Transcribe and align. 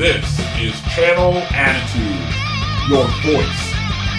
This 0.00 0.24
is 0.58 0.80
Channel 0.96 1.36
Attitude. 1.52 2.24
Your 2.88 3.04
voice, 3.20 3.62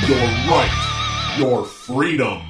your 0.08 0.28
right, 0.46 1.36
your 1.40 1.66
freedom. 1.66 2.44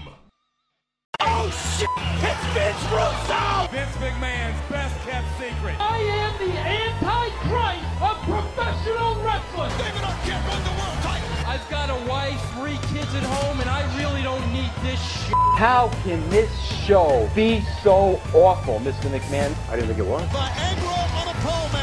Oh 1.22 1.48
shit! 1.50 1.88
It's 2.28 2.46
Vince 2.52 2.84
Russo! 2.92 3.72
Vince 3.72 3.96
McMahon's 4.04 4.60
best 4.70 5.00
kept 5.08 5.26
secret. 5.40 5.80
I 5.80 6.00
am 6.20 6.46
the 6.46 6.52
antichrist 6.60 8.02
of 8.04 8.20
professional 8.28 9.16
wrestling. 9.24 9.72
David 9.80 10.04
Arquette 10.04 10.50
won 10.50 10.62
the 10.68 10.76
world 10.76 11.00
title. 11.00 11.30
I've 11.48 11.70
got 11.70 11.90
a 11.90 12.10
wife, 12.10 12.42
three 12.60 12.80
kids 12.92 13.16
at 13.16 13.24
home, 13.24 13.62
and 13.62 13.70
I 13.70 13.88
really 13.98 14.24
don't 14.24 14.46
need 14.52 14.72
this 14.84 15.00
shit. 15.00 15.34
How 15.56 15.90
can 16.04 16.30
this 16.30 16.52
show 16.86 17.30
be 17.34 17.62
so 17.82 18.20
awful, 18.34 18.80
Mr. 18.80 19.08
McMahon? 19.08 19.56
I 19.70 19.78
didn't 19.78 19.88
think 19.88 20.00
it 20.00 20.06
was. 20.06 20.28
Viagra 20.28 21.22
on 21.22 21.28
a 21.34 21.40
pole 21.40 21.81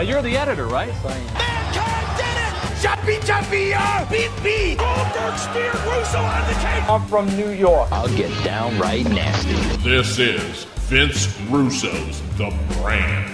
Now 0.00 0.06
you're 0.06 0.22
the 0.22 0.34
editor, 0.34 0.64
right? 0.64 0.88
Mankind 1.04 2.16
did 2.16 2.24
it. 2.24 2.80
Jumpy, 2.80 3.26
jumpy, 3.26 3.74
uh, 3.74 4.08
beat, 4.10 4.30
beat. 4.42 4.78
Goldberg 4.78 5.36
speared 5.36 5.74
Russo 5.74 6.16
on 6.16 6.40
the 6.48 6.54
cage. 6.54 6.84
I'm 6.88 7.06
from 7.06 7.26
New 7.36 7.50
York. 7.50 7.92
I'll 7.92 8.08
get 8.16 8.30
downright 8.42 9.04
nasty. 9.10 9.52
This 9.86 10.18
is 10.18 10.64
Vince 10.88 11.38
Russo's 11.50 12.22
The 12.38 12.50
Brand. 12.80 13.30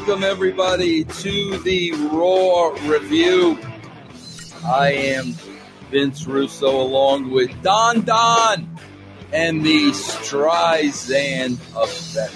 Welcome, 0.00 0.22
welcome, 0.22 0.30
everybody, 0.30 1.04
to 1.04 1.58
the 1.58 1.92
Raw 2.10 2.68
Review. 2.88 3.58
I 4.64 4.92
am 4.92 5.34
Vince 5.90 6.26
Russo 6.26 6.80
along 6.80 7.30
with 7.30 7.50
Don 7.62 8.02
Don 8.02 8.78
and 9.32 9.64
the 9.64 9.90
Streisand 9.90 11.58
Effect. 11.76 12.32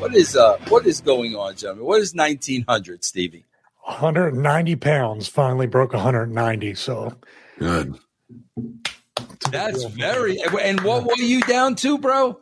What 0.00 0.14
is 0.14 0.34
uh 0.34 0.56
what 0.68 0.86
is 0.86 1.02
going 1.02 1.36
on, 1.36 1.54
gentlemen? 1.54 1.84
What 1.84 2.00
is 2.00 2.14
1900, 2.14 3.04
Stevie? 3.04 3.44
190 3.84 4.76
pounds 4.76 5.28
finally 5.28 5.66
broke 5.66 5.92
190 5.92 6.74
so 6.74 7.14
Good. 7.58 7.98
That's 9.50 9.84
very 9.84 10.38
and 10.40 10.80
what 10.80 11.04
were 11.04 11.16
you 11.18 11.42
down 11.42 11.74
to, 11.76 11.98
bro? 11.98 12.40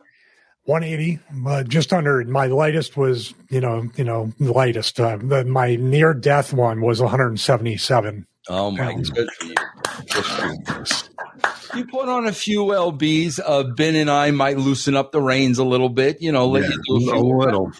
180 0.70 1.18
uh, 1.46 1.62
just 1.64 1.92
under 1.92 2.24
my 2.24 2.46
lightest 2.46 2.96
was 2.96 3.34
you 3.50 3.60
know 3.60 3.88
you 3.96 4.04
know 4.04 4.32
the 4.38 4.52
lightest 4.52 5.00
uh, 5.00 5.16
the, 5.16 5.44
my 5.44 5.74
near 5.76 6.14
death 6.14 6.52
one 6.52 6.80
was 6.80 7.00
177 7.00 8.26
Oh 8.48 8.70
my 8.70 8.78
Pounds. 8.78 9.10
good 9.10 9.28
for 9.38 9.46
you. 9.46 9.54
You. 10.14 10.84
You 11.74 11.84
put 11.86 12.08
on 12.08 12.26
a 12.26 12.32
few 12.32 12.64
lbs. 12.64 13.38
Uh, 13.44 13.62
ben 13.62 13.94
and 13.94 14.10
I 14.10 14.30
might 14.32 14.58
loosen 14.58 14.96
up 14.96 15.12
the 15.12 15.20
reins 15.20 15.58
a 15.58 15.64
little 15.64 15.88
bit. 15.88 16.20
You 16.20 16.32
know, 16.32 16.48
let 16.48 16.64
Yeah, 16.64 16.70
you 16.88 17.00
do 17.00 17.14
a 17.14 17.20
little. 17.20 17.70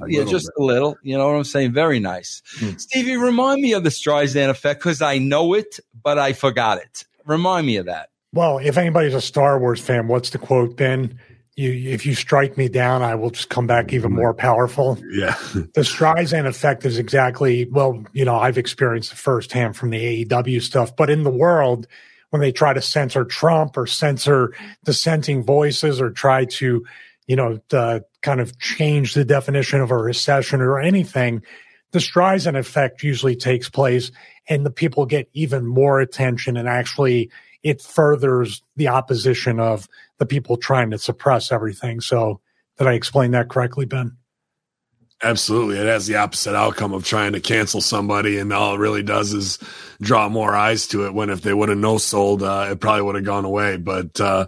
A 0.00 0.08
yeah, 0.08 0.18
little 0.18 0.30
just 0.32 0.46
bit. 0.56 0.62
a 0.62 0.64
little. 0.64 0.96
You 1.02 1.18
know 1.18 1.26
what 1.26 1.34
I'm 1.36 1.44
saying? 1.44 1.72
Very 1.72 1.98
nice. 1.98 2.42
Hmm. 2.58 2.76
Stevie, 2.76 3.16
remind 3.16 3.60
me 3.60 3.72
of 3.72 3.82
the 3.82 3.90
Streisand 3.90 4.50
effect 4.50 4.80
because 4.80 5.02
I 5.02 5.18
know 5.18 5.54
it, 5.54 5.80
but 6.00 6.16
I 6.18 6.32
forgot 6.32 6.78
it. 6.78 7.04
Remind 7.26 7.66
me 7.66 7.76
of 7.76 7.86
that. 7.86 8.10
well 8.32 8.58
if 8.58 8.76
anybody's 8.76 9.14
a 9.14 9.20
star 9.20 9.58
wars 9.58 9.80
fan 9.80 10.06
what's 10.06 10.30
the 10.30 10.38
quote 10.38 10.76
ben 10.76 11.18
you 11.56 11.92
if 11.92 12.06
you 12.06 12.14
strike 12.14 12.56
me 12.56 12.68
down 12.68 13.02
i 13.02 13.14
will 13.14 13.30
just 13.30 13.48
come 13.48 13.66
back 13.66 13.92
even 13.92 14.12
more 14.12 14.32
powerful 14.32 14.98
Yeah. 15.10 15.36
the 15.54 15.82
Streisand 15.82 16.46
effect 16.46 16.84
is 16.84 16.98
exactly 16.98 17.66
well, 17.70 18.04
you 18.12 18.24
know, 18.24 18.36
I've 18.36 18.58
experienced 18.58 19.12
it 19.12 19.18
firsthand 19.18 19.76
from 19.76 19.90
the 19.90 20.24
AEW 20.24 20.62
stuff, 20.62 20.94
but 20.96 21.10
in 21.10 21.22
the 21.24 21.30
world, 21.30 21.86
when 22.30 22.40
they 22.40 22.52
try 22.52 22.72
to 22.72 22.80
censor 22.80 23.24
Trump 23.24 23.76
or 23.76 23.86
censor 23.86 24.54
dissenting 24.84 25.44
voices 25.44 26.00
or 26.00 26.10
try 26.10 26.44
to, 26.44 26.84
you 27.26 27.36
know, 27.36 27.60
uh, 27.72 28.00
kind 28.22 28.40
of 28.40 28.58
change 28.58 29.14
the 29.14 29.24
definition 29.24 29.80
of 29.80 29.90
a 29.90 29.96
recession 29.96 30.60
or 30.60 30.80
anything, 30.80 31.42
the 31.90 31.98
Streisand 31.98 32.56
effect 32.56 33.02
usually 33.02 33.34
takes 33.34 33.68
place 33.68 34.12
and 34.48 34.64
the 34.64 34.70
people 34.70 35.06
get 35.06 35.28
even 35.32 35.66
more 35.66 36.00
attention 36.00 36.56
and 36.56 36.68
actually 36.68 37.30
it 37.62 37.82
furthers 37.82 38.62
the 38.76 38.88
opposition 38.88 39.58
of 39.60 39.88
the 40.20 40.26
people 40.26 40.56
trying 40.56 40.90
to 40.90 40.98
suppress 40.98 41.50
everything. 41.50 42.00
So 42.00 42.40
did 42.78 42.86
I 42.86 42.92
explain 42.92 43.32
that 43.32 43.48
correctly, 43.48 43.86
Ben? 43.86 44.16
Absolutely. 45.22 45.76
It 45.76 45.86
has 45.86 46.06
the 46.06 46.16
opposite 46.16 46.54
outcome 46.54 46.92
of 46.92 47.04
trying 47.04 47.32
to 47.32 47.40
cancel 47.40 47.80
somebody, 47.80 48.38
and 48.38 48.52
all 48.52 48.74
it 48.74 48.78
really 48.78 49.02
does 49.02 49.34
is 49.34 49.58
draw 50.00 50.28
more 50.28 50.54
eyes 50.54 50.86
to 50.88 51.06
it. 51.06 51.12
When 51.12 51.28
if 51.28 51.42
they 51.42 51.52
would 51.52 51.68
have 51.68 51.76
no 51.76 51.98
sold, 51.98 52.42
uh, 52.42 52.68
it 52.70 52.80
probably 52.80 53.02
would 53.02 53.16
have 53.16 53.24
gone 53.24 53.44
away. 53.44 53.76
But 53.76 54.18
uh, 54.18 54.46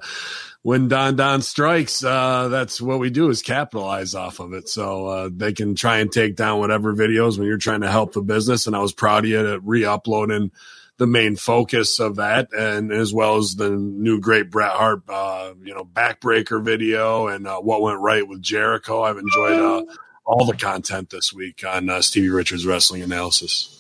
when 0.63 0.89
Don 0.89 1.17
Don 1.17 1.43
strikes, 1.43 2.03
uh, 2.03 2.49
that's 2.49 2.81
what 2.81 3.01
we 3.01 3.11
do 3.11 3.29
is 3.29 3.43
capitalize 3.43 4.15
off 4.15 4.41
of 4.41 4.55
it. 4.55 4.69
So 4.69 5.07
uh, 5.07 5.31
they 5.31 5.53
can 5.53 5.75
try 5.75 5.99
and 5.99 6.11
take 6.11 6.37
down 6.37 6.59
whatever 6.59 6.95
videos 6.95 7.37
when 7.37 7.47
you're 7.49 7.59
trying 7.59 7.83
to 7.83 7.91
help 7.91 8.15
the 8.15 8.23
business. 8.23 8.67
And 8.67 8.75
I 8.75 8.79
was 8.79 8.95
proud 8.95 9.25
of 9.25 9.31
you 9.31 9.43
to 9.43 9.61
re-uploading 9.61 10.53
the 10.99 11.07
main 11.07 11.37
focus 11.37 11.99
of 11.99 12.17
that, 12.17 12.49
and 12.53 12.93
as 12.93 13.13
well 13.13 13.37
as 13.37 13.55
the 13.55 13.71
new 13.71 14.21
great 14.21 14.51
Bret 14.51 14.73
Hart, 14.73 15.03
uh, 15.09 15.53
you 15.63 15.75
know, 15.75 15.85
backbreaker 15.85 16.63
video 16.63 17.29
and 17.29 17.47
uh, 17.47 17.59
what 17.59 17.83
went 17.83 18.01
right 18.01 18.27
with 18.27 18.43
Jericho. 18.43 19.03
I've 19.03 19.19
enjoyed 19.19 19.61
uh, 19.61 19.85
all 20.25 20.47
the 20.47 20.57
content 20.57 21.11
this 21.11 21.33
week 21.33 21.65
on 21.67 21.89
uh, 21.89 22.03
Stevie 22.03 22.29
Richards 22.29 22.67
Wrestling 22.67 23.03
Analysis. 23.03 23.79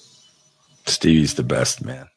Stevie's 0.86 1.34
the 1.34 1.44
best 1.44 1.84
man. 1.84 2.08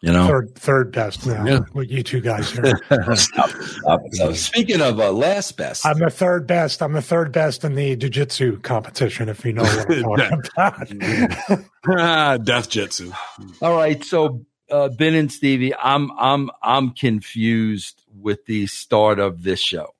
You 0.00 0.12
know. 0.12 0.28
third 0.28 0.54
third 0.54 0.92
best 0.92 1.26
now 1.26 1.44
Yeah. 1.44 1.60
with 1.74 1.90
you 1.90 2.04
two 2.04 2.20
guys 2.20 2.50
here. 2.52 2.78
Stop, 3.16 3.50
stop, 3.50 4.00
stop. 4.12 4.34
Speaking 4.34 4.80
of 4.80 5.00
uh, 5.00 5.10
last 5.10 5.56
best, 5.56 5.84
I'm 5.84 5.98
the 5.98 6.08
third 6.08 6.46
best. 6.46 6.82
I'm 6.82 6.92
the 6.92 7.02
third 7.02 7.32
best 7.32 7.64
in 7.64 7.74
the 7.74 7.96
jiu-jitsu 7.96 8.60
competition, 8.60 9.28
if 9.28 9.44
you 9.44 9.54
know 9.54 9.64
what 9.64 10.20
I'm 10.20 10.42
talking 10.42 11.02
about. 11.48 11.64
Ah, 11.88 12.36
Death 12.42 12.70
Jitsu. 12.70 13.10
All 13.60 13.74
right, 13.74 14.04
so 14.04 14.44
uh, 14.70 14.88
Ben 14.90 15.14
and 15.14 15.32
Stevie, 15.32 15.74
I'm 15.74 16.12
I'm 16.16 16.50
I'm 16.62 16.90
confused 16.90 18.04
with 18.20 18.44
the 18.46 18.68
start 18.68 19.18
of 19.18 19.42
this 19.42 19.58
show 19.60 19.94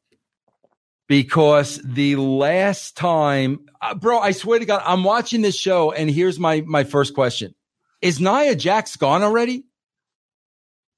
because 1.09 1.81
the 1.83 2.15
last 2.17 2.97
time, 2.97 3.67
uh, 3.81 3.95
bro, 3.95 4.19
I 4.21 4.31
swear 4.33 4.59
to 4.59 4.65
God, 4.65 4.83
I'm 4.85 5.03
watching 5.05 5.43
this 5.43 5.57
show, 5.59 5.91
and 5.91 6.09
here's 6.11 6.39
my 6.39 6.61
my 6.67 6.85
first 6.85 7.15
question: 7.15 7.55
Is 8.01 8.21
Nia 8.21 8.55
Jax 8.55 8.95
gone 8.97 9.23
already? 9.25 9.65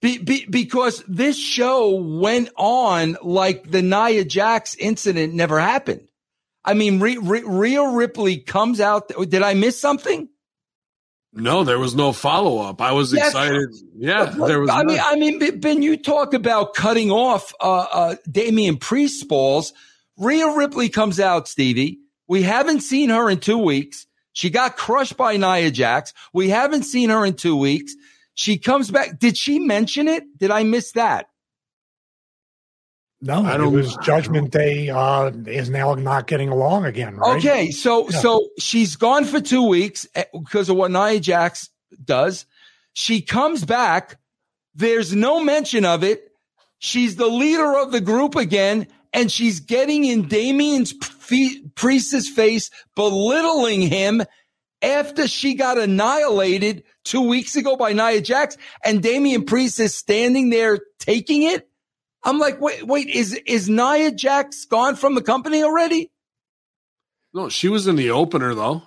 Be, 0.00 0.16
be, 0.18 0.46
because 0.48 1.04
this 1.06 1.38
show 1.38 1.90
went 1.96 2.48
on 2.56 3.18
like 3.22 3.70
the 3.70 3.82
Nia 3.82 4.24
Jax 4.24 4.74
incident 4.76 5.34
never 5.34 5.60
happened. 5.60 6.08
I 6.64 6.74
mean, 6.74 7.00
Re, 7.00 7.18
Re, 7.18 7.42
Rhea 7.44 7.86
Ripley 7.86 8.38
comes 8.38 8.80
out. 8.80 9.08
Did 9.28 9.42
I 9.42 9.54
miss 9.54 9.78
something? 9.78 10.28
No, 11.32 11.64
there 11.64 11.78
was 11.78 11.94
no 11.94 12.12
follow 12.12 12.58
up. 12.58 12.80
I 12.80 12.92
was 12.92 13.12
Yes. 13.12 13.28
excited. 13.28 13.68
Yeah, 13.96 14.24
there 14.24 14.60
was. 14.60 14.70
I 14.70 14.82
mean. 14.84 14.98
I 15.00 15.16
mean, 15.16 15.60
Ben, 15.60 15.80
you 15.82 15.96
talk 15.96 16.34
about 16.34 16.74
cutting 16.74 17.10
off 17.10 17.54
uh, 17.60 17.86
uh, 17.92 18.14
Damian 18.30 18.78
Priest 18.78 19.28
balls. 19.28 19.72
Rhea 20.16 20.50
Ripley 20.50 20.88
comes 20.88 21.20
out, 21.20 21.46
Stevie. 21.46 21.98
We 22.26 22.42
haven't 22.42 22.80
seen 22.80 23.10
her 23.10 23.30
in 23.30 23.38
two 23.38 23.58
weeks. 23.58 24.06
She 24.32 24.50
got 24.50 24.76
crushed 24.76 25.16
by 25.16 25.36
Nia 25.36 25.70
Jax. 25.70 26.12
We 26.32 26.48
haven't 26.48 26.82
seen 26.84 27.10
her 27.10 27.24
in 27.24 27.34
two 27.34 27.56
weeks. 27.56 27.94
She 28.41 28.57
comes 28.57 28.91
back. 28.91 29.19
Did 29.19 29.37
she 29.37 29.59
mention 29.59 30.09
it? 30.09 30.22
Did 30.39 30.51
I 30.51 30.63
miss 30.63 30.92
that? 30.92 31.27
No, 33.21 33.45
I 33.45 33.57
it 33.57 33.59
don't- 33.59 33.75
it 33.75 33.77
was 33.77 33.98
Judgment 34.03 34.51
Day 34.51 34.89
uh, 34.89 35.31
is 35.47 35.69
now 35.69 35.92
not 35.92 36.27
getting 36.27 36.48
along 36.48 36.87
again, 36.87 37.16
right? 37.16 37.37
Okay, 37.37 37.71
so 37.71 38.09
Yeah. 38.09 38.19
so 38.21 38.48
she's 38.59 38.97
gone 38.97 39.27
for 39.27 39.42
two 39.42 39.69
weeks 39.69 40.07
eh, 40.15 40.25
because 40.33 40.71
of 40.71 40.77
what 40.77 40.91
Nia 40.91 41.21
Jax 41.21 41.69
does. 42.03 42.47
She 42.95 43.21
comes 43.21 43.66
back. 43.66 44.19
There's 44.75 45.15
no 45.15 45.45
mention 45.45 45.84
of 45.84 46.03
it. 46.03 46.33
She's 46.78 47.16
the 47.16 47.27
leader 47.28 47.77
of 47.77 47.92
the 47.92 48.01
group 48.01 48.37
again, 48.37 48.87
and 49.13 49.31
she's 49.31 49.60
getting 49.60 50.07
in 50.07 50.28
Damien's 50.28 50.92
fe- 50.92 51.60
priest's 51.75 52.31
face, 52.31 52.71
belittling 52.97 53.83
him 53.83 54.22
after 54.82 55.27
she 55.28 55.54
got 55.54 55.78
annihilated 55.78 56.84
two 57.04 57.22
weeks 57.28 57.56
ago 57.56 57.77
by 57.77 57.92
Nia 57.92 58.21
Jax, 58.21 58.56
and 58.84 59.03
Damian 59.03 59.44
Priest 59.44 59.80
is 59.80 59.94
standing 59.94 60.50
there 60.50 60.78
taking 60.98 61.42
it. 61.42 61.68
I'm 62.22 62.38
like, 62.38 62.60
wait, 62.60 62.86
wait, 62.86 63.09
is 63.09 63.32
is 63.47 63.68
Nia 63.68 64.10
Jax 64.12 64.65
gone 64.66 64.97
from 64.97 65.15
the 65.15 65.22
company 65.22 65.62
already? 65.62 66.10
no, 67.32 67.48
she 67.48 67.68
was 67.68 67.86
in 67.86 67.97
the 67.97 68.10
opener 68.10 68.54
though. 68.54 68.82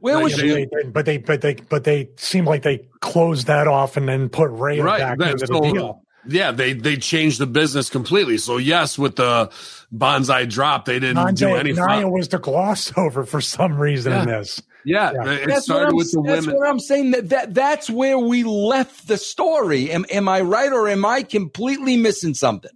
Where 0.00 0.18
was 0.20 0.32
Like, 0.34 0.40
she? 0.42 0.48
They 0.64 0.88
but 0.88 1.04
they 1.06 1.18
but 1.18 1.40
they 1.40 1.54
but 1.54 1.84
they 1.84 2.10
seem 2.16 2.44
like 2.44 2.62
they 2.62 2.88
closed 3.00 3.48
that 3.48 3.66
off 3.66 3.96
and 3.96 4.08
then 4.08 4.28
put 4.28 4.50
Ray 4.50 4.80
Right, 4.80 4.98
back 5.00 5.18
that- 5.18 5.32
into 5.32 5.46
so- 5.46 5.54
the 5.60 5.72
deal. 5.72 6.02
Yeah, 6.28 6.52
they 6.52 6.74
they 6.74 6.96
changed 6.96 7.38
the 7.40 7.46
business 7.46 7.88
completely. 7.90 8.38
So 8.38 8.56
yes, 8.58 8.98
with 8.98 9.16
the 9.16 9.50
bonsai 9.94 10.48
drop, 10.48 10.84
they 10.84 10.98
didn't 11.00 11.16
do 11.36 11.46
Nanja, 11.46 11.58
any. 11.58 11.72
Nia 11.72 12.08
was 12.08 12.28
the 12.28 12.38
gloss 12.38 12.92
over 12.98 13.24
for 13.24 13.40
some 13.40 13.78
reason 13.78 14.12
in 14.12 14.28
Yeah. 14.28 14.38
this. 14.40 14.62
yeah, 14.84 15.12
Yeah. 15.14 15.30
it 15.32 15.46
That's 15.46 15.50
what, 15.50 15.62
started 15.64 15.88
I'm, 15.88 15.96
with 15.96 16.12
the 16.12 16.22
that's 16.26 16.46
women. 16.46 16.60
what 16.60 16.68
I'm 16.68 16.80
saying. 16.80 17.10
That, 17.12 17.28
that 17.30 17.54
that's 17.54 17.88
where 17.88 18.18
we 18.18 18.44
left 18.44 19.08
the 19.08 19.16
story. 19.16 19.90
Am, 19.90 20.04
am 20.10 20.28
I 20.28 20.42
right 20.42 20.72
or 20.72 20.88
am 20.88 21.04
I 21.06 21.22
completely 21.22 21.96
missing 21.96 22.34
something? 22.34 22.70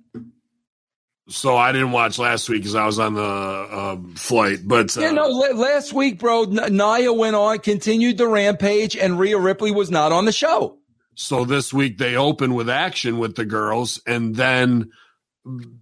So 1.29 1.57
I 1.57 1.73
didn't 1.73 1.93
watch 1.93 2.19
last 2.19 2.49
week 2.49 2.61
because 2.63 2.75
I 2.75 2.85
was 2.85 2.99
on 2.99 3.15
the 3.15 3.23
uh, 3.23 3.97
flight. 4.17 4.59
But 4.65 4.97
uh, 4.99 5.03
Yeah, 5.03 5.13
no. 5.13 5.29
la- 5.29 5.57
last 5.57 5.93
week, 5.93 6.19
bro, 6.19 6.43
N- 6.45 6.77
Nia 6.77 7.13
went 7.13 7.37
on, 7.37 7.59
continued 7.61 8.19
the 8.19 8.27
rampage, 8.27 8.97
and 8.97 9.19
Rhea 9.19 9.39
Ripley 9.39 9.71
was 9.71 9.91
not 9.91 10.11
on 10.13 10.25
the 10.25 10.33
show. 10.33 10.79
So 11.15 11.45
this 11.45 11.73
week 11.73 11.99
they 11.99 12.17
open 12.17 12.55
with 12.55 12.71
action 12.71 13.19
with 13.19 13.37
the 13.37 13.45
girls, 13.45 14.01
and 14.07 14.35
then 14.35 14.91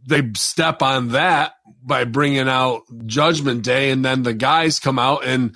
they 0.07 0.23
step 0.35 0.83
on 0.83 1.09
that 1.09 1.53
by 1.83 2.05
bringing 2.05 2.49
out 2.49 2.83
Judgment 3.07 3.63
Day, 3.63 3.91
and 3.91 4.05
then 4.05 4.23
the 4.23 4.35
guys 4.35 4.79
come 4.79 4.99
out, 4.99 5.25
and 5.25 5.55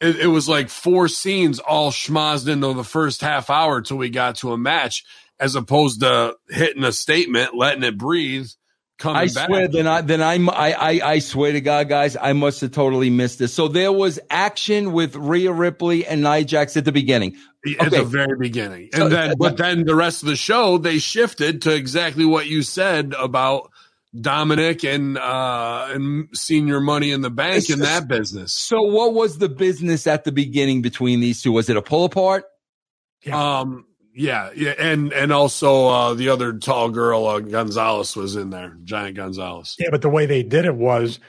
it, 0.00 0.20
it 0.20 0.26
was 0.26 0.48
like 0.48 0.68
four 0.68 1.08
scenes 1.08 1.58
all 1.58 1.90
schmozzed 1.90 2.48
into 2.48 2.74
the 2.74 2.84
first 2.84 3.20
half 3.20 3.50
hour 3.50 3.80
till 3.80 3.96
we 3.96 4.10
got 4.10 4.36
to 4.36 4.52
a 4.52 4.58
match, 4.58 5.04
as 5.40 5.54
opposed 5.54 6.00
to 6.00 6.36
hitting 6.48 6.84
a 6.84 6.92
statement, 6.92 7.54
letting 7.54 7.82
it 7.82 7.98
breathe. 7.98 8.48
Coming 8.98 9.16
I 9.22 9.26
back. 9.26 9.46
swear, 9.48 9.68
then 9.68 9.86
I 9.86 10.00
then 10.00 10.22
I'm, 10.22 10.48
I 10.48 10.72
I 10.72 11.00
I 11.12 11.18
swear 11.18 11.52
to 11.52 11.60
God, 11.60 11.88
guys, 11.90 12.16
I 12.20 12.32
must 12.32 12.62
have 12.62 12.70
totally 12.72 13.10
missed 13.10 13.38
this. 13.38 13.52
So 13.52 13.68
there 13.68 13.92
was 13.92 14.18
action 14.30 14.92
with 14.92 15.14
Rhea 15.16 15.52
Ripley 15.52 16.06
and 16.06 16.22
Nia 16.22 16.44
Jax 16.44 16.78
at 16.78 16.86
the 16.86 16.92
beginning. 16.92 17.36
at 17.78 17.88
Okay. 17.88 17.98
the 17.98 18.04
very 18.04 18.38
beginning. 18.38 18.88
So- 18.94 19.04
And 19.04 19.12
then, 19.12 19.34
but 19.38 19.58
then 19.58 19.84
the 19.84 19.94
rest 19.94 20.22
of 20.22 20.28
the 20.28 20.36
show, 20.36 20.78
they 20.78 20.98
shifted 20.98 21.60
to 21.62 21.74
exactly 21.74 22.24
what 22.24 22.46
you 22.46 22.62
said 22.62 23.14
about 23.18 23.70
Dominic 24.18 24.82
and 24.82 25.18
uh 25.18 25.88
and 25.90 26.28
senior 26.32 26.80
money 26.80 27.10
in 27.10 27.20
the 27.20 27.28
bank 27.28 27.56
It's 27.58 27.68
in 27.70 27.80
just- 27.80 27.90
that 27.90 28.08
business. 28.08 28.54
So 28.54 28.80
what 28.80 29.12
was 29.12 29.36
the 29.36 29.50
business 29.50 30.06
at 30.06 30.24
the 30.24 30.32
beginning 30.32 30.80
between 30.80 31.20
these 31.20 31.42
two? 31.42 31.52
Was 31.52 31.68
it 31.68 31.76
a 31.76 31.82
pull 31.82 32.04
apart? 32.06 32.44
Um 33.30 33.84
yeah, 34.16 34.50
yeah, 34.56 34.74
and 34.78 35.12
and 35.12 35.30
also 35.30 35.88
uh 35.88 36.14
the 36.14 36.30
other 36.30 36.54
tall 36.54 36.88
girl, 36.88 37.26
uh, 37.26 37.40
Gonzalez 37.40 38.16
was 38.16 38.34
in 38.34 38.50
there, 38.50 38.76
Giant 38.82 39.16
Gonzalez. 39.16 39.76
Yeah, 39.78 39.88
but 39.90 40.00
the 40.00 40.08
way 40.08 40.24
they 40.24 40.42
did 40.42 40.64
it 40.64 40.74
was 40.74 41.20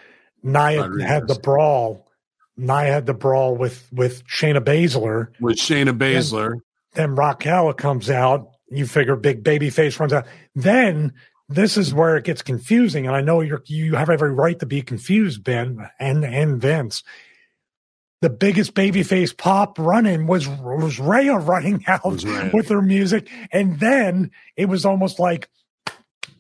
Nia 0.41 0.81
Rodriguez. 0.81 1.07
had 1.07 1.27
the 1.27 1.35
brawl. 1.35 2.07
Nia 2.55 2.91
had 2.91 3.05
the 3.05 3.13
brawl 3.13 3.55
with 3.55 3.87
with 3.91 4.25
Shayna 4.27 4.61
Baszler. 4.61 5.27
With 5.41 5.57
Shayna 5.57 5.97
Baszler. 5.97 6.55
Then 6.93 7.15
Raquel 7.15 7.73
comes 7.73 8.09
out. 8.09 8.51
You 8.69 8.87
figure 8.87 9.17
big 9.17 9.43
baby 9.43 9.69
face 9.69 9.99
runs 9.99 10.13
out. 10.13 10.25
Then 10.55 11.13
this 11.49 11.77
is 11.77 11.93
where 11.93 12.15
it 12.15 12.23
gets 12.23 12.41
confusing, 12.41 13.05
and 13.05 13.15
I 13.15 13.21
know 13.21 13.41
you're 13.41 13.63
you 13.65 13.95
have 13.95 14.09
every 14.09 14.31
right 14.31 14.57
to 14.59 14.65
be 14.65 14.81
confused, 14.81 15.43
Ben 15.43 15.89
and 15.99 16.23
and 16.23 16.61
Vince. 16.61 17.03
The 18.21 18.29
biggest 18.31 18.73
babyface 18.73 19.37
pop 19.37 19.77
running 19.77 20.25
was 20.25 20.47
was 20.47 20.99
Rhea 20.99 21.35
running 21.35 21.83
out 21.87 22.23
Rhea. 22.23 22.51
with 22.53 22.69
her 22.69 22.81
music, 22.81 23.29
and 23.51 23.79
then 23.79 24.31
it 24.55 24.65
was 24.65 24.85
almost 24.85 25.19
like 25.19 25.49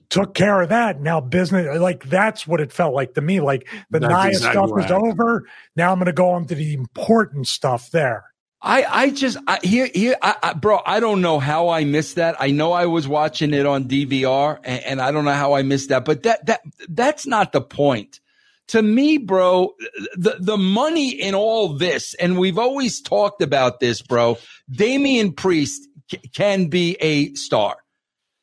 took 0.09 0.33
care 0.33 0.61
of 0.61 0.69
that. 0.69 1.01
Now 1.01 1.19
business, 1.19 1.79
like 1.79 2.05
that's 2.05 2.47
what 2.47 2.61
it 2.61 2.71
felt 2.71 2.93
like 2.93 3.13
to 3.15 3.21
me. 3.21 3.41
Like 3.41 3.67
the 3.89 3.99
That's 3.99 4.11
Nia 4.11 4.27
exactly 4.29 4.51
stuff 4.51 4.69
what 4.69 4.81
was 4.81 4.91
over. 4.91 5.47
Now 5.75 5.91
I'm 5.91 5.97
going 5.97 6.07
to 6.07 6.13
go 6.13 6.31
on 6.31 6.45
to 6.45 6.55
the 6.55 6.73
important 6.73 7.47
stuff 7.47 7.91
there. 7.91 8.25
I, 8.59 8.85
I 8.89 9.09
just 9.11 9.37
I, 9.47 9.59
here 9.61 9.87
here 9.93 10.15
I, 10.19 10.35
I, 10.41 10.53
bro 10.53 10.79
I 10.83 10.99
don't 10.99 11.21
know 11.21 11.37
how 11.37 11.69
I 11.69 11.83
missed 11.83 12.15
that 12.15 12.35
I 12.39 12.49
know 12.49 12.71
I 12.71 12.87
was 12.87 13.07
watching 13.07 13.53
it 13.53 13.67
on 13.67 13.85
DVR 13.85 14.59
and, 14.63 14.83
and 14.83 15.01
I 15.01 15.11
don't 15.11 15.25
know 15.25 15.33
how 15.33 15.53
I 15.53 15.61
missed 15.61 15.89
that 15.89 16.05
but 16.05 16.23
that 16.23 16.43
that 16.47 16.61
that's 16.89 17.27
not 17.27 17.51
the 17.51 17.61
point 17.61 18.19
to 18.67 18.81
me 18.81 19.17
bro 19.17 19.73
the 20.15 20.35
the 20.39 20.57
money 20.57 21.09
in 21.09 21.35
all 21.35 21.69
this 21.69 22.13
and 22.15 22.37
we've 22.37 22.57
always 22.57 23.01
talked 23.01 23.41
about 23.41 23.79
this 23.79 24.01
bro 24.01 24.37
Damian 24.69 25.33
Priest 25.33 25.87
c- 26.11 26.19
can 26.35 26.67
be 26.67 26.97
a 26.99 27.33
star 27.33 27.77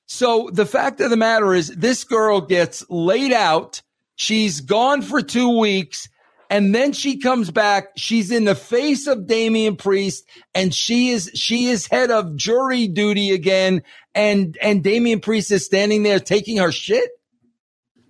so 0.06 0.50
the 0.52 0.66
fact 0.66 1.00
of 1.00 1.10
the 1.10 1.16
matter 1.16 1.54
is 1.54 1.68
this 1.68 2.04
girl 2.04 2.40
gets 2.40 2.84
laid 2.88 3.32
out 3.32 3.82
she's 4.16 4.60
gone 4.60 5.02
for 5.02 5.20
2 5.20 5.58
weeks 5.58 6.08
and 6.50 6.74
then 6.74 6.92
she 6.92 7.18
comes 7.18 7.50
back. 7.50 7.88
She's 7.96 8.30
in 8.30 8.44
the 8.44 8.54
face 8.54 9.06
of 9.06 9.26
Damian 9.26 9.76
Priest, 9.76 10.24
and 10.54 10.74
she 10.74 11.10
is 11.10 11.30
she 11.34 11.66
is 11.66 11.86
head 11.86 12.10
of 12.12 12.36
jury 12.36 12.86
duty 12.86 13.32
again. 13.32 13.82
And 14.14 14.56
and 14.62 14.82
Damian 14.84 15.20
Priest 15.20 15.50
is 15.50 15.64
standing 15.64 16.02
there 16.02 16.20
taking 16.20 16.58
her 16.58 16.70
shit. 16.70 17.10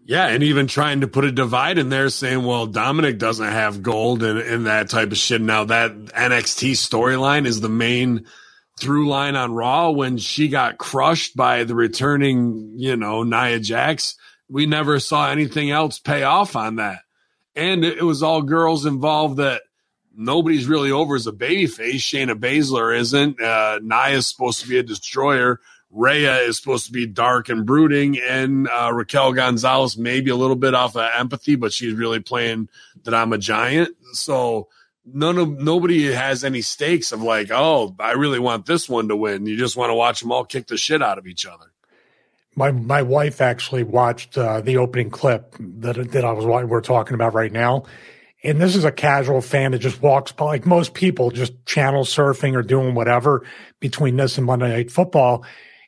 Yeah, 0.06 0.27
and 0.27 0.43
even 0.43 0.67
trying 0.67 1.01
to 1.01 1.09
put 1.09 1.25
a 1.25 1.33
divide 1.33 1.79
in 1.79 1.89
there 1.89 2.11
saying, 2.11 2.45
well, 2.45 2.67
Dominic 2.67 3.19
doesn't 3.19 3.47
have 3.47 3.83
gold 3.83 4.23
and, 4.23 4.39
and 4.39 4.67
that 4.67 4.91
type 4.91 5.12
of 5.12 5.17
shit. 5.17 5.41
Now 5.41 5.65
that 5.65 5.93
NXT 5.93 6.73
storyline 6.73 7.47
is 7.47 7.62
the 7.62 7.71
main 7.71 8.27
through 8.79 9.09
line 9.09 9.35
on 9.35 9.55
Raw 9.55 9.91
when 9.91 10.19
she 10.19 10.49
got 10.49 10.77
crushed 10.77 11.37
by 11.37 11.65
the 11.65 11.75
returning, 11.75 12.75
you 12.77 12.97
know, 12.97 13.23
Nia 13.23 13.61
Jax. 13.61 14.17
We 14.49 14.67
never 14.67 15.01
saw 15.01 15.31
anything 15.31 15.71
else 15.71 15.99
pay 15.99 16.23
off 16.23 16.55
on 16.55 16.77
that. 16.77 17.01
And 17.56 17.83
it, 17.83 17.99
it 17.99 18.03
was 18.03 18.23
all 18.23 18.43
girls 18.43 18.85
involved 18.85 19.39
that 19.39 19.62
nobody's 20.15 20.67
really 20.67 20.91
over 20.91 21.15
as 21.15 21.27
a 21.27 21.33
babyface. 21.33 21.95
Shayna 21.95 22.35
Baszler 22.39 22.99
isn't. 22.99 23.41
Uh, 23.41 23.79
Nia's 23.83 24.27
supposed 24.27 24.61
to 24.61 24.69
be 24.69 24.79
a 24.79 24.83
destroyer. 24.83 25.61
Rhea 25.94 26.38
is 26.38 26.56
supposed 26.58 26.87
to 26.87 26.93
be 26.93 27.06
dark 27.06 27.49
and 27.49 27.64
brooding, 27.64 28.19
and 28.19 28.69
uh, 28.69 28.91
Raquel 28.93 29.32
Gonzalez 29.32 29.96
maybe 29.96 30.31
a 30.31 30.37
little 30.37 30.56
bit 30.56 30.75
off 30.75 30.96
of 30.96 31.08
empathy, 31.17 31.55
but 31.55 31.73
she's 31.73 31.94
really 31.94 32.19
playing 32.19 32.69
that 33.05 33.14
I'm 33.14 33.32
a 33.32 33.38
giant. 33.38 33.96
So 34.12 34.69
none 35.06 35.38
of 35.38 35.61
nobody 35.61 36.12
has 36.12 36.43
any 36.43 36.62
stakes 36.62 37.12
of 37.12 37.23
like, 37.23 37.50
oh, 37.52 37.94
I 38.00 38.12
really 38.12 38.41
want 38.41 38.67
this 38.67 38.88
one 38.88 39.06
to 39.08 39.17
win. 39.17 39.46
You 39.46 39.56
just 39.56 39.76
want 39.76 39.91
to 39.91 39.94
watch 39.94 40.20
them 40.20 40.32
all 40.32 40.44
kick 40.44 40.67
the 40.67 40.76
shit 40.76 41.00
out 41.00 41.19
of 41.19 41.29
each 41.29 41.46
other. 41.46 41.67
My 42.56 42.73
my 42.73 43.02
wife 43.02 43.41
actually 43.41 43.85
watched 43.85 44.37
uh, 44.37 44.61
the 44.62 44.79
opening 44.79 45.11
clip 45.11 45.55
that 45.61 46.11
that 46.11 46.25
I 46.25 46.32
was 46.32 46.44
we're 46.44 46.81
talking 46.81 47.15
about 47.15 47.34
right 47.34 47.53
now, 47.53 47.84
and 48.43 48.60
this 48.60 48.74
is 48.74 48.84
a 48.84 48.93
casual 48.93 49.41
fan 49.41 49.72
that 49.72 49.79
just 49.79 50.03
walks 50.03 50.32
by, 50.32 50.44
like 50.44 50.67
most 50.67 50.94
people, 50.94 51.31
just 51.31 51.67
channel 51.67 52.05
surfing 52.05 52.56
or 52.56 52.63
doing 52.63 52.94
whatever 52.94 53.44
between 53.79 54.17
this 54.17 54.39
and 54.39 54.46
Monday 54.46 54.69
Night 54.70 54.91
Football. 54.91 55.44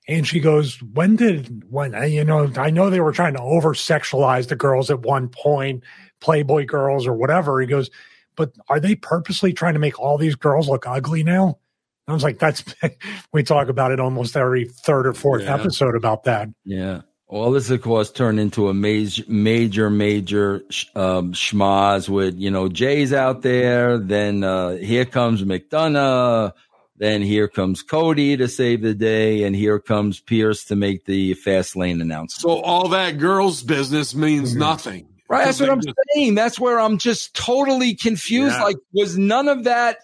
And 0.08 0.26
she 0.26 0.38
goes, 0.40 0.80
"When 0.82 1.16
did 1.16 1.64
when 1.70 1.94
uh, 1.94 2.02
you 2.02 2.22
know? 2.24 2.50
I 2.56 2.70
know 2.70 2.90
they 2.90 3.00
were 3.00 3.12
trying 3.12 3.34
to 3.34 3.42
over 3.42 3.74
sexualize 3.74 4.48
the 4.48 4.56
girls 4.56 4.90
at 4.90 5.00
one 5.00 5.28
point, 5.28 5.82
Playboy 6.20 6.66
girls 6.66 7.06
or 7.06 7.12
whatever." 7.14 7.60
He 7.60 7.66
goes, 7.66 7.90
"But 8.36 8.52
are 8.68 8.78
they 8.80 8.94
purposely 8.94 9.52
trying 9.52 9.74
to 9.74 9.80
make 9.80 9.98
all 9.98 10.16
these 10.16 10.36
girls 10.36 10.68
look 10.68 10.86
ugly 10.86 11.24
now?" 11.24 11.58
I 12.06 12.12
was 12.12 12.22
like, 12.22 12.38
"That's." 12.38 12.62
we 13.32 13.42
talk 13.42 13.68
about 13.68 13.90
it 13.90 13.98
almost 13.98 14.36
every 14.36 14.66
third 14.66 15.08
or 15.08 15.12
fourth 15.12 15.42
Yeah. 15.42 15.54
episode 15.54 15.96
about 15.96 16.22
that. 16.24 16.48
Yeah. 16.64 17.00
All 17.28 17.50
this, 17.50 17.70
of 17.70 17.82
course, 17.82 18.12
turned 18.12 18.38
into 18.38 18.68
a 18.68 18.74
major, 18.74 19.24
major, 19.26 19.90
major 19.90 20.62
um, 20.94 21.32
schmaz 21.32 22.08
with, 22.08 22.38
you 22.38 22.52
know, 22.52 22.68
Jay's 22.68 23.12
out 23.12 23.42
there. 23.42 23.98
Then 23.98 24.44
uh, 24.44 24.76
here 24.76 25.04
comes 25.04 25.42
McDonagh. 25.42 26.52
Then 26.98 27.20
here 27.22 27.46
comes 27.48 27.82
Cody 27.82 28.36
to 28.38 28.48
save 28.48 28.82
the 28.82 28.94
day. 28.94 29.42
And 29.44 29.54
here 29.54 29.78
comes 29.78 30.20
Pearce 30.20 30.64
to 30.66 30.76
make 30.76 31.04
the 31.04 31.34
Fastlane 31.34 32.00
announcement. 32.00 32.32
So 32.42 32.60
all 32.62 32.88
that 32.88 33.18
girls' 33.18 33.62
business 33.62 34.14
means 34.14 34.50
Mm-hmm. 34.50 34.60
nothing. 34.60 35.08
Right. 35.28 35.44
That's 35.44 35.60
what 35.60 35.70
I'm 35.70 35.80
just- 35.80 35.96
saying. 36.14 36.34
That's 36.36 36.58
where 36.58 36.78
I'm 36.80 36.98
just 36.98 37.34
totally 37.34 37.94
confused. 37.94 38.54
Yeah. 38.56 38.62
Like, 38.64 38.76
was 38.92 39.18
none 39.18 39.48
of 39.48 39.64
that, 39.64 39.98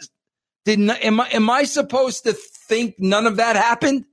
did 0.64 0.78
not, 0.80 1.00
am 1.02 1.20
I, 1.20 1.28
am 1.28 1.49
I 1.49 1.64
supposed 1.64 2.25
to 2.25 2.32
think 2.32 2.96
none 2.99 3.26
of 3.26 3.37
that 3.37 3.54
happened? 3.56 4.04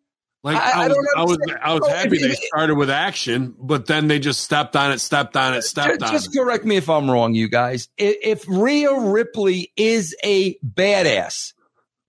Like 0.44 0.56
I- 0.56 0.84
I, 0.84 0.86
I 0.86 0.88
was, 0.88 0.96
don't 0.96 1.18
I 1.18 1.24
was. 1.24 1.38
I 1.64 1.74
was 1.74 1.88
happy 1.90 2.18
they 2.20 2.32
started 2.48 2.76
with 2.76 2.90
action, 2.90 3.56
but 3.60 3.88
then 3.88 4.08
they 4.08 4.20
just 4.20 4.40
stepped 4.42 4.76
on 4.78 4.92
it, 4.94 5.00
stepped 5.00 5.36
on 5.36 5.54
it, 5.54 5.64
stepped 5.64 6.00
Ju- 6.00 6.06
on 6.06 6.12
Just 6.14 6.34
it. 6.34 6.38
correct 6.40 6.64
me 6.64 6.78
if 6.78 6.90
I'm 6.90 7.12
wrong, 7.12 7.34
you 7.34 7.50
guys. 7.50 7.90
If 7.98 8.46
Rhea 8.48 8.94
Ripley 8.98 9.74
is 9.76 10.16
a 10.24 10.56
badass 10.60 11.54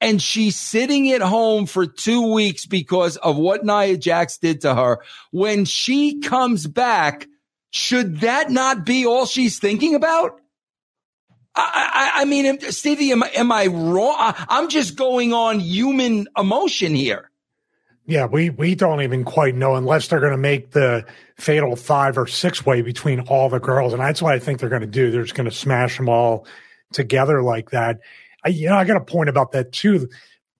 and 0.00 0.21
she's 0.21 0.57
sitting 0.57 1.11
at 1.12 1.21
home 1.21 1.66
for 1.66 1.87
two 1.87 2.33
weeks 2.33 2.66
because 2.66 3.16
of 3.19 3.37
what 3.37 3.64
Nia 3.64 3.97
Jax 3.97 4.38
did 4.38 4.62
to 4.62 4.75
her, 4.75 5.00
when 5.30 5.64
she 5.64 6.21
comes 6.21 6.66
back, 6.66 7.26
should 7.71 8.21
that 8.21 8.50
not 8.50 8.85
be 8.85 9.07
all 9.07 9.26
she's 9.26 9.59
thinking 9.59 9.95
about? 9.95 10.40
I, 11.54 12.12
I, 12.16 12.23
I 12.23 12.25
mean, 12.25 12.61
Stevie, 12.61 13.12
am, 13.12 13.23
I- 13.23 13.30
am 13.35 13.52
I 13.52 13.66
wrong? 13.66 14.14
I, 14.19 14.47
I'm 14.49 14.69
just 14.69 14.97
going 14.97 15.33
on 15.33 15.61
human 15.61 16.28
emotion 16.37 16.95
here. 16.95 17.30
Yeah, 18.07 18.26
we 18.26 18.50
we 18.50 18.75
don't 18.75 19.02
even 19.02 19.23
quite 19.23 19.54
know 19.54 19.76
unless 19.76 20.09
they're 20.09 20.19
going 20.19 20.33
to 20.33 20.38
make 20.38 20.73
the 20.73 21.04
fatal 21.37 21.76
five 21.76 22.19
or 22.19 22.26
six 22.26 22.66
way 22.66 22.83
between 22.83 23.21
all 23.21 23.49
the 23.49 23.61
girls, 23.61 23.92
and 23.92 24.02
that's 24.02 24.21
what 24.21 24.35
I 24.35 24.40
think 24.40 24.59
they're 24.59 24.69
going 24.69 24.80
to 24.80 24.88
do. 24.88 25.12
They're 25.12 25.23
just 25.23 25.37
going 25.37 25.49
to 25.49 25.54
smash 25.54 25.97
them 25.97 26.09
all 26.09 26.45
together 26.92 27.40
like 27.40 27.71
that. 27.71 28.00
I, 28.44 28.49
you 28.50 28.68
know, 28.68 28.76
I 28.76 28.85
got 28.85 28.97
a 28.97 29.04
point 29.04 29.28
about 29.28 29.52
that 29.52 29.73
too. 29.73 30.09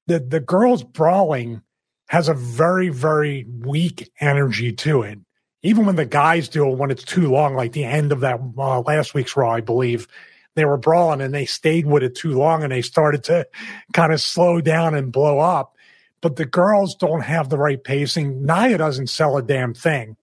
The 0.07 0.21
the 0.21 0.41
girls 0.41 0.83
brawling 0.83 1.63
has 2.09 2.29
a 2.29 2.35
very 2.35 2.89
very 2.89 3.47
weak 3.61 4.11
energy 4.21 4.73
to 4.73 5.03
it. 5.03 5.19
Even 5.63 5.85
when 5.85 5.97
the 5.97 6.07
guys 6.07 6.49
do 6.49 6.69
it, 6.71 6.79
when 6.79 6.91
it's 6.91 7.05
too 7.05 7.31
long, 7.31 7.55
like 7.55 7.73
the 7.73 7.85
end 7.85 8.13
of 8.13 8.21
that 8.21 8.41
uh, 8.57 8.81
last 8.81 9.13
week's 9.13 9.37
Raw, 9.37 9.51
I 9.51 9.61
believe 9.61 10.09
they 10.55 10.65
were 10.65 10.79
brawling 10.79 11.21
and 11.21 11.35
they 11.35 11.45
stayed 11.45 11.87
with 11.87 12.03
it 12.03 12.15
too 12.15 12.33
long 12.33 12.63
and 12.63 12.73
they 12.73 12.83
started 12.83 13.25
to 13.25 13.47
kind 13.93 14.13
of 14.13 14.21
slow 14.21 14.61
down 14.61 14.95
and 14.95 15.13
blow 15.13 15.39
up. 15.39 15.77
But 16.23 16.37
the 16.37 16.45
girls 16.45 16.95
don't 16.95 17.23
have 17.23 17.49
the 17.49 17.59
right 17.59 17.83
pacing. 17.83 18.45
Nia 18.45 18.77
doesn't 18.79 19.09
sell 19.09 19.37
a 19.37 19.43
damn 19.43 19.75
thing. 19.75 20.17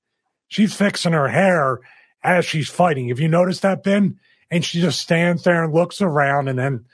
She's 0.47 0.75
fixing 0.75 1.13
her 1.13 1.27
hair 1.27 1.79
as 2.23 2.45
she's 2.45 2.69
fighting. 2.69 3.09
Have 3.09 3.19
you 3.19 3.27
noticed 3.27 3.61
that, 3.61 3.83
Ben? 3.83 4.19
And 4.49 4.63
she 4.63 4.79
just 4.79 4.99
stands 4.99 5.43
there 5.43 5.63
and 5.63 5.73
looks 5.73 6.01
around 6.01 6.47
and 6.47 6.57
then 6.57 6.85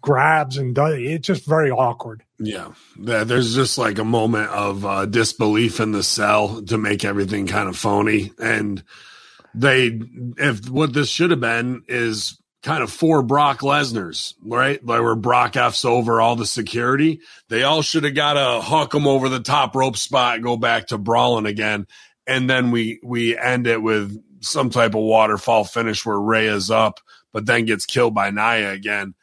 grabs 0.00 0.56
and 0.56 0.74
does 0.74 0.94
it's 0.98 1.26
just 1.26 1.46
very 1.46 1.70
awkward. 1.70 2.22
Yeah, 2.38 2.72
there's 2.96 3.54
just 3.54 3.78
like 3.78 3.98
a 3.98 4.04
moment 4.04 4.50
of 4.50 4.84
uh, 4.84 5.06
disbelief 5.06 5.80
in 5.80 5.92
the 5.92 6.02
cell 6.02 6.62
to 6.62 6.78
make 6.78 7.04
everything 7.04 7.46
kind 7.46 7.68
of 7.68 7.76
phony. 7.76 8.32
And 8.38 8.82
they, 9.54 10.00
if 10.38 10.68
what 10.68 10.92
this 10.92 11.08
should 11.08 11.30
have 11.30 11.40
been 11.40 11.82
is 11.88 12.40
kind 12.62 12.82
of 12.82 12.92
four 12.92 13.22
Brock 13.22 13.60
Lesnar's, 13.60 14.34
right? 14.44 14.84
Like 14.84 15.00
where 15.02 15.14
Brock 15.14 15.56
F's 15.56 15.84
over 15.84 16.20
all 16.20 16.36
the 16.36 16.46
security. 16.46 17.20
They 17.48 17.62
all 17.62 17.82
should 17.82 18.04
have 18.04 18.14
got 18.14 18.34
to 18.34 18.60
huck 18.60 18.92
them 18.92 19.06
over 19.06 19.28
the 19.28 19.40
top 19.40 19.74
rope 19.74 19.96
spot, 19.96 20.42
go 20.42 20.56
back 20.56 20.88
to 20.88 20.98
brawling 20.98 21.46
again. 21.46 21.86
And 22.26 22.48
then 22.48 22.70
we, 22.70 23.00
we 23.02 23.36
end 23.36 23.66
it 23.66 23.82
with 23.82 24.22
some 24.40 24.70
type 24.70 24.94
of 24.94 25.02
waterfall 25.02 25.64
finish 25.64 26.04
where 26.04 26.20
Ray 26.20 26.46
is 26.46 26.70
up, 26.70 27.00
but 27.32 27.46
then 27.46 27.64
gets 27.64 27.86
killed 27.86 28.14
by 28.14 28.30
Nia 28.30 28.72
again. 28.72 29.14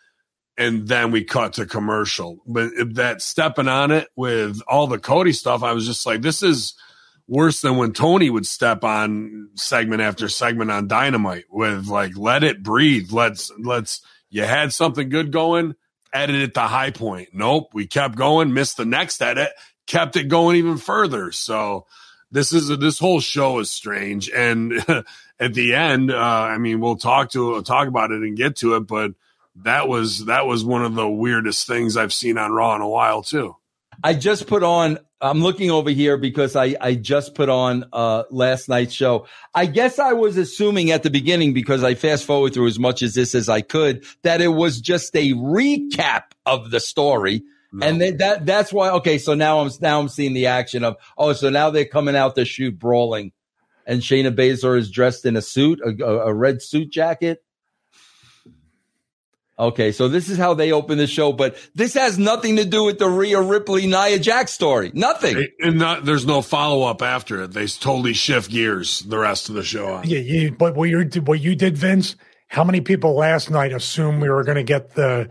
And 0.57 0.87
then 0.87 1.11
we 1.11 1.23
cut 1.23 1.53
to 1.53 1.65
commercial. 1.65 2.39
But 2.47 2.71
that 2.95 3.21
stepping 3.21 3.67
on 3.67 3.91
it 3.91 4.07
with 4.15 4.61
all 4.67 4.87
the 4.87 4.97
Cody 4.97 5.33
stuff, 5.33 5.61
I 5.61 5.73
was 5.73 5.85
just 5.85 6.05
like, 6.05 6.21
this 6.21 6.41
is 6.41 6.73
worse 7.27 7.61
than 7.61 7.77
when 7.77 7.93
Tony 7.93 8.29
would 8.29 8.45
step 8.45 8.83
on 8.83 9.49
segment 9.55 10.01
after 10.01 10.29
segment 10.29 10.71
on 10.71 10.87
Dynamite 10.87 11.45
with 11.51 11.87
like, 11.87 12.17
let 12.17 12.43
it 12.43 12.63
breathe. 12.63 13.11
Let's, 13.11 13.51
let's, 13.59 14.01
you 14.29 14.43
had 14.43 14.73
something 14.73 15.09
good 15.09 15.31
going, 15.31 15.75
edit 16.13 16.35
it 16.35 16.53
to 16.55 16.61
high 16.61 16.91
point. 16.91 17.29
Nope. 17.33 17.69
We 17.73 17.85
kept 17.85 18.15
going, 18.15 18.53
missed 18.53 18.77
the 18.77 18.85
next 18.85 19.21
edit, 19.21 19.51
kept 19.85 20.15
it 20.15 20.25
going 20.25 20.55
even 20.55 20.77
further. 20.77 21.31
So 21.31 21.85
this 22.31 22.51
is 22.51 22.69
a, 22.69 22.77
this 22.77 22.99
whole 22.99 23.19
show 23.19 23.59
is 23.59 23.71
strange. 23.71 24.29
And 24.29 24.73
at 25.39 25.53
the 25.53 25.75
end, 25.75 26.11
uh, 26.11 26.17
I 26.17 26.57
mean, 26.57 26.79
we'll 26.79 26.97
talk 26.97 27.31
to, 27.31 27.61
talk 27.61 27.87
about 27.87 28.11
it 28.11 28.21
and 28.21 28.35
get 28.35 28.57
to 28.57 28.75
it, 28.75 28.81
but 28.81 29.11
that 29.63 29.87
was, 29.87 30.25
that 30.25 30.45
was 30.45 30.63
one 30.63 30.83
of 30.83 30.95
the 30.95 31.09
weirdest 31.09 31.67
things 31.67 31.97
I've 31.97 32.13
seen 32.13 32.37
on 32.37 32.51
Raw 32.51 32.75
in 32.75 32.81
a 32.81 32.87
while 32.87 33.23
too. 33.23 33.55
I 34.03 34.13
just 34.13 34.47
put 34.47 34.63
on 34.63 34.99
I'm 35.19 35.41
looking 35.41 35.71
over 35.71 35.89
here 35.89 36.17
because 36.17 36.55
I, 36.55 36.75
I 36.79 36.93
just 36.93 37.33
put 37.33 37.49
on 37.49 37.85
uh, 37.91 38.23
last 38.29 38.69
night's 38.69 38.93
show. 38.93 39.25
I 39.55 39.65
guess 39.65 39.97
I 39.97 40.13
was 40.13 40.37
assuming 40.37 40.91
at 40.91 41.01
the 41.01 41.09
beginning 41.09 41.53
because 41.53 41.83
I 41.83 41.95
fast 41.95 42.25
forward 42.25 42.53
through 42.53 42.67
as 42.67 42.77
much 42.77 43.01
as 43.01 43.15
this 43.15 43.33
as 43.33 43.49
I 43.49 43.61
could 43.61 44.05
that 44.21 44.41
it 44.41 44.49
was 44.49 44.79
just 44.79 45.15
a 45.15 45.33
recap 45.33 46.23
of 46.45 46.69
the 46.69 46.79
story. 46.79 47.43
No. 47.71 47.87
And 47.87 47.99
then 47.99 48.17
that 48.17 48.45
that's 48.45 48.71
why 48.71 48.91
okay, 48.91 49.17
so 49.17 49.33
now 49.33 49.59
I'm 49.59 49.71
now 49.81 49.99
I'm 49.99 50.07
seeing 50.07 50.33
the 50.33 50.47
action 50.47 50.83
of 50.83 50.97
oh, 51.17 51.33
so 51.33 51.49
now 51.49 51.71
they're 51.71 51.85
coming 51.85 52.15
out 52.15 52.35
to 52.35 52.45
shoot 52.45 52.77
brawling. 52.77 53.31
And 53.85 54.01
Shayna 54.01 54.35
Baszler 54.35 54.77
is 54.77 54.91
dressed 54.91 55.25
in 55.25 55.35
a 55.35 55.41
suit, 55.41 55.79
a, 55.81 56.05
a 56.05 56.33
red 56.33 56.61
suit 56.61 56.91
jacket. 56.91 57.43
Okay, 59.59 59.91
so 59.91 60.07
this 60.07 60.29
is 60.29 60.37
how 60.37 60.53
they 60.53 60.71
open 60.71 60.99
the 60.99 61.07
show, 61.07 61.33
but 61.33 61.57
this 61.73 61.95
has 61.95 62.19
nothing 62.19 62.57
to 62.57 62.65
do 62.65 62.83
with 62.83 62.99
the 62.99 63.09
Rhea 63.09 63.41
Ripley 63.41 63.87
Nia 63.87 64.19
Jax 64.19 64.51
story. 64.51 64.91
Nothing. 64.93 65.47
And 65.59 65.79
not, 65.79 66.05
there's 66.05 66.27
no 66.27 66.43
follow 66.43 66.83
up 66.83 67.01
after 67.01 67.41
it. 67.41 67.53
They 67.53 67.65
totally 67.65 68.13
shift 68.13 68.51
gears 68.51 68.99
the 68.99 69.17
rest 69.17 69.49
of 69.49 69.55
the 69.55 69.63
show. 69.63 69.87
On. 69.95 70.07
Yeah, 70.07 70.19
you, 70.19 70.51
but 70.51 70.75
what 70.75 70.89
you 70.89 71.03
what 71.21 71.39
you 71.39 71.55
did, 71.55 71.75
Vince? 71.75 72.15
How 72.49 72.63
many 72.63 72.81
people 72.81 73.15
last 73.15 73.49
night 73.49 73.73
assumed 73.73 74.21
we 74.21 74.29
were 74.29 74.43
going 74.43 74.57
to 74.57 74.63
get 74.63 74.93
the 74.93 75.27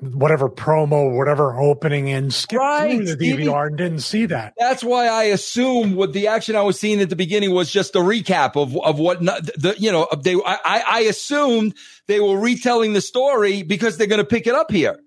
whatever 0.00 0.48
promo, 0.48 1.16
whatever 1.16 1.58
opening 1.58 2.10
and 2.10 2.32
skip 2.32 2.58
right, 2.58 2.96
through 2.96 3.16
the 3.16 3.16
DVR 3.16 3.68
and 3.68 3.78
didn't 3.78 4.00
see 4.00 4.26
that. 4.26 4.52
That's 4.58 4.84
why 4.84 5.06
I 5.06 5.24
assumed 5.24 5.94
what 5.96 6.12
the 6.12 6.28
action 6.28 6.54
I 6.54 6.62
was 6.62 6.78
seeing 6.78 7.00
at 7.00 7.08
the 7.08 7.16
beginning 7.16 7.52
was 7.52 7.70
just 7.70 7.96
a 7.96 8.00
recap 8.00 8.56
of, 8.56 8.76
of 8.76 8.98
what 8.98 9.20
the, 9.20 9.74
you 9.78 9.90
know, 9.90 10.06
they, 10.22 10.34
I, 10.34 10.82
I 10.86 11.00
assumed 11.00 11.74
they 12.08 12.20
were 12.20 12.38
retelling 12.38 12.92
the 12.92 13.00
story 13.00 13.62
because 13.62 13.96
they're 13.96 14.06
going 14.06 14.18
to 14.18 14.24
pick 14.26 14.46
it 14.46 14.54
up 14.54 14.70
here. 14.70 14.98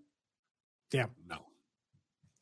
Yeah. 0.91 1.05
No. 1.27 1.37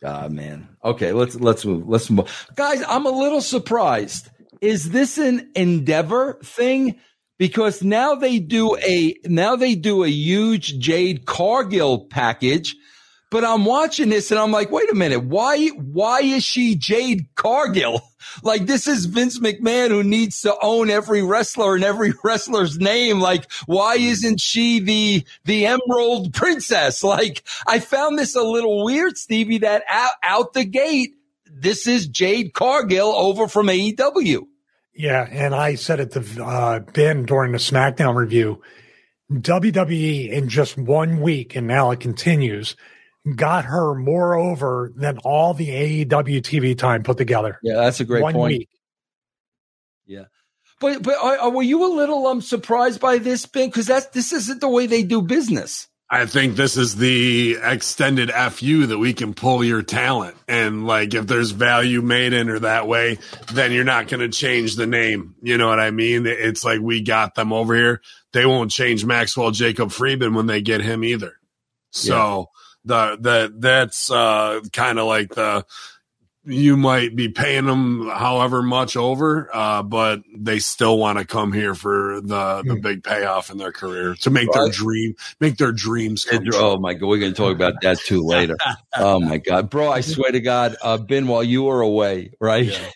Ah, 0.05 0.29
man. 0.29 0.69
Okay. 0.83 1.11
Let's, 1.11 1.35
let's 1.35 1.65
move. 1.65 1.87
Let's 1.87 2.09
move. 2.09 2.47
Guys, 2.55 2.81
I'm 2.87 3.05
a 3.05 3.11
little 3.11 3.41
surprised. 3.41 4.29
Is 4.61 4.89
this 4.89 5.17
an 5.17 5.51
endeavor 5.53 6.39
thing? 6.43 6.99
Because 7.37 7.83
now 7.83 8.15
they 8.15 8.39
do 8.39 8.75
a 8.77 9.15
now 9.25 9.55
they 9.55 9.75
do 9.75 10.03
a 10.03 10.09
huge 10.09 10.79
Jade 10.79 11.25
Cargill 11.25 12.05
package. 12.05 12.75
But 13.29 13.43
I'm 13.43 13.65
watching 13.65 14.07
this 14.07 14.31
and 14.31 14.39
I'm 14.39 14.51
like, 14.51 14.71
wait 14.71 14.89
a 14.89 14.95
minute, 14.95 15.25
why 15.25 15.67
why 15.69 16.21
is 16.21 16.43
she 16.43 16.75
Jade 16.75 17.27
Cargill? 17.35 18.01
Like 18.43 18.65
this 18.65 18.87
is 18.87 19.05
Vince 19.05 19.39
McMahon 19.39 19.87
who 19.87 20.03
needs 20.03 20.41
to 20.41 20.53
own 20.61 20.89
every 20.89 21.23
wrestler 21.23 21.75
and 21.75 21.83
every 21.83 22.13
wrestler's 22.23 22.77
name. 22.77 23.19
Like 23.21 23.49
why 23.67 23.95
isn't 23.95 24.41
she 24.41 24.79
the 24.79 25.25
the 25.45 25.65
Emerald 25.65 26.33
Princess? 26.33 27.03
Like 27.07 27.43
I 27.65 27.79
found 27.79 28.19
this 28.19 28.35
a 28.35 28.43
little 28.43 28.83
weird, 28.83 29.17
Stevie, 29.17 29.59
that 29.59 29.83
out, 29.87 30.11
out 30.23 30.53
the 30.53 30.65
gate, 30.65 31.15
this 31.45 31.87
is 31.87 32.07
Jade 32.07 32.53
Cargill 32.53 33.15
over 33.15 33.47
from 33.47 33.67
AEW. 33.67 34.45
Yeah, 34.97 35.27
and 35.29 35.53
I 35.53 35.75
said 35.75 35.99
it 35.99 36.11
to 36.13 36.43
uh, 36.43 36.79
Ben 36.79 37.25
during 37.25 37.51
the 37.51 37.59
SmackDown 37.59 38.15
review. 38.15 38.61
WWE 39.31 40.29
in 40.29 40.49
just 40.49 40.75
one 40.77 41.21
week, 41.21 41.55
and 41.55 41.67
now 41.67 41.91
it 41.91 41.99
continues, 41.99 42.75
got 43.35 43.65
her 43.65 43.93
more 43.93 44.35
over 44.35 44.91
than 44.95 45.19
all 45.19 45.53
the 45.53 45.69
AEW 45.69 46.41
TV 46.41 46.75
time 46.75 47.03
put 47.03 47.17
together. 47.17 47.59
Yeah, 47.61 47.75
that's 47.75 47.99
a 47.99 48.05
great 48.05 48.23
one 48.23 48.33
point. 48.33 48.57
Week. 48.59 48.69
Yeah, 50.07 50.25
but 50.79 51.03
but 51.03 51.15
are, 51.21 51.51
were 51.51 51.61
you 51.61 51.85
a 51.85 51.93
little 51.93 52.25
um 52.25 52.41
surprised 52.41 52.99
by 52.99 53.19
this, 53.19 53.45
Ben? 53.45 53.69
Because 53.69 53.85
that's 53.85 54.07
this 54.07 54.33
isn't 54.33 54.61
the 54.61 54.69
way 54.69 54.87
they 54.87 55.03
do 55.03 55.21
business. 55.21 55.87
I 56.09 56.25
think 56.25 56.55
this 56.55 56.77
is 56.77 56.95
the 56.95 57.57
extended 57.61 58.31
FU 58.31 58.87
that 58.87 58.97
we 58.97 59.13
can 59.13 59.33
pull 59.33 59.61
your 59.61 59.81
talent. 59.81 60.37
And 60.47 60.87
like, 60.87 61.13
if 61.13 61.27
there's 61.27 61.51
value 61.51 62.01
made 62.01 62.31
in 62.31 62.47
her 62.47 62.59
that 62.59 62.87
way, 62.87 63.19
then 63.51 63.73
you're 63.73 63.83
not 63.83 64.07
going 64.07 64.21
to 64.21 64.29
change 64.29 64.77
the 64.77 64.87
name. 64.87 65.35
You 65.41 65.57
know 65.57 65.67
what 65.67 65.81
I 65.81 65.91
mean? 65.91 66.25
It's 66.25 66.63
like 66.63 66.79
we 66.79 67.01
got 67.01 67.35
them 67.35 67.51
over 67.51 67.75
here. 67.75 68.01
They 68.31 68.45
won't 68.45 68.71
change 68.71 69.05
Maxwell 69.05 69.51
Jacob 69.51 69.91
Friedman 69.91 70.33
when 70.33 70.47
they 70.47 70.61
get 70.61 70.79
him 70.79 71.03
either. 71.03 71.33
So 71.91 72.51
yeah. 72.85 73.15
the, 73.15 73.17
the, 73.21 73.53
that's, 73.57 74.09
uh, 74.09 74.61
kind 74.71 74.99
of 74.99 75.07
like 75.07 75.35
the, 75.35 75.65
you 76.47 76.77
might 76.77 77.15
be 77.15 77.27
paying 77.27 77.65
them 77.65 78.07
however 78.07 78.63
much 78.63 78.95
over, 78.95 79.49
uh, 79.53 79.83
but 79.83 80.23
they 80.33 80.59
still 80.59 80.97
want 80.97 81.19
to 81.19 81.25
come 81.25 81.51
here 81.51 81.75
for 81.75 82.21
the 82.21 82.63
the 82.65 82.75
hmm. 82.75 82.81
big 82.81 83.03
payoff 83.03 83.49
in 83.49 83.57
their 83.57 83.71
career 83.71 84.15
to 84.21 84.29
make 84.29 84.51
their 84.53 84.69
dream, 84.69 85.15
make 85.39 85.57
their 85.57 85.73
dreams 85.73 86.23
come 86.25 86.45
true. 86.45 86.53
Oh 86.55 86.77
my 86.77 86.93
god, 86.93 87.07
we're 87.07 87.19
going 87.19 87.33
to 87.33 87.37
talk 87.37 87.53
about 87.53 87.73
that 87.81 87.99
too 87.99 88.23
later. 88.23 88.55
oh 88.97 89.19
my 89.19 89.37
god, 89.37 89.69
bro! 89.69 89.91
I 89.91 90.01
swear 90.01 90.31
to 90.31 90.39
God, 90.39 90.77
uh, 90.81 90.97
Ben, 90.97 91.27
while 91.27 91.43
you 91.43 91.63
were 91.63 91.81
away, 91.81 92.31
right? 92.39 92.65
Yeah. 92.65 92.89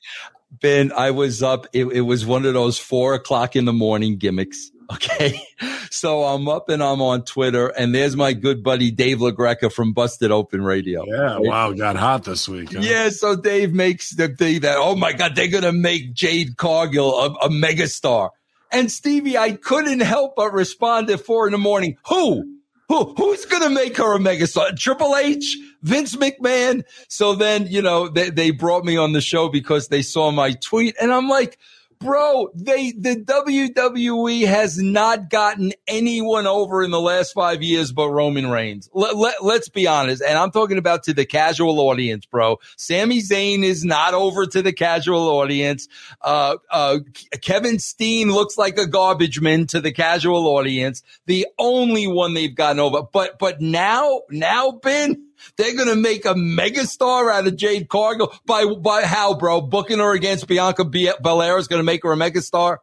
Ben, 0.61 0.91
I 0.91 1.11
was 1.11 1.43
up. 1.43 1.67
It, 1.73 1.85
it 1.87 2.01
was 2.01 2.25
one 2.25 2.45
of 2.45 2.53
those 2.53 2.77
four 2.77 3.13
o'clock 3.13 3.55
in 3.55 3.65
the 3.65 3.73
morning 3.73 4.17
gimmicks. 4.17 4.70
Okay. 4.93 5.41
So 5.93 6.23
I'm 6.23 6.47
up 6.47 6.69
and 6.69 6.81
I'm 6.81 7.01
on 7.01 7.25
Twitter 7.25 7.67
and 7.67 7.93
there's 7.93 8.15
my 8.15 8.31
good 8.31 8.63
buddy 8.63 8.91
Dave 8.91 9.17
LaGreca 9.17 9.71
from 9.71 9.91
Busted 9.91 10.31
Open 10.31 10.63
Radio. 10.63 11.05
Yeah. 11.05 11.37
Wow. 11.37 11.73
Got 11.73 11.97
hot 11.97 12.23
this 12.23 12.47
week. 12.47 12.73
Huh? 12.73 12.79
Yeah. 12.81 13.09
So 13.09 13.35
Dave 13.35 13.73
makes 13.73 14.11
the 14.11 14.29
thing 14.29 14.61
that, 14.61 14.77
oh 14.79 14.95
my 14.95 15.11
God, 15.11 15.35
they're 15.35 15.49
going 15.49 15.65
to 15.65 15.73
make 15.73 16.13
Jade 16.13 16.55
Cargill 16.55 17.19
a, 17.19 17.25
a 17.33 17.49
megastar. 17.49 18.29
And 18.71 18.89
Stevie, 18.89 19.37
I 19.37 19.51
couldn't 19.51 19.99
help 19.99 20.37
but 20.37 20.53
respond 20.53 21.09
at 21.09 21.19
four 21.19 21.45
in 21.45 21.51
the 21.51 21.59
morning. 21.59 21.97
Who? 22.07 22.57
Who, 22.87 23.13
who's 23.13 23.45
going 23.45 23.63
to 23.63 23.69
make 23.69 23.97
her 23.97 24.15
a 24.15 24.19
megastar? 24.19 24.75
Triple 24.77 25.15
H? 25.17 25.57
Vince 25.83 26.15
McMahon? 26.15 26.83
So 27.09 27.35
then, 27.35 27.67
you 27.67 27.81
know, 27.81 28.07
they, 28.07 28.29
they 28.29 28.51
brought 28.51 28.85
me 28.85 28.97
on 28.97 29.11
the 29.11 29.21
show 29.21 29.49
because 29.49 29.89
they 29.89 30.01
saw 30.01 30.31
my 30.31 30.53
tweet 30.53 30.95
and 30.99 31.11
I'm 31.13 31.27
like, 31.27 31.59
bro, 32.01 32.49
they 32.55 32.91
the 32.91 33.15
WWE 33.15 34.45
has 34.47 34.77
not 34.77 35.29
gotten 35.29 35.73
anyone 35.87 36.47
over 36.47 36.83
in 36.83 36.91
the 36.91 36.99
last 36.99 37.33
five 37.33 37.61
years 37.61 37.91
but 37.91 38.09
Roman 38.09 38.49
Reigns. 38.49 38.89
Let, 38.93 39.15
let, 39.15 39.43
let's 39.43 39.69
be 39.69 39.87
honest, 39.87 40.21
and 40.21 40.37
I'm 40.37 40.51
talking 40.51 40.77
about 40.77 41.03
to 41.03 41.13
the 41.13 41.25
casual 41.25 41.79
audience, 41.79 42.25
bro. 42.25 42.59
Sami 42.77 43.21
Zayn 43.21 43.63
is 43.63 43.85
not 43.85 44.13
over 44.13 44.45
to 44.47 44.61
the 44.61 44.73
casual 44.73 45.29
audience. 45.29 45.87
Uh, 46.21 46.57
uh, 46.69 46.99
Kevin 47.41 47.79
Steen 47.79 48.31
looks 48.31 48.57
like 48.57 48.77
a 48.77 48.87
garbage 48.87 49.39
man 49.39 49.67
to 49.67 49.79
the 49.79 49.91
casual 49.91 50.47
audience. 50.47 51.03
The 51.27 51.47
only 51.57 52.07
one 52.07 52.33
they've 52.33 52.53
gotten 52.53 52.79
over, 52.79 53.03
but 53.03 53.39
but 53.39 53.61
now 53.61 54.21
now 54.29 54.71
Ben 54.71 55.30
they're 55.57 55.75
going 55.75 55.89
to 55.89 55.95
make 55.95 56.25
a 56.25 56.33
megastar 56.33 57.31
out 57.31 57.47
of 57.47 57.55
Jade 57.55 57.89
Cargill 57.89 58.33
by 58.45 58.65
by 58.65 59.03
how, 59.03 59.35
bro? 59.35 59.61
Booking 59.61 59.99
her 59.99 60.13
against 60.13 60.47
Bianca 60.47 60.85
Belair 60.85 61.57
is 61.57 61.67
going 61.67 61.79
to 61.79 61.83
make 61.83 62.03
her 62.03 62.13
a 62.13 62.15
megastar. 62.15 62.77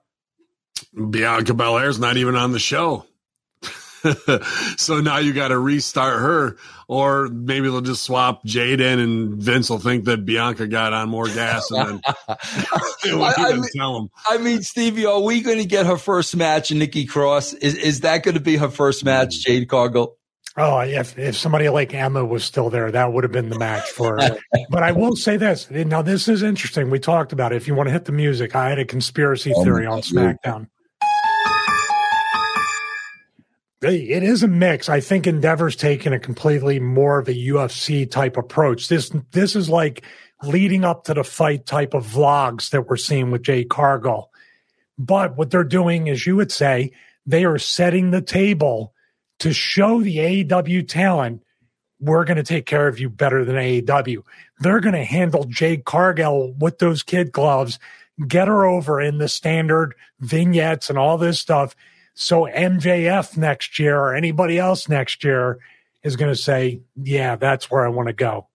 Bianca 1.11 1.55
Belair's 1.55 1.99
not 1.99 2.17
even 2.17 2.37
on 2.37 2.53
the 2.53 2.59
show. 2.59 3.05
so 4.77 5.01
now 5.01 5.19
you 5.19 5.33
got 5.33 5.49
to 5.49 5.59
restart 5.59 6.21
her, 6.21 6.57
or 6.87 7.29
maybe 7.29 7.69
they'll 7.69 7.81
just 7.81 8.05
swap 8.05 8.45
Jade 8.45 8.81
in, 8.81 8.99
and 8.99 9.35
Vince 9.35 9.71
will 9.71 9.79
think 9.79 10.05
that 10.05 10.25
Bianca 10.25 10.67
got 10.67 10.93
on 10.93 11.09
more 11.09 11.27
gas, 11.27 11.71
and 11.71 11.89
then 11.89 12.01
I, 12.29 13.35
I, 13.37 13.53
mean, 13.55 13.65
tell 13.75 13.99
him. 13.99 14.11
I 14.27 14.39
mean, 14.39 14.63
Stevie, 14.63 15.07
are 15.07 15.21
we 15.21 15.41
going 15.41 15.59
to 15.59 15.65
get 15.65 15.87
her 15.87 15.97
first 15.97 16.37
match, 16.37 16.71
Nikki 16.71 17.07
Cross? 17.07 17.55
Is 17.55 17.75
is 17.75 18.01
that 18.01 18.23
going 18.23 18.35
to 18.35 18.41
be 18.41 18.57
her 18.57 18.69
first 18.69 19.05
match, 19.05 19.41
Jade 19.45 19.69
Cargill? 19.69 20.17
Oh, 20.61 20.81
if 20.81 21.17
if 21.17 21.37
somebody 21.37 21.69
like 21.69 21.95
Emma 21.95 22.25
was 22.25 22.43
still 22.43 22.69
there, 22.69 22.91
that 22.91 23.13
would 23.13 23.23
have 23.23 23.33
been 23.33 23.49
the 23.49 23.59
match 23.59 23.89
for 23.91 24.21
her. 24.21 24.39
but 24.71 24.83
I 24.83 24.91
will 24.91 25.15
say 25.15 25.37
this. 25.37 25.71
Now, 25.71 26.03
this 26.03 26.27
is 26.27 26.43
interesting. 26.43 26.91
We 26.91 26.99
talked 26.99 27.33
about 27.33 27.53
it. 27.53 27.57
If 27.57 27.69
you 27.69 27.77
want 27.77 27.87
to 27.87 27.93
hit 27.93 28.07
the 28.07 28.13
music, 28.13 28.57
I 28.57 28.69
had 28.69 28.81
a 28.81 28.85
conspiracy 28.85 29.53
oh 29.55 29.63
theory 29.63 29.87
on 29.87 30.01
SmackDown. 30.01 30.69
It 33.81 34.25
is 34.25 34.43
a 34.43 34.49
mix. 34.49 34.89
I 34.89 34.99
think 34.99 35.29
Endeavor's 35.29 35.77
taking 35.77 36.13
a 36.13 36.19
completely 36.19 36.81
more 36.81 37.21
of 37.21 37.29
a 37.29 37.35
UFC 37.35 38.11
type 38.11 38.37
approach. 38.37 38.89
This 38.89 39.13
this 39.31 39.55
is 39.55 39.69
like 39.69 40.03
leading 40.43 40.85
up 40.85 41.05
to 41.05 41.15
the 41.15 41.23
fight 41.23 41.67
type 41.67 41.95
of 41.95 42.05
vlogs 42.05 42.71
that 42.71 42.89
we're 42.89 42.97
seeing 42.97 43.31
with 43.31 43.43
Jade 43.43 43.69
Cargill. 43.69 44.33
But 44.99 45.37
what 45.37 45.53
they're 45.53 45.63
doing, 45.63 46.09
as 46.09 46.27
you 46.27 46.35
would 46.35 46.51
say, 46.51 46.91
they 47.25 47.45
are 47.45 47.59
setting 47.59 48.11
the 48.11 48.23
table 48.23 48.93
to 49.41 49.53
show 49.53 50.01
the 50.01 50.17
AEW 50.19 50.87
talent, 50.89 51.43
we're 52.01 52.25
going 52.25 52.37
to 52.37 52.43
take 52.43 52.67
care 52.67 52.89
of 52.89 52.99
you 52.99 53.09
better 53.09 53.45
than 53.45 53.57
AEW. 53.57 54.23
They're 54.61 54.81
going 54.81 54.95
to 54.95 55.05
handle 55.05 55.45
Jade 55.45 55.85
Cargill 55.85 56.55
with 56.59 56.79
those 56.79 57.03
kid 57.03 57.33
gloves, 57.33 57.79
get 58.27 58.49
her 58.49 58.65
over 58.65 59.01
in 59.01 59.19
the 59.19 59.29
standard 59.29 59.95
vignettes 60.21 60.91
and 60.91 60.99
all 60.99 61.19
this 61.19 61.39
stuff. 61.39 61.75
So 62.15 62.43
MJF 62.43 63.37
next 63.37 63.79
year 63.79 63.99
or 63.99 64.15
anybody 64.15 64.59
else 64.59 64.89
next 64.89 65.23
year 65.25 65.59
is 66.03 66.17
going 66.17 66.33
to 66.33 66.41
say, 66.41 66.81
yeah, 66.97 67.37
that's 67.37 67.71
where 67.71 67.85
I 67.85 67.89
want 67.89 68.09
to 68.09 68.13
go. 68.13 68.49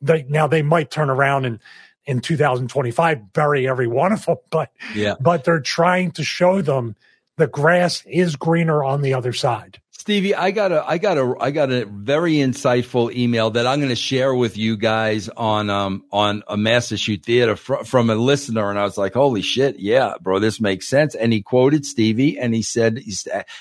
They, 0.00 0.24
now 0.28 0.46
they 0.46 0.62
might 0.62 0.90
turn 0.90 1.10
around 1.10 1.44
and 1.44 1.60
in 2.06 2.20
2025 2.20 3.32
bury 3.32 3.68
every 3.68 3.86
one 3.86 4.12
of 4.12 4.24
them, 4.24 4.36
but 4.50 4.72
yeah, 4.94 5.14
but 5.20 5.44
they're 5.44 5.60
trying 5.60 6.10
to 6.12 6.24
show 6.24 6.62
them 6.62 6.96
the 7.36 7.46
grass 7.46 8.02
is 8.06 8.36
greener 8.36 8.82
on 8.82 9.02
the 9.02 9.14
other 9.14 9.32
side. 9.32 9.80
Stevie, 10.00 10.34
I 10.34 10.50
got 10.50 10.72
a, 10.72 10.82
I 10.88 10.96
got 10.96 11.18
a, 11.18 11.36
I 11.38 11.50
got 11.50 11.70
a 11.70 11.84
very 11.84 12.36
insightful 12.36 13.14
email 13.14 13.50
that 13.50 13.66
I'm 13.66 13.80
going 13.80 13.90
to 13.90 13.94
share 13.94 14.34
with 14.34 14.56
you 14.56 14.78
guys 14.78 15.28
on, 15.28 15.68
um, 15.68 16.06
on 16.10 16.42
a 16.48 16.80
Shoot 16.80 17.22
Theater 17.22 17.54
fr- 17.54 17.84
from 17.84 18.08
a 18.08 18.14
listener, 18.14 18.70
and 18.70 18.78
I 18.78 18.84
was 18.84 18.96
like, 18.96 19.12
"Holy 19.12 19.42
shit, 19.42 19.78
yeah, 19.78 20.14
bro, 20.18 20.38
this 20.38 20.58
makes 20.58 20.88
sense." 20.88 21.14
And 21.14 21.34
he 21.34 21.42
quoted 21.42 21.84
Stevie, 21.84 22.38
and 22.38 22.54
he 22.54 22.62
said, 22.62 23.02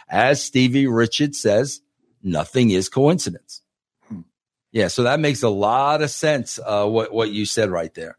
"As 0.08 0.42
Stevie 0.42 0.88
Richard 0.88 1.36
says, 1.36 1.82
nothing 2.24 2.70
is 2.70 2.88
coincidence." 2.88 3.62
Yeah, 4.72 4.88
so 4.88 5.04
that 5.04 5.20
makes 5.20 5.44
a 5.44 5.50
lot 5.50 6.02
of 6.02 6.10
sense. 6.10 6.58
Uh, 6.66 6.86
what 6.86 7.14
what 7.14 7.32
you 7.32 7.46
said 7.46 7.70
right 7.70 7.94
there. 7.94 8.18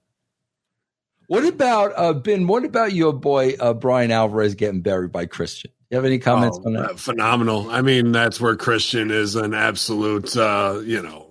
What 1.30 1.44
about 1.44 1.92
uh, 1.94 2.12
Ben? 2.12 2.48
What 2.48 2.64
about 2.64 2.92
your 2.92 3.12
boy 3.12 3.54
uh, 3.60 3.72
Bryan 3.72 4.10
Alvarez 4.10 4.56
getting 4.56 4.80
buried 4.80 5.12
by 5.12 5.26
Christian? 5.26 5.70
You 5.88 5.94
have 5.94 6.04
any 6.04 6.18
comments 6.18 6.58
oh, 6.60 6.66
on 6.66 6.72
that? 6.72 6.90
Uh, 6.90 6.94
phenomenal. 6.96 7.70
I 7.70 7.82
mean, 7.82 8.10
that's 8.10 8.40
where 8.40 8.56
Christian 8.56 9.12
is 9.12 9.36
an 9.36 9.54
absolute, 9.54 10.36
uh, 10.36 10.80
you 10.82 11.00
know, 11.00 11.28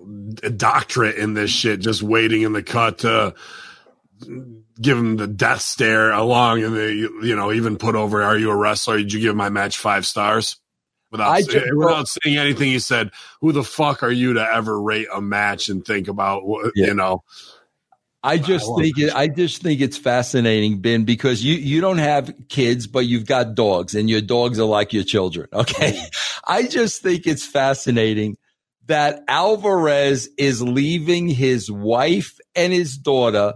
doctorate 0.56 1.18
in 1.18 1.34
this 1.34 1.52
shit, 1.52 1.82
just 1.82 2.02
waiting 2.02 2.44
in 2.44 2.54
the 2.54 2.64
cut 2.64 3.00
to 3.00 3.36
give 4.80 4.98
him 4.98 5.18
the 5.18 5.28
death 5.28 5.60
stare 5.60 6.14
along 6.14 6.64
and 6.64 6.78
they, 6.78 6.94
you 6.94 7.36
know, 7.36 7.52
even 7.52 7.76
put 7.76 7.96
over, 7.96 8.24
are 8.24 8.38
you 8.38 8.52
a 8.52 8.56
wrestler? 8.56 9.00
Did 9.00 9.12
you 9.12 9.20
give 9.20 9.36
my 9.36 9.50
match 9.50 9.80
five 9.80 10.06
stars? 10.06 10.62
Without, 11.12 11.40
just, 11.40 11.76
without 11.76 12.08
saying 12.08 12.38
anything, 12.38 12.70
he 12.70 12.80
said, 12.80 13.12
who 13.42 13.52
the 13.52 13.64
fuck 13.66 14.02
are 14.02 14.12
you 14.12 14.36
to 14.36 14.42
ever 14.42 14.82
rate 14.82 15.08
a 15.14 15.20
match 15.20 15.68
and 15.68 15.84
think 15.84 16.08
about, 16.08 16.44
yeah. 16.74 16.86
you 16.86 16.94
know, 16.94 17.26
I 18.22 18.38
just 18.38 18.70
I 18.70 18.82
think 18.82 18.98
it, 18.98 19.16
I 19.16 19.28
just 19.28 19.62
think 19.62 19.80
it's 19.80 19.98
fascinating, 19.98 20.82
Ben, 20.82 21.06
because 21.06 21.44
you 21.44 21.56
you 21.56 21.80
don't 21.80 22.00
have 22.00 22.34
kids, 22.50 22.86
but 22.88 23.06
you've 23.06 23.26
got 23.26 23.56
dogs, 23.56 23.96
and 23.96 24.10
your 24.10 24.22
dogs 24.22 24.60
are 24.60 24.66
like 24.66 24.94
your 24.94 25.04
children. 25.04 25.48
Okay, 25.54 26.02
I 26.48 26.68
just 26.68 27.02
think 27.02 27.28
it's 27.28 27.46
fascinating 27.46 28.38
that 28.88 29.24
Alvarez 29.28 30.30
is 30.38 30.62
leaving 30.62 31.28
his 31.28 31.70
wife 31.70 32.38
and 32.56 32.74
his 32.74 32.98
daughter 32.98 33.54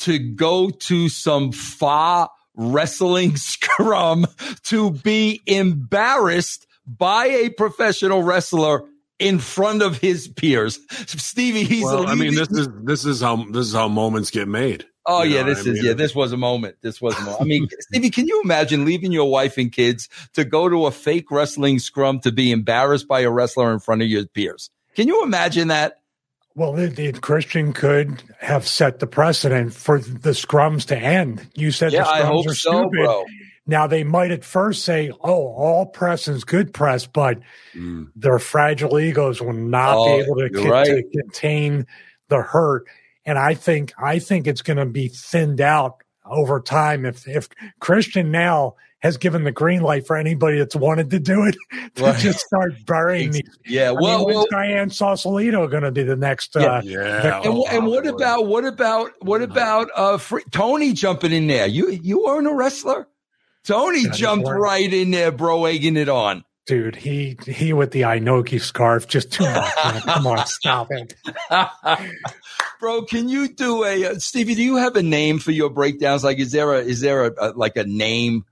to 0.00 0.18
go 0.18 0.70
to 0.70 1.08
some 1.08 1.50
far 1.52 2.30
wrestling 2.54 3.36
scrum 3.36 4.26
to 4.64 4.92
be 4.92 5.40
embarrassed 5.46 6.66
by 6.86 7.26
a 7.26 7.48
professional 7.50 8.22
wrestler 8.22 8.82
in 9.20 9.38
front 9.38 9.82
of 9.82 9.98
his 9.98 10.26
peers. 10.26 10.80
Stevie, 11.06 11.64
he's. 11.64 11.84
Well, 11.84 12.08
I 12.08 12.14
mean, 12.14 12.34
this 12.34 12.50
is 12.50 12.68
this 12.82 13.04
is 13.04 13.20
how 13.20 13.36
this 13.50 13.66
is 13.66 13.74
how 13.74 13.86
moments 13.86 14.30
get 14.30 14.48
made. 14.48 14.86
Oh 15.06 15.22
yeah, 15.22 15.42
this 15.42 15.60
is 15.60 15.74
mean? 15.74 15.84
yeah. 15.84 15.92
This 15.92 16.14
was 16.14 16.32
a 16.32 16.36
moment. 16.36 16.76
This 16.82 17.00
was 17.00 17.16
a 17.16 17.20
moment. 17.20 17.40
I 17.40 17.44
mean, 17.44 17.68
Stevie, 17.80 18.10
can 18.10 18.26
you 18.26 18.40
imagine 18.42 18.84
leaving 18.84 19.12
your 19.12 19.30
wife 19.30 19.56
and 19.58 19.70
kids 19.70 20.08
to 20.34 20.44
go 20.44 20.68
to 20.68 20.86
a 20.86 20.90
fake 20.90 21.30
wrestling 21.30 21.78
scrum 21.78 22.20
to 22.20 22.32
be 22.32 22.50
embarrassed 22.50 23.06
by 23.06 23.20
a 23.20 23.30
wrestler 23.30 23.72
in 23.72 23.78
front 23.78 24.02
of 24.02 24.08
your 24.08 24.26
peers? 24.26 24.70
Can 24.96 25.06
you 25.06 25.22
imagine 25.22 25.68
that? 25.68 25.98
Well, 26.56 26.72
the, 26.72 26.88
the 26.88 27.12
Christian 27.12 27.72
could 27.72 28.22
have 28.40 28.66
set 28.66 28.98
the 28.98 29.06
precedent 29.06 29.72
for 29.72 30.00
the 30.00 30.30
scrums 30.30 30.84
to 30.86 30.96
end. 30.96 31.46
You 31.54 31.70
said 31.70 31.92
yeah, 31.92 32.02
the 32.02 32.10
scrums 32.10 32.12
I 32.12 32.22
hope 32.24 32.46
are 32.46 32.54
so, 32.54 32.70
stupid. 32.70 33.04
Bro. 33.04 33.24
Now 33.70 33.86
they 33.86 34.02
might 34.02 34.32
at 34.32 34.42
first 34.42 34.84
say, 34.84 35.12
"Oh, 35.20 35.46
all 35.54 35.86
press 35.86 36.26
is 36.26 36.42
good 36.42 36.74
press," 36.74 37.06
but 37.06 37.38
mm. 37.72 38.08
their 38.16 38.40
fragile 38.40 38.98
egos 38.98 39.40
will 39.40 39.52
not 39.52 39.96
oh, 39.96 40.06
be 40.06 40.24
able 40.24 40.34
to, 40.34 40.50
con- 40.50 40.68
right. 40.68 40.86
to, 40.86 41.02
contain 41.04 41.86
the 42.30 42.42
hurt. 42.42 42.86
And 43.24 43.38
I 43.38 43.54
think 43.54 43.92
I 43.96 44.18
think 44.18 44.48
it's 44.48 44.62
going 44.62 44.78
to 44.78 44.86
be 44.86 45.06
thinned 45.06 45.60
out 45.60 46.02
over 46.26 46.58
time. 46.58 47.06
If 47.06 47.28
if 47.28 47.48
Christian 47.78 48.32
now 48.32 48.74
has 49.02 49.16
given 49.16 49.44
the 49.44 49.52
green 49.52 49.82
light 49.82 50.04
for 50.04 50.16
anybody 50.16 50.58
that's 50.58 50.74
wanted 50.74 51.08
to 51.10 51.20
do 51.20 51.44
it 51.44 51.56
to 51.94 52.06
right. 52.06 52.18
just 52.18 52.40
start 52.40 52.74
burying 52.86 53.30
these. 53.30 53.58
Yeah, 53.64 53.92
well, 53.92 54.26
mean, 54.26 54.34
well 54.34 54.46
Diane 54.50 54.90
Sausalito 54.90 55.68
going 55.68 55.84
to 55.84 55.92
be 55.92 56.02
the 56.02 56.16
next? 56.16 56.56
Yeah, 56.56 56.62
uh, 56.62 56.82
yeah. 56.82 57.40
And, 57.44 57.64
and, 57.70 57.86
what 57.86 58.04
about 58.04 58.46
what 58.46 58.64
about 58.64 59.12
what 59.20 59.42
about 59.42 59.90
uh, 59.94 60.18
free, 60.18 60.42
Tony 60.50 60.92
jumping 60.92 61.30
in 61.30 61.46
there? 61.46 61.68
You 61.68 61.90
you 61.90 62.24
weren't 62.24 62.48
a 62.48 62.52
wrestler. 62.52 63.06
Tony 63.64 64.08
jumped 64.10 64.48
right 64.48 64.92
in 64.92 65.10
there, 65.10 65.32
bro, 65.32 65.64
egging 65.66 65.96
it 65.96 66.08
on. 66.08 66.44
Dude, 66.66 66.94
he 66.94 67.36
he 67.46 67.72
with 67.72 67.90
the 67.90 68.02
Inoki 68.02 68.60
scarf, 68.60 69.08
just 69.08 69.32
too 69.32 69.44
much. 69.44 69.74
Come 70.04 70.26
on, 70.26 70.46
stop 70.46 70.88
it, 70.90 71.14
bro. 72.80 73.02
Can 73.02 73.28
you 73.28 73.48
do 73.48 73.84
a 73.84 74.06
uh, 74.06 74.14
Stevie? 74.18 74.54
Do 74.54 74.62
you 74.62 74.76
have 74.76 74.94
a 74.94 75.02
name 75.02 75.40
for 75.40 75.50
your 75.50 75.70
breakdowns? 75.70 76.22
Like, 76.22 76.38
is 76.38 76.52
there 76.52 76.74
a 76.74 76.78
is 76.78 77.00
there 77.00 77.26
a, 77.26 77.32
a 77.40 77.48
like 77.52 77.76
a 77.76 77.84
name? 77.84 78.44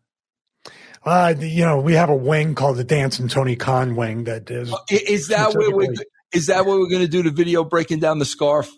Uh, 1.05 1.35
you 1.39 1.65
know, 1.65 1.79
we 1.79 1.95
have 1.95 2.11
a 2.11 2.17
wing 2.17 2.55
called 2.55 2.77
the 2.77 2.85
Dancing 2.85 3.29
Tony 3.29 3.57
Khan 3.57 3.95
wing. 3.95 4.25
That 4.25 4.51
is. 4.51 4.73
Uh, 4.73 4.79
is 4.91 5.29
that 5.29 5.55
what 5.55 5.75
we 5.75 5.89
is 6.33 6.47
that 6.47 6.67
what 6.67 6.79
we're 6.79 6.91
going 6.91 7.03
to 7.03 7.09
do? 7.09 7.23
The 7.23 7.31
video 7.31 7.63
breaking 7.63 8.01
down 8.01 8.19
the 8.19 8.25
scarf. 8.25 8.71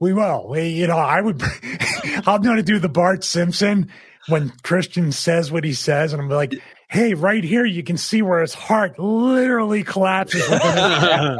We 0.00 0.12
will. 0.12 0.48
We, 0.48 0.68
you 0.68 0.86
know, 0.86 0.96
I 0.96 1.20
would. 1.20 1.42
I'm 2.26 2.42
going 2.42 2.56
to 2.56 2.62
do 2.62 2.78
the 2.78 2.88
Bart 2.88 3.24
Simpson 3.24 3.90
when 4.28 4.52
Christian 4.62 5.12
says 5.12 5.50
what 5.50 5.64
he 5.64 5.72
says, 5.72 6.12
and 6.12 6.22
I'm 6.22 6.28
like, 6.28 6.54
hey, 6.88 7.14
right 7.14 7.42
here, 7.42 7.64
you 7.64 7.82
can 7.82 7.96
see 7.96 8.22
where 8.22 8.40
his 8.40 8.54
heart 8.54 8.98
literally 8.98 9.82
collapses. 9.82 10.42
uh, 10.50 11.36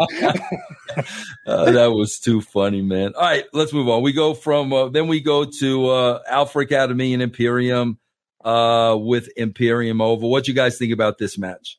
that 1.47 1.93
was 1.95 2.19
too 2.19 2.41
funny, 2.41 2.81
man. 2.83 3.13
All 3.15 3.23
right, 3.23 3.45
let's 3.53 3.73
move 3.73 3.89
on. 3.89 4.03
We 4.03 4.13
go 4.13 4.35
from 4.35 4.73
uh, 4.73 4.89
then 4.89 5.09
we 5.09 5.21
go 5.21 5.45
to 5.45 5.89
uh, 5.89 6.23
Alpha 6.29 6.61
Academy 6.61 7.13
and 7.13 7.23
Imperium 7.23 7.99
uh, 8.45 8.97
with 8.99 9.29
Imperium 9.37 10.01
over. 10.01 10.27
What 10.27 10.49
you 10.49 10.55
guys 10.55 10.79
think 10.79 10.93
about 10.93 11.19
this 11.19 11.37
match? 11.39 11.79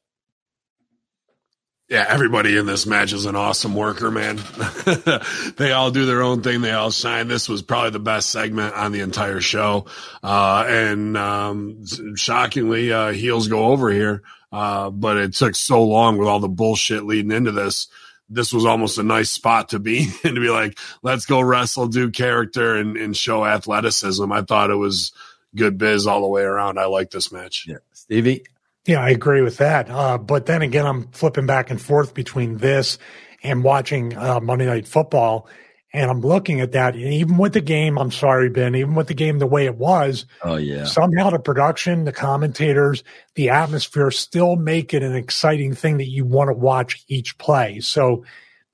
Yeah, 1.89 2.06
everybody 2.08 2.58
in 2.58 2.65
this 2.65 2.86
match 2.86 3.12
is 3.12 3.26
an 3.26 3.36
awesome 3.36 3.76
worker, 3.76 4.10
man. 4.10 4.38
they 5.58 5.74
all 5.74 5.91
do 5.91 6.06
their 6.06 6.22
own 6.24 6.41
thing. 6.41 6.62
They 6.62 6.72
all 6.72 6.91
shine. 6.91 7.28
This 7.28 7.50
was 7.50 7.62
probably 7.62 7.91
the 7.91 8.00
best 8.00 8.30
segment 8.30 8.74
on 8.74 8.93
the 8.93 9.02
entire 9.02 9.41
show. 9.41 9.86
Uh, 10.24 10.63
and, 10.67 11.17
um, 11.17 11.86
shockingly, 12.15 12.91
uh, 12.91 13.12
heels 13.12 13.50
go 13.50 13.65
over 13.65 13.91
here. 13.91 14.24
Uh, 14.52 14.91
but 14.91 15.17
it 15.17 15.34
took 15.34 15.56
so 15.56 15.84
long 15.84 16.17
with 16.17 16.28
all 16.28 16.39
the 16.39 16.48
bullshit 16.48 17.04
leading 17.04 17.32
into 17.32 17.52
this. 17.52 17.88
This 18.30 18.54
was 18.54 18.65
almost 18.65 18.98
a 18.98 19.04
nice 19.04 19.30
spot 19.30 19.69
to 19.69 19.80
be 19.80 20.08
and 20.24 20.36
to 20.36 20.41
be 20.41 20.50
like, 20.50 20.80
let's 21.02 21.26
go 21.26 21.41
wrestle, 21.41 21.88
do 21.88 22.12
character 22.12 22.76
and, 22.76 22.96
and 22.96 23.15
show 23.17 23.46
athleticism. 23.46 24.32
I 24.32 24.43
thought 24.43 24.72
it 24.72 24.76
was 24.76 25.12
good 25.56 25.78
biz 25.78 26.08
all 26.08 26.22
the 26.22 26.28
way 26.28 26.43
around. 26.43 26.80
I 26.80 26.86
like 26.86 27.12
this 27.12 27.32
match. 27.32 27.65
Yeah. 27.67 27.78
Stevie? 27.91 28.46
Yeah, 28.86 29.00
I 29.00 29.10
agree 29.10 29.41
with 29.41 29.58
that. 29.58 29.89
Uh, 29.89 30.17
but 30.17 30.46
then 30.46 30.62
again, 30.62 30.86
I'm 30.86 31.08
flipping 31.10 31.46
back 31.46 31.69
and 31.69 31.82
forth 31.82 32.13
between 32.13 32.58
this 32.58 32.98
and 33.41 33.63
watching 33.63 34.17
uh, 34.17 34.39
Monday 34.41 34.65
Night 34.65 34.88
Football. 34.88 35.48
And 35.96 36.10
I'm 36.10 36.22
looking 36.22 36.60
at 36.60 36.72
that. 36.72 36.96
And 36.96 37.04
even 37.04 37.38
with 37.38 37.54
the 37.54 37.62
game, 37.62 38.00
I'm 38.00 38.12
sorry, 38.12 38.50
Ben, 38.50 38.74
even 38.74 38.96
with 38.96 39.08
the 39.08 39.13
game 39.13 39.38
the 39.38 39.46
way 39.46 39.65
it 39.65 39.76
was, 39.76 40.26
oh, 40.41 40.56
yeah. 40.56 40.86
Somehow 40.86 41.30
the 41.30 41.39
production, 41.39 42.06
the 42.06 42.12
commentators, 42.12 43.04
the 43.36 43.52
atmosphere 43.52 44.10
still 44.10 44.56
make 44.56 44.93
it 44.93 45.04
an 45.04 45.15
exciting 45.15 45.76
thing 45.76 45.98
that 45.98 46.10
you 46.10 46.26
want 46.26 46.50
to 46.50 46.54
watch 46.54 47.04
each 47.08 47.38
play. 47.38 47.80
So 47.80 48.26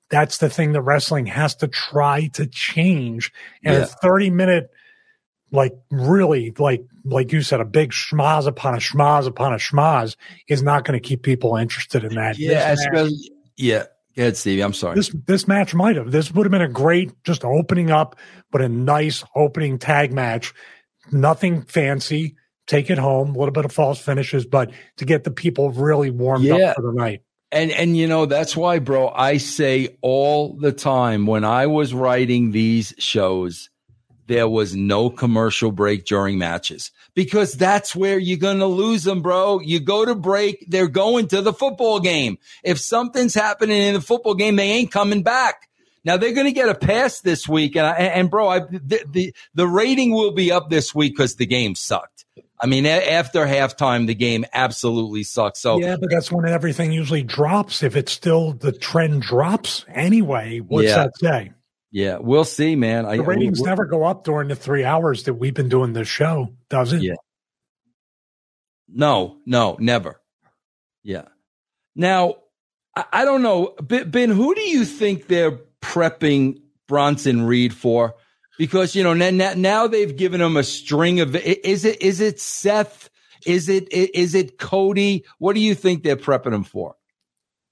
that's 0.08 0.38
the 0.38 0.48
thing 0.48 0.72
that 0.72 0.80
wrestling 0.80 1.26
has 1.26 1.54
to 1.56 1.68
try 1.68 2.28
to 2.28 2.46
change. 2.46 3.32
And 3.62 3.74
yeah. 3.74 3.82
a 3.82 3.86
30 3.86 4.30
minute 4.30 4.70
like 5.52 5.72
really 5.90 6.52
like 6.58 6.84
like 7.04 7.32
you 7.32 7.42
said 7.42 7.60
a 7.60 7.64
big 7.64 7.90
schmaz 7.90 8.46
upon 8.46 8.74
a 8.74 8.78
schmaz 8.78 9.26
upon 9.26 9.52
a 9.52 9.56
schmaz 9.56 10.16
is 10.48 10.62
not 10.62 10.84
going 10.84 11.00
to 11.00 11.06
keep 11.06 11.22
people 11.22 11.56
interested 11.56 12.04
in 12.04 12.14
that. 12.14 12.38
Yeah 12.38 12.74
match, 12.92 13.10
yeah 13.56 13.84
go 14.16 14.22
ahead 14.22 14.36
stevie 14.36 14.62
i'm 14.62 14.72
sorry. 14.72 14.94
This 14.94 15.10
this 15.26 15.48
match 15.48 15.74
might 15.74 15.96
have 15.96 16.10
this 16.10 16.32
would 16.32 16.46
have 16.46 16.50
been 16.50 16.62
a 16.62 16.68
great 16.68 17.12
just 17.24 17.44
opening 17.44 17.90
up 17.90 18.16
but 18.50 18.62
a 18.62 18.68
nice 18.68 19.24
opening 19.34 19.78
tag 19.78 20.12
match. 20.12 20.54
Nothing 21.12 21.62
fancy 21.62 22.36
take 22.66 22.88
it 22.88 22.98
home 22.98 23.34
a 23.34 23.38
little 23.38 23.52
bit 23.52 23.64
of 23.64 23.72
false 23.72 23.98
finishes 23.98 24.46
but 24.46 24.70
to 24.96 25.04
get 25.04 25.24
the 25.24 25.30
people 25.30 25.70
really 25.70 26.10
warmed 26.10 26.44
yeah. 26.44 26.54
up 26.54 26.76
for 26.76 26.82
the 26.82 26.92
night. 26.92 27.22
And 27.50 27.72
and 27.72 27.96
you 27.96 28.06
know 28.06 28.26
that's 28.26 28.56
why 28.56 28.78
bro 28.78 29.08
i 29.08 29.38
say 29.38 29.96
all 30.02 30.54
the 30.54 30.70
time 30.70 31.26
when 31.26 31.44
i 31.44 31.66
was 31.66 31.92
writing 31.92 32.52
these 32.52 32.94
shows 32.98 33.69
there 34.30 34.48
was 34.48 34.76
no 34.76 35.10
commercial 35.10 35.72
break 35.72 36.04
during 36.04 36.38
matches 36.38 36.92
because 37.14 37.54
that's 37.54 37.96
where 37.96 38.16
you're 38.16 38.38
going 38.38 38.60
to 38.60 38.66
lose 38.66 39.02
them, 39.02 39.22
bro. 39.22 39.58
You 39.58 39.80
go 39.80 40.04
to 40.04 40.14
break, 40.14 40.64
they're 40.68 40.86
going 40.86 41.26
to 41.28 41.42
the 41.42 41.52
football 41.52 41.98
game. 41.98 42.38
If 42.62 42.78
something's 42.78 43.34
happening 43.34 43.82
in 43.82 43.94
the 43.94 44.00
football 44.00 44.34
game, 44.34 44.54
they 44.54 44.70
ain't 44.70 44.92
coming 44.92 45.24
back. 45.24 45.68
Now 46.04 46.16
they're 46.16 46.32
going 46.32 46.46
to 46.46 46.52
get 46.52 46.68
a 46.68 46.76
pass 46.76 47.20
this 47.20 47.48
week, 47.48 47.74
and 47.74 47.84
I, 47.84 47.94
and 47.94 48.30
bro, 48.30 48.48
I, 48.48 48.60
the, 48.60 49.04
the 49.10 49.34
the 49.54 49.66
rating 49.66 50.12
will 50.12 50.30
be 50.30 50.52
up 50.52 50.70
this 50.70 50.94
week 50.94 51.14
because 51.14 51.34
the 51.34 51.44
game 51.44 51.74
sucked. 51.74 52.24
I 52.62 52.66
mean, 52.66 52.86
a- 52.86 53.10
after 53.10 53.44
halftime, 53.44 54.06
the 54.06 54.14
game 54.14 54.46
absolutely 54.54 55.24
sucked. 55.24 55.56
So 55.56 55.80
yeah, 55.80 55.96
but 56.00 56.08
that's 56.08 56.30
when 56.30 56.46
everything 56.46 56.92
usually 56.92 57.24
drops. 57.24 57.82
If 57.82 57.96
it's 57.96 58.12
still 58.12 58.52
the 58.52 58.70
trend 58.70 59.22
drops 59.22 59.84
anyway, 59.92 60.60
what's 60.60 60.88
yeah. 60.88 60.96
that 60.96 61.18
say? 61.18 61.52
Yeah, 61.92 62.18
we'll 62.18 62.44
see, 62.44 62.76
man. 62.76 63.04
The 63.04 63.22
ratings 63.22 63.60
never 63.60 63.84
go 63.84 64.04
up 64.04 64.24
during 64.24 64.48
the 64.48 64.54
three 64.54 64.84
hours 64.84 65.24
that 65.24 65.34
we've 65.34 65.54
been 65.54 65.68
doing 65.68 65.92
this 65.92 66.06
show, 66.06 66.50
does 66.68 66.92
it? 66.92 67.02
Yeah. 67.02 67.14
No, 68.88 69.38
no, 69.44 69.76
never. 69.80 70.20
Yeah. 71.02 71.24
Now, 71.96 72.36
I, 72.94 73.04
I 73.12 73.24
don't 73.24 73.42
know, 73.42 73.74
Ben. 73.80 74.30
Who 74.30 74.54
do 74.54 74.60
you 74.60 74.84
think 74.84 75.26
they're 75.26 75.58
prepping 75.80 76.60
Bronson 76.86 77.42
Reed 77.42 77.74
for? 77.74 78.14
Because 78.58 78.94
you 78.94 79.02
know 79.02 79.14
now, 79.14 79.54
now 79.56 79.86
they've 79.86 80.16
given 80.16 80.40
him 80.40 80.56
a 80.56 80.62
string 80.62 81.20
of. 81.20 81.34
Is 81.34 81.84
it 81.84 82.02
is 82.02 82.20
it 82.20 82.38
Seth? 82.38 83.10
Is 83.46 83.68
it 83.68 83.92
is 83.92 84.34
it 84.34 84.58
Cody? 84.58 85.24
What 85.38 85.54
do 85.54 85.60
you 85.60 85.74
think 85.74 86.02
they're 86.02 86.16
prepping 86.16 86.54
him 86.54 86.64
for? 86.64 86.94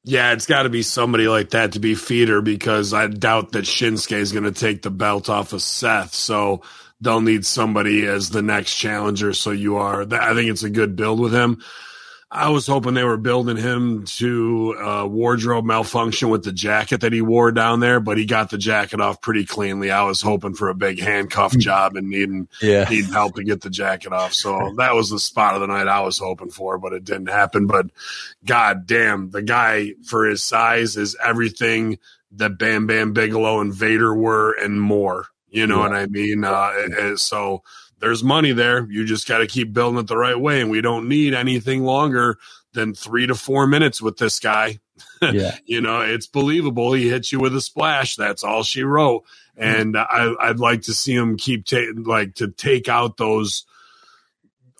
Yeah, 0.08 0.32
it's 0.32 0.46
got 0.46 0.62
to 0.62 0.70
be 0.70 0.82
somebody 0.82 1.28
like 1.28 1.50
that 1.50 1.72
to 1.72 1.80
be 1.80 1.94
feeder 1.94 2.40
because 2.40 2.94
I 2.94 3.08
doubt 3.08 3.52
that 3.52 3.66
Shinsuke 3.66 4.16
is 4.16 4.32
going 4.32 4.46
to 4.46 4.52
take 4.52 4.80
the 4.80 4.90
belt 4.90 5.28
off 5.28 5.52
of 5.52 5.60
Seth. 5.60 6.14
So 6.14 6.62
they'll 7.02 7.20
need 7.20 7.44
somebody 7.44 8.06
as 8.06 8.30
the 8.30 8.40
next 8.40 8.76
challenger. 8.76 9.34
So 9.34 9.50
you 9.50 9.76
are, 9.76 10.02
I 10.02 10.34
think 10.34 10.50
it's 10.50 10.62
a 10.62 10.70
good 10.70 10.96
build 10.96 11.20
with 11.20 11.34
him. 11.34 11.62
I 12.30 12.50
was 12.50 12.66
hoping 12.66 12.92
they 12.92 13.04
were 13.04 13.16
building 13.16 13.56
him 13.56 14.04
to 14.04 14.76
uh, 14.78 15.06
wardrobe 15.06 15.64
malfunction 15.64 16.28
with 16.28 16.44
the 16.44 16.52
jacket 16.52 17.00
that 17.00 17.12
he 17.14 17.22
wore 17.22 17.52
down 17.52 17.80
there, 17.80 18.00
but 18.00 18.18
he 18.18 18.26
got 18.26 18.50
the 18.50 18.58
jacket 18.58 19.00
off 19.00 19.22
pretty 19.22 19.46
cleanly. 19.46 19.90
I 19.90 20.02
was 20.02 20.20
hoping 20.20 20.52
for 20.52 20.68
a 20.68 20.74
big 20.74 21.00
handcuff 21.00 21.54
hmm. 21.54 21.60
job 21.60 21.96
and 21.96 22.10
needing 22.10 22.48
yeah. 22.60 22.84
needing 22.84 23.12
help 23.12 23.36
to 23.36 23.44
get 23.44 23.62
the 23.62 23.70
jacket 23.70 24.12
off. 24.12 24.34
So 24.34 24.74
that 24.76 24.94
was 24.94 25.08
the 25.08 25.18
spot 25.18 25.54
of 25.54 25.62
the 25.62 25.68
night 25.68 25.88
I 25.88 26.00
was 26.00 26.18
hoping 26.18 26.50
for, 26.50 26.76
but 26.76 26.92
it 26.92 27.04
didn't 27.04 27.30
happen. 27.30 27.66
But 27.66 27.86
god 28.44 28.86
damn, 28.86 29.30
the 29.30 29.42
guy 29.42 29.94
for 30.04 30.26
his 30.26 30.42
size 30.42 30.98
is 30.98 31.16
everything 31.24 31.98
that 32.32 32.58
Bam 32.58 32.86
Bam 32.86 33.14
Bigelow 33.14 33.60
and 33.60 33.72
Vader 33.72 34.14
were 34.14 34.52
and 34.52 34.80
more. 34.82 35.26
You 35.48 35.66
know 35.66 35.76
yeah. 35.76 35.88
what 35.88 35.94
I 35.94 36.06
mean? 36.06 36.44
Uh, 36.44 37.16
so 37.16 37.62
there's 38.00 38.22
money 38.22 38.52
there. 38.52 38.86
You 38.90 39.04
just 39.04 39.26
got 39.26 39.38
to 39.38 39.46
keep 39.46 39.72
building 39.72 39.98
it 40.00 40.06
the 40.06 40.16
right 40.16 40.38
way. 40.38 40.60
And 40.60 40.70
we 40.70 40.80
don't 40.80 41.08
need 41.08 41.34
anything 41.34 41.84
longer 41.84 42.38
than 42.72 42.94
three 42.94 43.26
to 43.26 43.34
four 43.34 43.66
minutes 43.66 44.00
with 44.00 44.16
this 44.16 44.38
guy. 44.40 44.78
Yeah. 45.20 45.56
you 45.64 45.80
know, 45.80 46.00
it's 46.00 46.28
believable. 46.28 46.92
He 46.92 47.08
hits 47.08 47.32
you 47.32 47.40
with 47.40 47.54
a 47.54 47.60
splash. 47.60 48.14
That's 48.14 48.44
all 48.44 48.62
she 48.62 48.82
wrote. 48.84 49.24
And 49.56 49.96
I, 49.96 50.32
I'd 50.40 50.60
like 50.60 50.82
to 50.82 50.94
see 50.94 51.12
him 51.12 51.36
keep 51.36 51.66
taking, 51.66 52.04
like 52.04 52.36
to 52.36 52.48
take 52.48 52.88
out 52.88 53.16
those. 53.16 53.64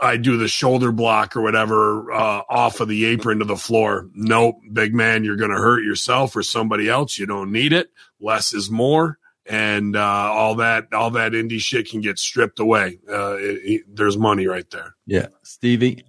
I 0.01 0.17
do 0.17 0.37
the 0.37 0.47
shoulder 0.47 0.93
block 0.93 1.35
or 1.37 1.43
whatever 1.43 2.13
uh, 2.13 2.43
off 2.49 2.79
of 2.79 2.87
the 2.89 3.07
apron 3.07 3.41
to 3.41 3.45
the 3.45 3.57
floor. 3.57 4.09
Nope, 4.15 4.61
big 4.73 4.95
man, 4.95 5.25
you're 5.25 5.37
going 5.37 5.51
to 5.51 5.57
hurt 5.57 5.83
yourself 5.83 6.37
or 6.37 6.45
somebody 6.45 6.89
else. 6.89 7.19
You 7.19 7.27
don't 7.27 7.51
need 7.51 7.73
it. 7.73 7.91
Less 8.21 8.55
is 8.55 8.71
more 8.71 9.19
and 9.49 9.97
uh, 9.97 10.01
all 10.01 10.57
that 10.57 10.93
all 10.93 11.11
that 11.13 11.33
indie 11.33 11.61
shit 11.61 11.89
can 11.89 12.01
get 12.01 12.19
stripped 12.19 12.61
away. 12.61 12.99
Uh, 13.11 13.37
it, 13.37 13.61
it, 13.65 13.83
there's 13.89 14.17
money 14.17 14.47
right 14.47 14.69
there. 14.71 14.95
Yeah, 15.07 15.29
Stevie. 15.43 16.05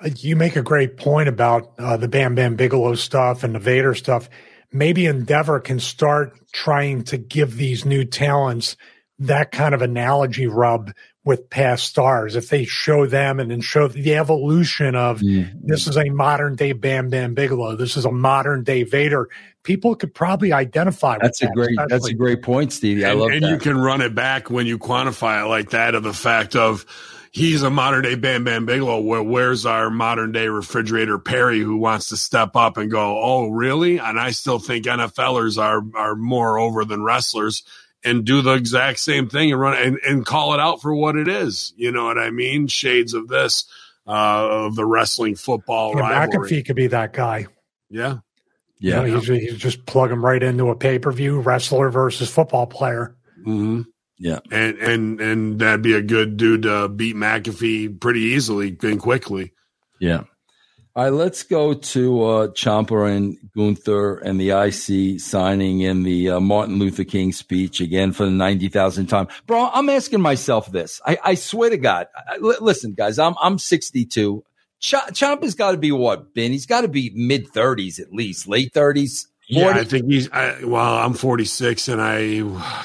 Uh, 0.00 0.10
you 0.16 0.36
make 0.36 0.56
a 0.56 0.62
great 0.62 0.96
point 0.96 1.28
about 1.28 1.72
uh, 1.78 1.96
the 1.96 2.08
Bam 2.08 2.34
Bam 2.34 2.56
Bigelow 2.56 2.94
stuff 2.94 3.44
and 3.44 3.54
the 3.54 3.58
Vader 3.58 3.94
stuff. 3.94 4.28
Maybe 4.72 5.06
Endeavor 5.06 5.60
can 5.60 5.78
start 5.78 6.32
trying 6.52 7.04
to 7.04 7.18
give 7.18 7.56
these 7.56 7.84
new 7.84 8.04
talents 8.04 8.76
that 9.18 9.52
kind 9.52 9.74
of 9.74 9.82
analogy 9.82 10.46
rub 10.46 10.92
with 11.24 11.48
past 11.50 11.84
stars. 11.84 12.34
If 12.34 12.48
they 12.48 12.64
show 12.64 13.06
them 13.06 13.38
and 13.38 13.50
then 13.50 13.60
show 13.60 13.88
the 13.88 14.16
evolution 14.16 14.94
of 14.94 15.20
mm-hmm. 15.20 15.66
this 15.66 15.86
is 15.86 15.96
a 15.96 16.10
modern 16.10 16.56
day 16.56 16.72
Bam 16.72 17.10
Bam 17.10 17.34
Bigelow, 17.34 17.76
this 17.76 17.96
is 17.96 18.04
a 18.04 18.10
modern 18.10 18.64
day 18.64 18.82
Vader, 18.82 19.28
people 19.62 19.94
could 19.94 20.14
probably 20.14 20.52
identify. 20.52 21.18
That's 21.20 21.42
a 21.42 21.46
that, 21.46 21.54
great. 21.54 21.70
Especially. 21.70 21.88
That's 21.90 22.08
a 22.08 22.14
great 22.14 22.42
point, 22.42 22.72
Stevie. 22.72 23.04
I 23.04 23.10
and, 23.10 23.20
love 23.20 23.30
and 23.30 23.42
that. 23.44 23.50
you 23.50 23.58
can 23.58 23.78
run 23.78 24.00
it 24.00 24.14
back 24.14 24.50
when 24.50 24.66
you 24.66 24.78
quantify 24.78 25.44
it 25.44 25.48
like 25.48 25.70
that 25.70 25.94
of 25.94 26.02
the 26.02 26.12
fact 26.12 26.56
of 26.56 26.84
he's 27.30 27.62
a 27.62 27.70
modern 27.70 28.02
day 28.02 28.16
Bam 28.16 28.42
Bam 28.42 28.66
Bigelow. 28.66 29.00
Where, 29.00 29.22
where's 29.22 29.64
our 29.64 29.90
modern 29.90 30.32
day 30.32 30.48
refrigerator 30.48 31.20
Perry 31.20 31.60
who 31.60 31.76
wants 31.76 32.08
to 32.08 32.16
step 32.16 32.56
up 32.56 32.78
and 32.78 32.90
go, 32.90 33.20
oh 33.22 33.48
really? 33.48 33.98
And 33.98 34.18
I 34.18 34.32
still 34.32 34.58
think 34.58 34.86
NFLers 34.86 35.56
are 35.56 35.82
are 35.94 36.16
more 36.16 36.58
over 36.58 36.84
than 36.84 37.04
wrestlers 37.04 37.62
and 38.04 38.24
do 38.24 38.42
the 38.42 38.52
exact 38.52 38.98
same 38.98 39.28
thing 39.28 39.52
and 39.52 39.60
run 39.60 39.76
and, 39.76 39.98
and 40.06 40.26
call 40.26 40.54
it 40.54 40.60
out 40.60 40.82
for 40.82 40.94
what 40.94 41.16
it 41.16 41.28
is. 41.28 41.72
You 41.76 41.92
know 41.92 42.04
what 42.04 42.18
I 42.18 42.30
mean? 42.30 42.66
Shades 42.66 43.14
of 43.14 43.28
this, 43.28 43.64
uh, 44.06 44.66
of 44.66 44.76
the 44.76 44.84
wrestling 44.84 45.36
football 45.36 45.94
yeah, 45.94 46.02
rivalry. 46.02 46.50
McAfee 46.50 46.66
could 46.66 46.76
be 46.76 46.88
that 46.88 47.12
guy. 47.12 47.46
Yeah. 47.88 48.18
Yeah. 48.80 49.04
You 49.04 49.14
know, 49.14 49.20
he's, 49.20 49.56
just 49.58 49.86
plug 49.86 50.10
him 50.10 50.24
right 50.24 50.42
into 50.42 50.70
a 50.70 50.74
pay 50.74 50.98
per 50.98 51.12
view 51.12 51.40
wrestler 51.40 51.90
versus 51.90 52.28
football 52.28 52.66
player. 52.66 53.16
Mm-hmm. 53.40 53.82
Yeah. 54.18 54.40
And, 54.50 54.78
and, 54.78 55.20
and 55.20 55.58
that'd 55.58 55.82
be 55.82 55.94
a 55.94 56.02
good 56.02 56.36
dude 56.36 56.62
to 56.62 56.88
beat 56.88 57.16
McAfee 57.16 58.00
pretty 58.00 58.20
easily 58.20 58.76
and 58.82 59.00
quickly. 59.00 59.52
Yeah. 60.00 60.24
All 60.94 61.04
right, 61.04 61.10
let's 61.10 61.42
go 61.42 61.72
to 61.72 62.24
uh, 62.24 62.46
Ciampa 62.48 63.10
and 63.16 63.38
Gunther 63.56 64.18
and 64.18 64.38
the 64.38 64.50
IC 64.50 65.20
signing 65.20 65.80
in 65.80 66.02
the 66.02 66.32
uh, 66.32 66.40
Martin 66.40 66.78
Luther 66.78 67.04
King 67.04 67.32
speech 67.32 67.80
again 67.80 68.12
for 68.12 68.26
the 68.26 68.30
90,000th 68.30 69.08
time. 69.08 69.28
Bro, 69.46 69.70
I'm 69.72 69.88
asking 69.88 70.20
myself 70.20 70.70
this. 70.70 71.00
I, 71.06 71.18
I 71.24 71.34
swear 71.36 71.70
to 71.70 71.78
God. 71.78 72.08
I, 72.14 72.34
l- 72.34 72.56
listen, 72.60 72.92
guys, 72.92 73.18
I'm, 73.18 73.34
I'm 73.40 73.58
62. 73.58 74.44
Ch- 74.80 74.94
Ciampa's 75.12 75.54
got 75.54 75.70
to 75.70 75.78
be 75.78 75.92
what, 75.92 76.34
Ben? 76.34 76.52
He's 76.52 76.66
got 76.66 76.82
to 76.82 76.88
be 76.88 77.10
mid 77.14 77.50
30s 77.50 77.98
at 77.98 78.12
least, 78.12 78.46
late 78.46 78.74
30s. 78.74 79.28
Yeah, 79.54 79.68
I 79.68 79.84
think 79.84 80.06
he's. 80.10 80.30
I, 80.32 80.64
well, 80.64 80.96
I'm 80.96 81.12
46, 81.14 81.88
and 81.88 82.00
I 82.00 82.38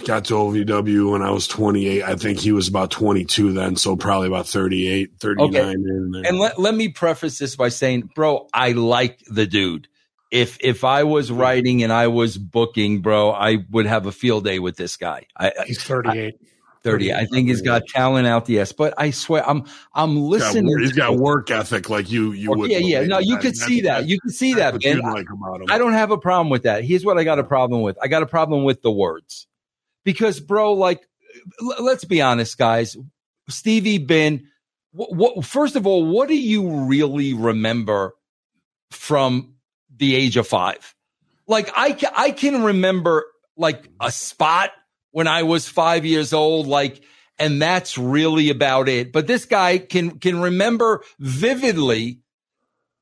got 0.03 0.25
to 0.25 0.33
OVW 0.33 1.11
when 1.11 1.21
I 1.21 1.31
was 1.31 1.47
28. 1.47 2.03
I 2.03 2.15
think 2.15 2.39
he 2.39 2.51
was 2.51 2.67
about 2.67 2.91
22 2.91 3.53
then, 3.53 3.75
so 3.77 3.95
probably 3.95 4.27
about 4.27 4.47
38, 4.47 5.11
39. 5.19 5.55
Okay. 5.55 6.29
And 6.29 6.37
let, 6.39 6.59
let 6.59 6.75
me 6.75 6.89
preface 6.89 7.39
this 7.39 7.55
by 7.55 7.69
saying, 7.69 8.09
bro, 8.15 8.47
I 8.53 8.73
like 8.73 9.19
the 9.27 9.47
dude. 9.47 9.87
if 10.31 10.57
if 10.61 10.83
I 10.83 11.03
was 11.03 11.31
writing 11.31 11.83
and 11.83 11.93
I 11.93 12.07
was 12.07 12.37
booking, 12.37 13.01
bro, 13.01 13.31
I 13.31 13.59
would 13.71 13.85
have 13.85 14.05
a 14.05 14.11
field 14.11 14.43
day 14.43 14.59
with 14.59 14.75
this 14.75 14.97
guy. 14.97 15.25
I, 15.37 15.51
He's 15.65 15.81
38. 15.81 16.35
I, 16.35 16.45
30. 16.87 17.13
I 17.13 17.25
think 17.25 17.49
he's 17.49 17.61
got 17.61 17.85
talent 17.87 18.27
out 18.27 18.45
the 18.45 18.61
ass, 18.61 18.71
but 18.71 18.93
I 18.97 19.11
swear 19.11 19.47
I'm 19.47 19.65
I'm 19.93 20.17
listening. 20.17 20.79
He's 20.79 20.93
got, 20.93 21.17
work 21.17 21.51
ethic 21.51 21.89
like 21.89 22.09
you 22.09 22.31
you 22.31 22.53
oh, 22.53 22.57
would. 22.57 22.71
Yeah, 22.71 22.77
yeah. 22.77 23.01
No, 23.01 23.19
you 23.19 23.37
could 23.37 23.57
see 23.57 23.81
that. 23.81 24.07
You 24.07 24.19
could 24.21 24.33
see 24.33 24.53
that, 24.53 24.81
Ben. 24.81 24.99
Like 24.99 25.27
I 25.69 25.77
don't 25.77 25.93
have 25.93 26.11
a 26.11 26.17
problem 26.17 26.49
with 26.49 26.63
that. 26.63 26.83
Here's 26.83 27.03
what 27.03 27.17
I 27.17 27.23
got 27.23 27.39
a 27.39 27.43
problem 27.43 27.81
with. 27.81 27.97
I 28.01 28.07
got 28.07 28.23
a 28.23 28.25
problem 28.25 28.63
with 28.63 28.81
the 28.81 28.91
words. 28.91 29.47
Because 30.05 30.39
bro, 30.39 30.73
like 30.73 31.05
let's 31.79 32.05
be 32.05 32.21
honest, 32.21 32.57
guys. 32.57 32.95
Stevie 33.49 33.97
Ben, 33.97 34.47
what, 34.91 35.13
what 35.13 35.45
first 35.45 35.75
of 35.75 35.85
all, 35.85 36.05
what 36.05 36.29
do 36.29 36.37
you 36.37 36.69
really 36.85 37.33
remember 37.33 38.15
from 38.91 39.55
the 39.95 40.15
age 40.15 40.37
of 40.37 40.47
5? 40.47 40.95
Like 41.47 41.69
I 41.75 41.97
I 42.15 42.31
can 42.31 42.63
remember 42.63 43.25
like 43.57 43.89
a 43.99 44.11
spot 44.11 44.71
when 45.17 45.27
I 45.27 45.41
was 45.41 45.67
five 45.67 46.05
years 46.05 46.31
old, 46.31 46.67
like, 46.67 47.01
and 47.39 47.59
that's 47.59 47.97
really 47.97 48.51
about 48.51 48.87
it. 48.87 49.11
But 49.11 49.25
this 49.25 49.45
guy 49.45 49.79
can, 49.79 50.19
can 50.19 50.39
remember 50.39 51.01
vividly. 51.17 52.19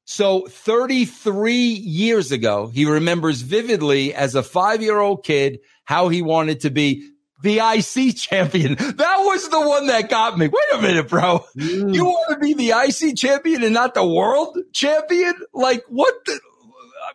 So 0.05 0.47
33 0.47 1.55
years 1.55 2.31
ago, 2.31 2.67
he 2.67 2.85
remembers 2.85 3.41
vividly 3.41 4.13
as 4.13 4.33
a 4.33 4.43
five 4.43 4.81
year 4.81 4.97
old 4.97 5.25
kid 5.25 5.59
how 5.83 6.07
he 6.07 6.21
wanted 6.21 6.61
to 6.61 6.69
be 6.69 7.05
the 7.43 7.59
IC 7.59 8.15
champion. 8.15 8.75
That 8.75 9.17
was 9.17 9.49
the 9.49 9.59
one 9.59 9.87
that 9.87 10.09
got 10.09 10.37
me. 10.37 10.47
Wait 10.47 10.79
a 10.79 10.81
minute, 10.81 11.09
bro. 11.09 11.43
Mm. 11.57 11.93
You 11.93 12.05
want 12.05 12.29
to 12.31 12.39
be 12.39 12.53
the 12.53 12.79
IC 12.79 13.17
champion 13.17 13.61
and 13.61 13.73
not 13.73 13.93
the 13.93 14.07
world 14.07 14.57
champion? 14.71 15.33
Like 15.53 15.83
what? 15.89 16.13
The, 16.25 16.39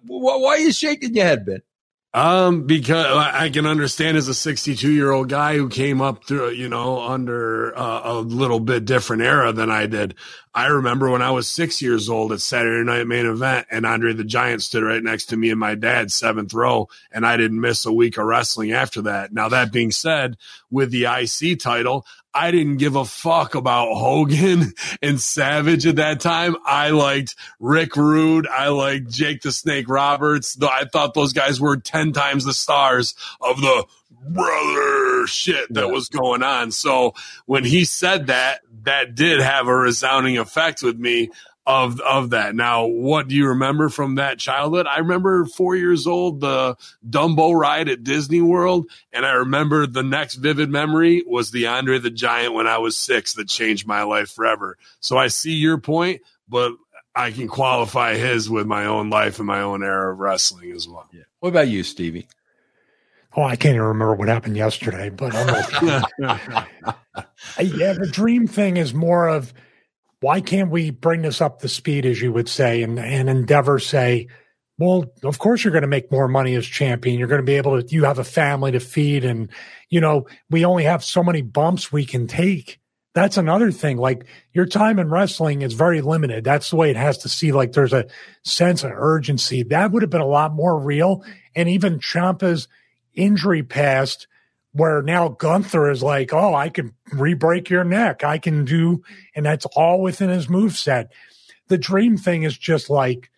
why 0.05 0.57
are 0.57 0.59
you 0.59 0.73
shaking 0.73 1.15
your 1.15 1.25
head, 1.25 1.47
Ben? 1.47 1.63
Um, 2.12 2.66
because 2.66 3.07
I 3.07 3.51
can 3.51 3.66
understand 3.66 4.16
as 4.16 4.27
a 4.27 4.35
62 4.35 4.90
year 4.90 5.12
old 5.12 5.29
guy 5.29 5.57
who 5.57 5.68
came 5.68 6.01
up 6.01 6.25
through, 6.25 6.51
you 6.51 6.68
know, 6.68 7.01
under 7.01 7.77
uh, 7.79 8.01
a 8.05 8.14
little 8.14 8.59
bit 8.59 8.85
different 8.85 9.23
era 9.23 9.53
than 9.53 9.70
I 9.70 9.87
did. 9.87 10.16
I 10.53 10.66
remember 10.66 11.09
when 11.09 11.23
I 11.23 11.31
was 11.31 11.46
six 11.46 11.81
years 11.81 12.09
old 12.09 12.33
at 12.33 12.40
Saturday 12.40 12.85
Night 12.85 13.07
Main 13.07 13.27
Event, 13.27 13.68
and 13.70 13.87
Andre 13.87 14.12
the 14.12 14.25
Giant 14.25 14.62
stood 14.62 14.83
right 14.83 15.03
next 15.03 15.27
to 15.27 15.37
me 15.37 15.51
and 15.51 15.61
my 15.61 15.77
dad, 15.77 16.11
seventh 16.11 16.53
row, 16.53 16.88
and 17.12 17.25
I 17.25 17.37
didn't 17.37 17.61
miss 17.61 17.87
a 17.87 17.92
week 17.92 18.18
of 18.18 18.25
wrestling 18.25 18.73
after 18.73 19.03
that. 19.03 19.33
Now, 19.33 19.49
that 19.49 19.70
being 19.70 19.92
said, 19.92 20.37
with 20.68 20.90
the 20.90 21.05
IC 21.05 21.61
title, 21.61 22.05
I 22.35 22.51
didn't 22.51 22.77
give 22.77 22.97
a 22.97 23.05
fuck 23.05 23.55
about 23.55 23.95
Hogan 23.95 24.73
and 25.03 25.21
Savage 25.21 25.87
at 25.87 25.97
that 25.97 26.21
time. 26.21 26.57
I 26.64 26.90
liked 26.90 27.35
Rick 27.59 27.97
Rude. 27.97 28.47
I 28.47 28.69
liked 28.69 29.11
Jake 29.11 29.43
the 29.43 29.53
Snake 29.53 29.88
Roberts. 29.88 30.57
I 30.62 30.85
thought 30.85 31.14
those 31.14 31.33
guys 31.33 31.61
were 31.61 31.77
10 31.77 32.12
times 32.12 32.45
the 32.45 32.55
stars 32.55 33.14
of 33.40 33.61
the 33.61 33.87
brother 34.29 35.27
shit 35.27 35.73
that 35.73 35.90
was 35.90 36.09
going 36.09 36.43
on. 36.43 36.71
So 36.71 37.14
when 37.47 37.64
he 37.64 37.85
said 37.85 38.29
that, 38.29 38.61
that 38.83 39.14
did 39.14 39.40
have 39.40 39.66
a 39.66 39.75
resounding 39.75 40.38
effect 40.38 40.83
with 40.83 40.99
me 40.99 41.31
of 41.66 42.01
of 42.01 42.31
that. 42.31 42.55
Now, 42.55 42.87
what 42.87 43.29
do 43.29 43.35
you 43.35 43.49
remember 43.49 43.88
from 43.88 44.16
that 44.16 44.38
childhood? 44.38 44.87
I 44.87 44.99
remember 44.99 45.44
four 45.44 45.77
years 45.77 46.07
old, 46.07 46.40
the 46.40 46.77
Dumbo 47.09 47.59
ride 47.59 47.88
at 47.88 48.03
Disney 48.03 48.40
World, 48.40 48.87
and 49.12 49.27
I 49.27 49.33
remember 49.33 49.87
the 49.87 50.03
next 50.03 50.37
vivid 50.37 50.70
memory 50.70 51.23
was 51.27 51.51
the 51.51 51.66
Andre 51.68 51.99
the 51.99 52.11
Giant 52.11 52.55
when 52.55 52.66
I 52.66 52.79
was 52.79 52.96
six 52.96 53.35
that 53.35 53.49
changed 53.49 53.87
my 53.87 54.03
life 54.03 54.31
forever. 54.31 54.79
So 55.01 55.16
I 55.16 55.29
see 55.29 55.53
your 55.53 55.79
point, 55.79 56.23
but 56.49 56.73
I 57.14 57.31
can 57.31 57.49
qualify 57.49 58.14
his 58.16 58.49
with 58.49 58.66
my 58.66 58.87
own 58.87 59.11
life 59.11 59.38
and 59.38 59.46
my 59.46 59.61
own 59.61 59.83
era 59.83 60.12
of 60.12 60.18
wrestling 60.18 60.73
as 60.73 60.88
well. 60.88 61.09
Yeah. 61.12 61.23
What 61.40 61.51
about 61.51 61.68
you, 61.68 61.83
Stevie? 61.83 62.29
Oh, 63.37 63.42
I 63.42 63.57
can't 63.57 63.75
even 63.75 63.87
remember 63.87 64.14
what 64.14 64.29
happened 64.29 64.57
yesterday, 64.57 65.09
but 65.09 65.35
I'm 65.35 65.49
okay. 65.55 66.03
yeah, 67.62 67.92
the 67.92 68.09
dream 68.11 68.49
thing 68.49 68.77
is 68.77 68.92
more 68.92 69.29
of 69.29 69.55
why 70.21 70.41
can't 70.41 70.71
we 70.71 70.91
bring 70.91 71.23
this 71.23 71.41
up 71.41 71.61
to 71.61 71.69
speed, 71.69 72.05
as 72.07 72.21
you 72.21 72.33
would 72.33 72.49
say, 72.49 72.83
and, 72.83 72.99
and 72.99 73.29
endeavor 73.29 73.79
say, 73.79 74.29
well, 74.79 75.13
of 75.25 75.39
course 75.39 75.63
you're 75.63 75.73
going 75.73 75.83
to 75.83 75.89
make 75.89 76.11
more 76.11 76.29
money 76.29 76.55
as 76.55 76.67
champion. 76.67 77.19
You're 77.19 77.29
going 77.29 77.41
to 77.41 77.47
be 77.47 77.57
able 77.57 77.83
to, 77.83 77.95
you 77.95 78.05
have 78.05 78.19
a 78.19 78.25
family 78.25 78.73
to 78.73 78.81
feed 78.81 79.25
and, 79.25 79.51
you 79.89 80.01
know, 80.01 80.27
we 80.49 80.65
only 80.65 80.85
have 80.85 81.05
so 81.05 81.23
many 81.23 81.43
bumps 81.43 81.93
we 81.93 82.07
can 82.07 82.27
take. 82.27 82.81
That's 83.15 83.37
another 83.37 83.73
thing. 83.73 83.99
Like 83.99 84.25
your 84.53 84.67
time 84.67 84.99
in 84.99 85.11
wrestling 85.11 85.63
is 85.63 85.75
very 85.75 86.01
limited. 86.01 86.45
That's 86.45 86.71
the 86.71 86.77
way 86.77 86.91
it 86.91 86.97
has 86.97 87.19
to 87.19 87.29
see. 87.29 87.53
Like 87.53 87.73
there's 87.73 87.93
a 87.93 88.07
sense 88.43 88.85
of 88.85 88.93
urgency. 88.95 89.65
That 89.65 89.91
would 89.91 90.03
have 90.03 90.11
been 90.11 90.21
a 90.21 90.27
lot 90.27 90.55
more 90.55 90.79
real. 90.79 91.25
And 91.55 91.69
even 91.69 91.99
Ciampa's 91.99 92.69
injury 93.15 93.63
past 93.63 94.29
where 94.73 95.03
now 95.03 95.29
Gunther 95.29 95.91
is 95.91 96.03
like, 96.03 96.33
oh, 96.33 96.55
I 96.55 96.69
can 96.69 96.95
re-break 97.13 97.71
your 97.71 97.85
neck. 97.85 98.23
I 98.23 98.39
can 98.39 98.65
do, 98.65 99.03
and 99.35 99.45
that's 99.45 99.67
all 99.67 100.01
within 100.01 100.29
his 100.29 100.49
move 100.49 100.77
set. 100.77 101.13
The 101.69 101.79
dream 101.79 102.17
thing 102.17 102.45
is 102.45 102.57
just 102.57 102.91
like 102.91 103.31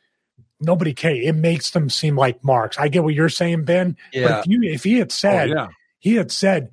nobody 0.60 0.94
can. 0.94 1.16
It 1.16 1.34
makes 1.34 1.70
them 1.70 1.90
seem 1.90 2.16
like 2.16 2.44
marks. 2.44 2.78
I 2.78 2.88
get 2.88 3.04
what 3.04 3.14
you're 3.14 3.28
saying, 3.28 3.64
Ben. 3.64 3.96
Yeah. 4.12 4.28
But 4.28 4.40
if 4.40 4.46
you 4.46 4.62
if 4.62 4.84
he 4.84 4.94
had 4.98 5.08
oh, 5.08 5.14
said, 5.14 5.50
oh, 5.50 5.54
yeah. 5.54 5.68
he 5.98 6.14
had 6.14 6.30
said, 6.30 6.70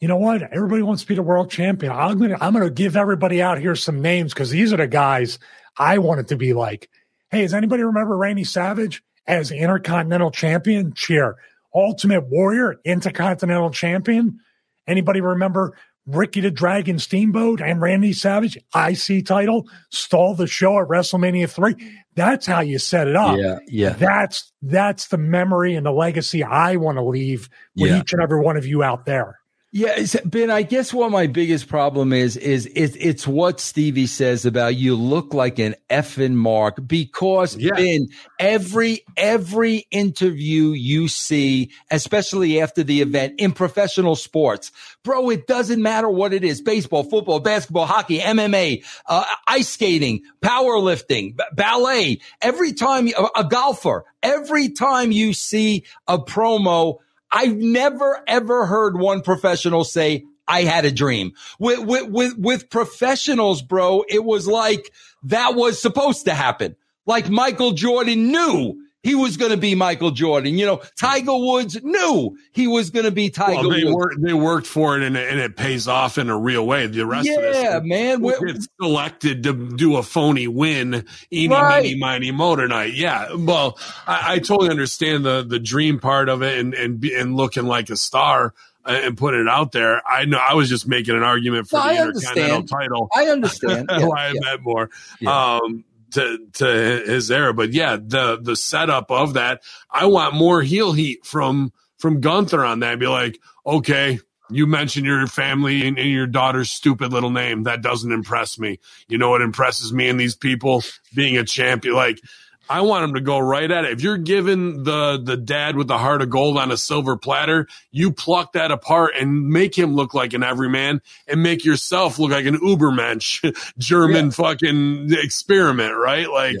you 0.00 0.08
know 0.08 0.16
what, 0.16 0.42
everybody 0.42 0.82
wants 0.82 1.02
to 1.02 1.08
be 1.08 1.14
the 1.14 1.22
world 1.22 1.50
champion. 1.50 1.92
I'm 1.92 2.18
gonna 2.18 2.38
I'm 2.40 2.52
gonna 2.52 2.70
give 2.70 2.96
everybody 2.96 3.42
out 3.42 3.58
here 3.58 3.76
some 3.76 4.00
names 4.00 4.32
because 4.32 4.50
these 4.50 4.72
are 4.72 4.78
the 4.78 4.86
guys 4.86 5.38
I 5.78 5.98
wanted 5.98 6.28
to 6.28 6.36
be 6.36 6.52
like. 6.52 6.90
Hey, 7.30 7.42
does 7.42 7.54
anybody 7.54 7.82
remember 7.82 8.16
Randy 8.16 8.44
Savage 8.44 9.02
as 9.26 9.50
Intercontinental 9.50 10.30
Champion? 10.30 10.92
Cheer. 10.94 11.36
Ultimate 11.74 12.28
Warrior, 12.28 12.76
Intercontinental 12.84 13.70
Champion. 13.70 14.38
Anybody 14.86 15.20
remember 15.20 15.76
Ricky 16.06 16.40
the 16.40 16.50
Dragon 16.50 16.98
Steamboat 16.98 17.60
and 17.60 17.80
Randy 17.80 18.12
Savage 18.12 18.58
IC 18.74 19.24
title 19.24 19.68
stole 19.90 20.34
the 20.34 20.46
show 20.46 20.78
at 20.78 20.88
WrestleMania 20.88 21.48
3. 21.48 21.74
That's 22.14 22.46
how 22.46 22.60
you 22.60 22.78
set 22.78 23.08
it 23.08 23.16
up. 23.16 23.38
Yeah, 23.38 23.58
yeah. 23.66 23.92
That's 23.94 24.52
that's 24.60 25.08
the 25.08 25.18
memory 25.18 25.74
and 25.74 25.86
the 25.86 25.92
legacy 25.92 26.44
I 26.44 26.76
want 26.76 26.98
to 26.98 27.04
leave 27.04 27.48
with 27.74 27.90
yeah. 27.90 28.00
each 28.00 28.12
and 28.12 28.20
every 28.20 28.40
one 28.40 28.56
of 28.56 28.66
you 28.66 28.82
out 28.82 29.06
there. 29.06 29.40
Yeah, 29.76 30.06
Ben, 30.24 30.52
I 30.52 30.62
guess 30.62 30.94
what 30.94 31.10
my 31.10 31.26
biggest 31.26 31.66
problem 31.66 32.12
is, 32.12 32.36
is 32.36 32.66
it, 32.66 32.96
it's 32.96 33.26
what 33.26 33.58
Stevie 33.58 34.06
says 34.06 34.46
about 34.46 34.76
you 34.76 34.94
look 34.94 35.34
like 35.34 35.58
an 35.58 35.74
effing 35.90 36.34
mark 36.34 36.76
because 36.86 37.56
yeah. 37.56 37.72
Ben, 37.74 38.06
every, 38.38 39.00
every 39.16 39.84
interview 39.90 40.68
you 40.68 41.08
see, 41.08 41.72
especially 41.90 42.60
after 42.60 42.84
the 42.84 43.00
event 43.00 43.34
in 43.38 43.50
professional 43.50 44.14
sports, 44.14 44.70
bro, 45.02 45.28
it 45.30 45.48
doesn't 45.48 45.82
matter 45.82 46.08
what 46.08 46.32
it 46.32 46.44
is. 46.44 46.60
Baseball, 46.60 47.02
football, 47.02 47.40
basketball, 47.40 47.86
hockey, 47.86 48.20
MMA, 48.20 48.84
uh, 49.06 49.24
ice 49.48 49.70
skating, 49.70 50.22
powerlifting, 50.40 51.36
b- 51.36 51.42
ballet. 51.52 52.20
Every 52.40 52.74
time 52.74 53.08
a 53.34 53.42
golfer, 53.42 54.04
every 54.22 54.68
time 54.68 55.10
you 55.10 55.32
see 55.32 55.82
a 56.06 56.18
promo, 56.18 56.98
I've 57.34 57.56
never 57.56 58.22
ever 58.28 58.64
heard 58.64 58.96
one 58.96 59.20
professional 59.20 59.82
say, 59.82 60.24
I 60.46 60.62
had 60.62 60.84
a 60.84 60.92
dream. 60.92 61.32
With, 61.58 61.80
with, 61.80 62.08
with, 62.08 62.38
with 62.38 62.70
professionals, 62.70 63.60
bro, 63.60 64.04
it 64.08 64.24
was 64.24 64.46
like 64.46 64.92
that 65.24 65.56
was 65.56 65.82
supposed 65.82 66.26
to 66.26 66.34
happen. 66.34 66.76
Like 67.06 67.28
Michael 67.28 67.72
Jordan 67.72 68.30
knew 68.30 68.80
he 69.04 69.14
was 69.14 69.36
going 69.36 69.50
to 69.50 69.56
be 69.56 69.74
Michael 69.74 70.10
Jordan. 70.10 70.58
You 70.58 70.64
know, 70.66 70.82
Tiger 70.98 71.36
Woods 71.36 71.78
knew 71.84 72.36
he 72.52 72.66
was 72.66 72.90
going 72.90 73.04
to 73.04 73.10
be 73.10 73.28
Tiger 73.28 73.68
well, 73.68 73.70
they 73.70 73.84
Woods. 73.84 73.94
Worked, 73.94 74.22
they 74.22 74.32
worked 74.32 74.66
for 74.66 74.96
it 74.96 75.04
and, 75.04 75.16
and, 75.16 75.38
it 75.38 75.56
pays 75.56 75.86
off 75.86 76.16
in 76.16 76.30
a 76.30 76.38
real 76.38 76.66
way. 76.66 76.86
The 76.86 77.04
rest 77.04 77.28
yeah, 77.28 77.34
of 77.34 77.44
us 77.44 77.62
yeah, 77.62 77.80
man. 77.80 78.22
we 78.22 78.32
get 78.52 78.62
selected 78.80 79.42
to 79.42 79.52
do 79.52 79.96
a 79.96 80.02
phony 80.02 80.48
win, 80.48 81.04
eeny, 81.30 81.54
right. 81.54 81.82
meeny, 81.82 81.98
miny, 81.98 82.30
motor 82.30 82.66
night. 82.66 82.94
Yeah. 82.94 83.34
Well, 83.34 83.78
I, 84.06 84.34
I, 84.34 84.38
totally 84.38 84.70
understand 84.70 85.26
the, 85.26 85.44
the 85.46 85.60
dream 85.60 86.00
part 86.00 86.30
of 86.30 86.42
it 86.42 86.58
and, 86.58 86.72
and, 86.72 87.04
and 87.04 87.36
looking 87.36 87.66
like 87.66 87.90
a 87.90 87.96
star 87.96 88.54
uh, 88.86 89.00
and 89.02 89.18
putting 89.18 89.40
it 89.40 89.48
out 89.48 89.72
there. 89.72 90.00
I 90.08 90.24
know 90.24 90.38
I 90.38 90.54
was 90.54 90.70
just 90.70 90.88
making 90.88 91.14
an 91.14 91.22
argument 91.22 91.68
for 91.68 91.78
no, 91.78 91.88
the 91.88 92.02
Intercontinental 92.02 92.66
title. 92.66 93.08
I 93.14 93.24
understand. 93.26 93.90
yeah, 93.90 93.98
why 94.06 94.28
yeah. 94.28 94.40
I 94.40 94.50
meant 94.50 94.62
more. 94.62 94.90
Yeah. 95.20 95.56
Um, 95.56 95.84
to 96.14 96.38
to 96.54 96.66
his 97.06 97.30
era. 97.30 97.52
But 97.54 97.72
yeah, 97.72 97.96
the 97.96 98.38
the 98.40 98.56
setup 98.56 99.10
of 99.10 99.34
that, 99.34 99.62
I 99.90 100.06
want 100.06 100.34
more 100.34 100.62
heel 100.62 100.92
heat 100.92 101.24
from 101.24 101.72
from 101.98 102.20
Gunther 102.20 102.64
on 102.64 102.80
that. 102.80 102.98
Be 102.98 103.06
like, 103.06 103.38
okay, 103.66 104.18
you 104.50 104.66
mentioned 104.66 105.06
your 105.06 105.26
family 105.26 105.86
and, 105.86 105.98
and, 105.98 106.08
your 106.08 106.26
daughter's 106.26 106.70
stupid 106.70 107.12
little 107.12 107.30
name. 107.30 107.62
That 107.62 107.82
doesn't 107.82 108.12
impress 108.12 108.58
me. 108.58 108.78
You 109.08 109.18
know 109.18 109.30
what 109.30 109.42
impresses 109.42 109.92
me 109.92 110.08
and 110.08 110.20
these 110.20 110.36
people 110.36 110.82
being 111.14 111.36
a 111.36 111.44
champion. 111.44 111.94
Like 111.94 112.20
I 112.68 112.80
want 112.80 113.04
him 113.04 113.14
to 113.14 113.20
go 113.20 113.38
right 113.38 113.70
at 113.70 113.84
it. 113.84 113.92
If 113.92 114.02
you're 114.02 114.18
giving 114.18 114.84
the 114.84 115.20
the 115.22 115.36
dad 115.36 115.76
with 115.76 115.88
the 115.88 115.98
heart 115.98 116.22
of 116.22 116.30
gold 116.30 116.56
on 116.56 116.70
a 116.70 116.76
silver 116.76 117.16
platter, 117.16 117.66
you 117.90 118.10
pluck 118.10 118.52
that 118.52 118.70
apart 118.70 119.12
and 119.18 119.48
make 119.48 119.76
him 119.76 119.94
look 119.94 120.14
like 120.14 120.32
an 120.32 120.42
everyman 120.42 121.02
and 121.26 121.42
make 121.42 121.64
yourself 121.64 122.18
look 122.18 122.30
like 122.30 122.46
an 122.46 122.56
Ubermensch 122.58 123.54
German 123.78 124.26
yeah. 124.26 124.30
fucking 124.30 125.08
experiment, 125.12 125.96
right? 125.96 126.30
Like 126.30 126.54
yeah. 126.54 126.60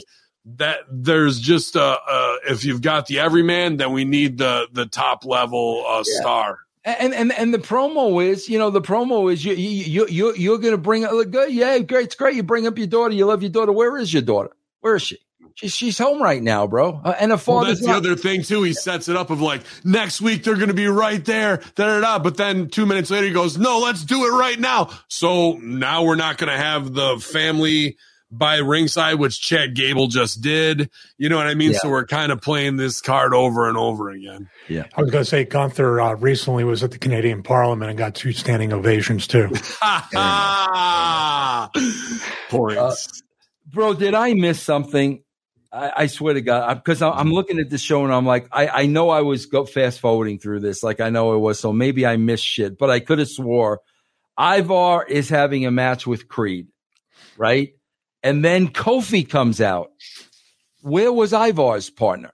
that 0.56 0.78
there's 0.90 1.40
just 1.40 1.76
uh, 1.76 1.98
uh 2.06 2.36
if 2.48 2.64
you've 2.64 2.82
got 2.82 3.06
the 3.06 3.20
everyman, 3.20 3.78
then 3.78 3.92
we 3.92 4.04
need 4.04 4.38
the 4.38 4.68
the 4.72 4.86
top 4.86 5.24
level 5.24 5.84
uh, 5.88 6.04
yeah. 6.06 6.20
star. 6.20 6.58
And 6.84 7.14
and 7.14 7.32
and 7.32 7.54
the 7.54 7.58
promo 7.58 8.22
is, 8.22 8.46
you 8.50 8.58
know, 8.58 8.68
the 8.68 8.82
promo 8.82 9.32
is 9.32 9.42
you 9.42 9.54
you 9.54 10.06
you 10.06 10.34
you're 10.34 10.58
going 10.58 10.72
to 10.72 10.78
bring 10.78 11.02
look 11.02 11.30
good, 11.30 11.50
yeah, 11.50 11.78
great, 11.78 12.04
it's 12.04 12.14
great. 12.14 12.36
You 12.36 12.42
bring 12.42 12.66
up 12.66 12.76
your 12.76 12.86
daughter, 12.86 13.14
you 13.14 13.24
love 13.24 13.42
your 13.42 13.50
daughter. 13.50 13.72
Where 13.72 13.96
is 13.96 14.12
your 14.12 14.20
daughter? 14.20 14.50
Where 14.80 14.96
is 14.96 15.02
she? 15.02 15.18
She's 15.54 15.74
she's 15.74 15.98
home 15.98 16.20
right 16.20 16.42
now, 16.42 16.66
bro. 16.66 17.00
Uh, 17.04 17.14
and 17.18 17.30
a 17.30 17.38
father. 17.38 17.58
Well, 17.58 17.66
that's 17.66 17.86
the 17.86 17.92
other 17.92 18.16
thing 18.16 18.42
too. 18.42 18.64
He 18.64 18.72
sets 18.72 19.08
it 19.08 19.16
up 19.16 19.30
of 19.30 19.40
like 19.40 19.62
next 19.84 20.20
week 20.20 20.42
they're 20.42 20.56
going 20.56 20.68
to 20.68 20.74
be 20.74 20.88
right 20.88 21.24
there, 21.24 21.58
da 21.76 21.86
da 21.86 22.00
da. 22.00 22.18
But 22.18 22.36
then 22.36 22.68
two 22.68 22.86
minutes 22.86 23.10
later 23.10 23.26
he 23.26 23.32
goes, 23.32 23.56
"No, 23.56 23.78
let's 23.78 24.04
do 24.04 24.24
it 24.24 24.30
right 24.30 24.58
now." 24.58 24.90
So 25.08 25.52
now 25.52 26.04
we're 26.04 26.16
not 26.16 26.38
going 26.38 26.50
to 26.50 26.58
have 26.58 26.92
the 26.92 27.18
family 27.18 27.96
by 28.30 28.56
ringside, 28.56 29.20
which 29.20 29.40
Chad 29.40 29.74
Gable 29.74 30.08
just 30.08 30.40
did. 30.40 30.90
You 31.18 31.28
know 31.28 31.36
what 31.36 31.46
I 31.46 31.54
mean? 31.54 31.72
Yeah. 31.72 31.78
So 31.78 31.90
we're 31.90 32.06
kind 32.06 32.32
of 32.32 32.40
playing 32.40 32.76
this 32.76 33.00
card 33.00 33.32
over 33.32 33.68
and 33.68 33.78
over 33.78 34.10
again. 34.10 34.48
Yeah. 34.68 34.84
I 34.96 35.02
was 35.02 35.10
going 35.10 35.22
to 35.22 35.30
say 35.30 35.44
Gunther 35.44 36.00
uh, 36.00 36.14
recently 36.14 36.64
was 36.64 36.82
at 36.82 36.90
the 36.90 36.98
Canadian 36.98 37.42
Parliament 37.42 37.90
and 37.90 37.98
got 37.98 38.14
two 38.14 38.32
standing 38.32 38.72
ovations 38.72 39.26
too. 39.26 39.44
Points. 42.50 42.80
Uh, 42.80 42.94
bro, 43.70 43.94
did 43.94 44.14
I 44.14 44.34
miss 44.34 44.60
something? 44.60 45.22
I, 45.74 45.92
I 45.96 46.06
swear 46.06 46.34
to 46.34 46.40
God, 46.40 46.74
because 46.74 47.02
I'm 47.02 47.32
looking 47.32 47.58
at 47.58 47.68
the 47.68 47.78
show 47.78 48.04
and 48.04 48.14
I'm 48.14 48.24
like, 48.24 48.46
I, 48.52 48.68
I 48.68 48.86
know 48.86 49.10
I 49.10 49.22
was 49.22 49.46
go 49.46 49.64
fast 49.64 49.98
forwarding 49.98 50.38
through 50.38 50.60
this, 50.60 50.82
like 50.82 51.00
I 51.00 51.10
know 51.10 51.34
it 51.34 51.38
was, 51.38 51.58
so 51.58 51.72
maybe 51.72 52.06
I 52.06 52.16
missed 52.16 52.44
shit, 52.44 52.78
but 52.78 52.90
I 52.90 53.00
could 53.00 53.18
have 53.18 53.28
swore 53.28 53.80
Ivar 54.38 55.04
is 55.04 55.28
having 55.28 55.66
a 55.66 55.70
match 55.70 56.06
with 56.06 56.28
Creed, 56.28 56.68
right? 57.36 57.74
And 58.22 58.44
then 58.44 58.68
Kofi 58.68 59.28
comes 59.28 59.60
out. 59.60 59.90
Where 60.82 61.12
was 61.12 61.32
Ivar's 61.32 61.90
partner? 61.90 62.32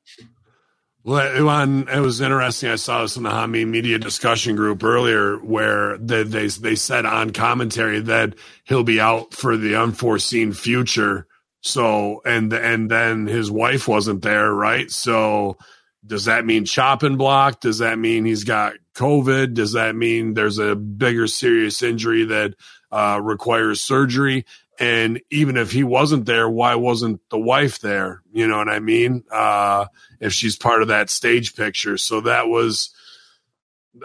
Well, 1.03 1.87
it 1.89 2.01
was 2.01 2.21
interesting. 2.21 2.71
I 2.71 2.77
saw 2.77 3.03
this 3.03 3.17
in 3.17 3.23
the 3.23 3.31
Hami 3.31 3.67
Media 3.67 3.99
discussion 3.99 4.55
group 4.55 4.85
earlier, 4.85 5.37
where 5.37 5.97
they, 5.97 6.25
they 6.25 6.47
they 6.49 6.75
said 6.75 7.07
on 7.07 7.31
commentary 7.31 8.01
that 8.01 8.35
he'll 8.65 8.85
be 8.85 9.01
out 9.01 9.33
for 9.33 9.57
the 9.57 9.77
unforeseen 9.77 10.53
future. 10.53 11.27
So, 11.63 12.23
and 12.25 12.53
and 12.53 12.91
then 12.91 13.27
his 13.27 13.51
wife 13.51 13.87
wasn't 13.87 14.23
there, 14.23 14.53
right? 14.53 14.91
So, 14.91 15.59
does 16.07 16.25
that 16.25 16.47
mean 16.47 16.65
chopping 16.65 17.17
block? 17.17 17.61
Does 17.61 17.79
that 17.79 17.99
mean 17.99 18.25
he's 18.25 18.45
got 18.45 18.75
COVID? 18.95 19.55
Does 19.55 19.73
that 19.73 19.95
mean 19.95 20.35
there's 20.35 20.59
a 20.59 20.75
bigger 20.75 21.27
serious 21.27 21.83
injury 21.83 22.25
that 22.25 22.55
uh, 22.91 23.21
requires 23.23 23.81
surgery? 23.81 24.47
And 24.79 25.21
even 25.31 25.59
if 25.59 25.71
he 25.71 25.85
wasn't 25.85 26.25
there, 26.25 26.49
why 26.49 26.75
wasn't 26.77 27.21
the 27.29 27.39
wife 27.39 27.81
there? 27.81 28.23
You 28.33 28.49
know 28.49 28.57
what 28.57 28.71
I 28.71 28.81
mean? 28.81 29.25
Uh, 29.31 29.85
if 30.21 30.33
she's 30.33 30.57
part 30.57 30.81
of 30.81 30.89
that 30.89 31.11
stage 31.11 31.55
picture. 31.55 31.99
So 31.99 32.23
that 32.23 32.49
was 32.49 32.91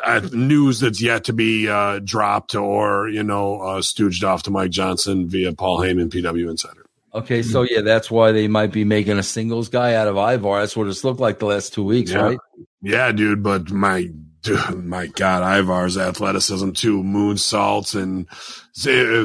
uh, 0.04 0.28
news 0.34 0.82
that's 0.82 1.02
yet 1.02 1.24
to 1.26 1.34
be 1.34 1.70
uh, 1.70 2.00
dropped 2.00 2.56
or, 2.56 3.08
you 3.08 3.24
know, 3.24 3.62
uh, 3.62 3.80
stooged 3.80 4.24
off 4.24 4.44
to 4.44 4.52
Mike 4.52 4.72
Johnson 4.72 5.30
via 5.30 5.54
Paul 5.54 5.80
Heyman, 5.80 6.10
PW 6.10 6.50
Insider. 6.50 6.85
Okay, 7.16 7.44
so 7.44 7.62
yeah, 7.62 7.80
that's 7.80 8.12
why 8.12 8.34
they 8.34 8.50
might 8.50 8.74
be 8.74 8.84
making 8.84 9.18
a 9.18 9.24
singles 9.24 9.70
guy 9.70 9.94
out 9.94 10.10
of 10.10 10.18
Ivar. 10.18 10.60
That's 10.60 10.76
what 10.76 10.88
it's 10.88 11.06
looked 11.06 11.22
like 11.22 11.40
the 11.40 11.46
last 11.46 11.74
two 11.74 11.84
weeks, 11.84 12.12
yeah. 12.12 12.22
right? 12.22 12.38
Yeah, 12.82 13.12
dude. 13.14 13.42
But 13.42 13.72
my 13.72 14.10
dude, 14.42 14.84
my 14.86 15.08
God, 15.08 15.42
Ivar's 15.42 15.98
athleticism 15.98 16.72
too, 16.72 17.04
moonsaults 17.04 17.96
and 17.96 18.28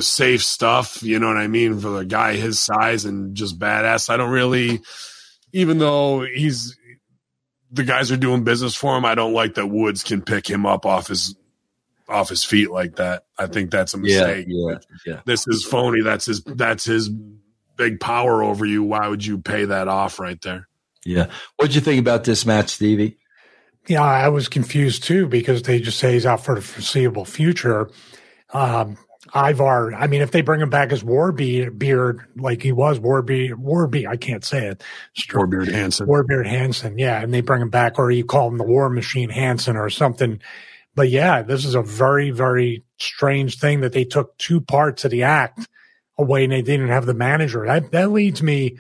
safe 0.05 0.45
stuff. 0.45 1.03
You 1.03 1.19
know 1.19 1.27
what 1.27 1.37
I 1.37 1.49
mean 1.49 1.81
for 1.81 1.91
the 1.91 2.05
guy 2.05 2.37
his 2.37 2.61
size 2.61 3.05
and 3.05 3.35
just 3.35 3.59
badass. 3.59 4.09
I 4.09 4.17
don't 4.17 4.31
really, 4.31 4.81
even 5.53 5.79
though 5.79 6.21
he's 6.23 6.77
the 7.73 7.83
guys 7.83 8.13
are 8.13 8.17
doing 8.17 8.45
business 8.45 8.75
for 8.77 8.97
him. 8.97 9.05
I 9.05 9.17
don't 9.17 9.35
like 9.35 9.55
that 9.55 9.67
Woods 9.67 10.05
can 10.05 10.23
pick 10.23 10.49
him 10.49 10.65
up 10.65 10.87
off 10.87 11.09
his 11.09 11.37
off 12.09 12.29
his 12.29 12.45
feet 12.45 12.71
like 12.71 12.97
that. 12.97 13.25
I 13.39 13.47
think 13.47 13.71
that's 13.73 13.95
a 13.95 13.99
mistake. 13.99 14.47
Yeah, 14.49 14.71
yeah, 14.71 14.79
yeah. 15.07 15.21
This 15.25 15.47
is 15.49 15.65
phony. 15.65 16.03
That's 16.03 16.27
his. 16.27 16.43
That's 16.43 16.85
his 16.85 17.11
big 17.81 17.99
power 17.99 18.43
over 18.43 18.67
you. 18.67 18.83
Why 18.83 19.09
would 19.09 19.25
you 19.25 19.39
pay 19.39 19.65
that 19.65 19.89
off 19.89 20.21
right 20.21 20.41
there? 20.43 20.69
Yeah. 21.05 21.31
What'd 21.57 21.75
you 21.75 21.81
think 21.81 21.99
about 21.99 22.25
this 22.25 22.45
match, 22.45 22.69
Stevie? 22.69 23.17
Yeah, 23.89 24.03
I 24.03 24.29
was 24.29 24.49
confused 24.49 25.05
too 25.05 25.27
because 25.27 25.63
they 25.63 25.81
just 25.81 25.99
say 25.99 26.13
he's 26.13 26.27
out 26.27 26.45
for 26.45 26.55
the 26.55 26.61
foreseeable 26.61 27.25
future. 27.25 27.91
Um, 28.53 28.99
Ivar, 29.35 29.95
I 29.95 30.07
mean, 30.09 30.21
if 30.21 30.31
they 30.31 30.43
bring 30.43 30.61
him 30.61 30.69
back 30.69 30.93
as 30.93 31.03
Warbeard, 31.03 32.21
like 32.37 32.63
he 32.63 32.73
was 32.73 32.99
Warbeard, 32.99 33.53
Warbeard, 33.53 34.07
I 34.07 34.17
can't 34.17 34.45
say 34.45 34.67
it. 34.67 34.83
Warbeard 35.31 35.73
Hanson. 35.73 36.07
Warbeard 36.07 36.47
Hanson, 36.47 36.99
yeah. 36.99 37.23
And 37.23 37.33
they 37.33 37.41
bring 37.41 37.63
him 37.63 37.71
back, 37.71 37.99
or 37.99 38.11
you 38.11 38.25
call 38.25 38.49
him 38.49 38.59
the 38.59 38.65
War 38.65 38.91
Machine 38.91 39.31
Hanson 39.31 39.77
or 39.77 39.89
something. 39.89 40.41
But 40.95 41.09
yeah, 41.09 41.41
this 41.41 41.65
is 41.65 41.75
a 41.75 41.83
very, 41.83 42.31
very 42.31 42.85
strange 42.99 43.59
thing 43.59 43.81
that 43.81 43.93
they 43.93 44.05
took 44.05 44.37
two 44.37 44.61
parts 44.61 45.07
of 45.07 45.11
the 45.11 45.23
act 45.23 45.67
away 46.21 46.45
and 46.45 46.53
they 46.53 46.63
didn't 46.63 46.89
have 46.89 47.07
the 47.07 47.15
manager. 47.15 47.67
That, 47.67 47.91
that 47.93 48.11
leads 48.11 48.43
me 48.43 48.79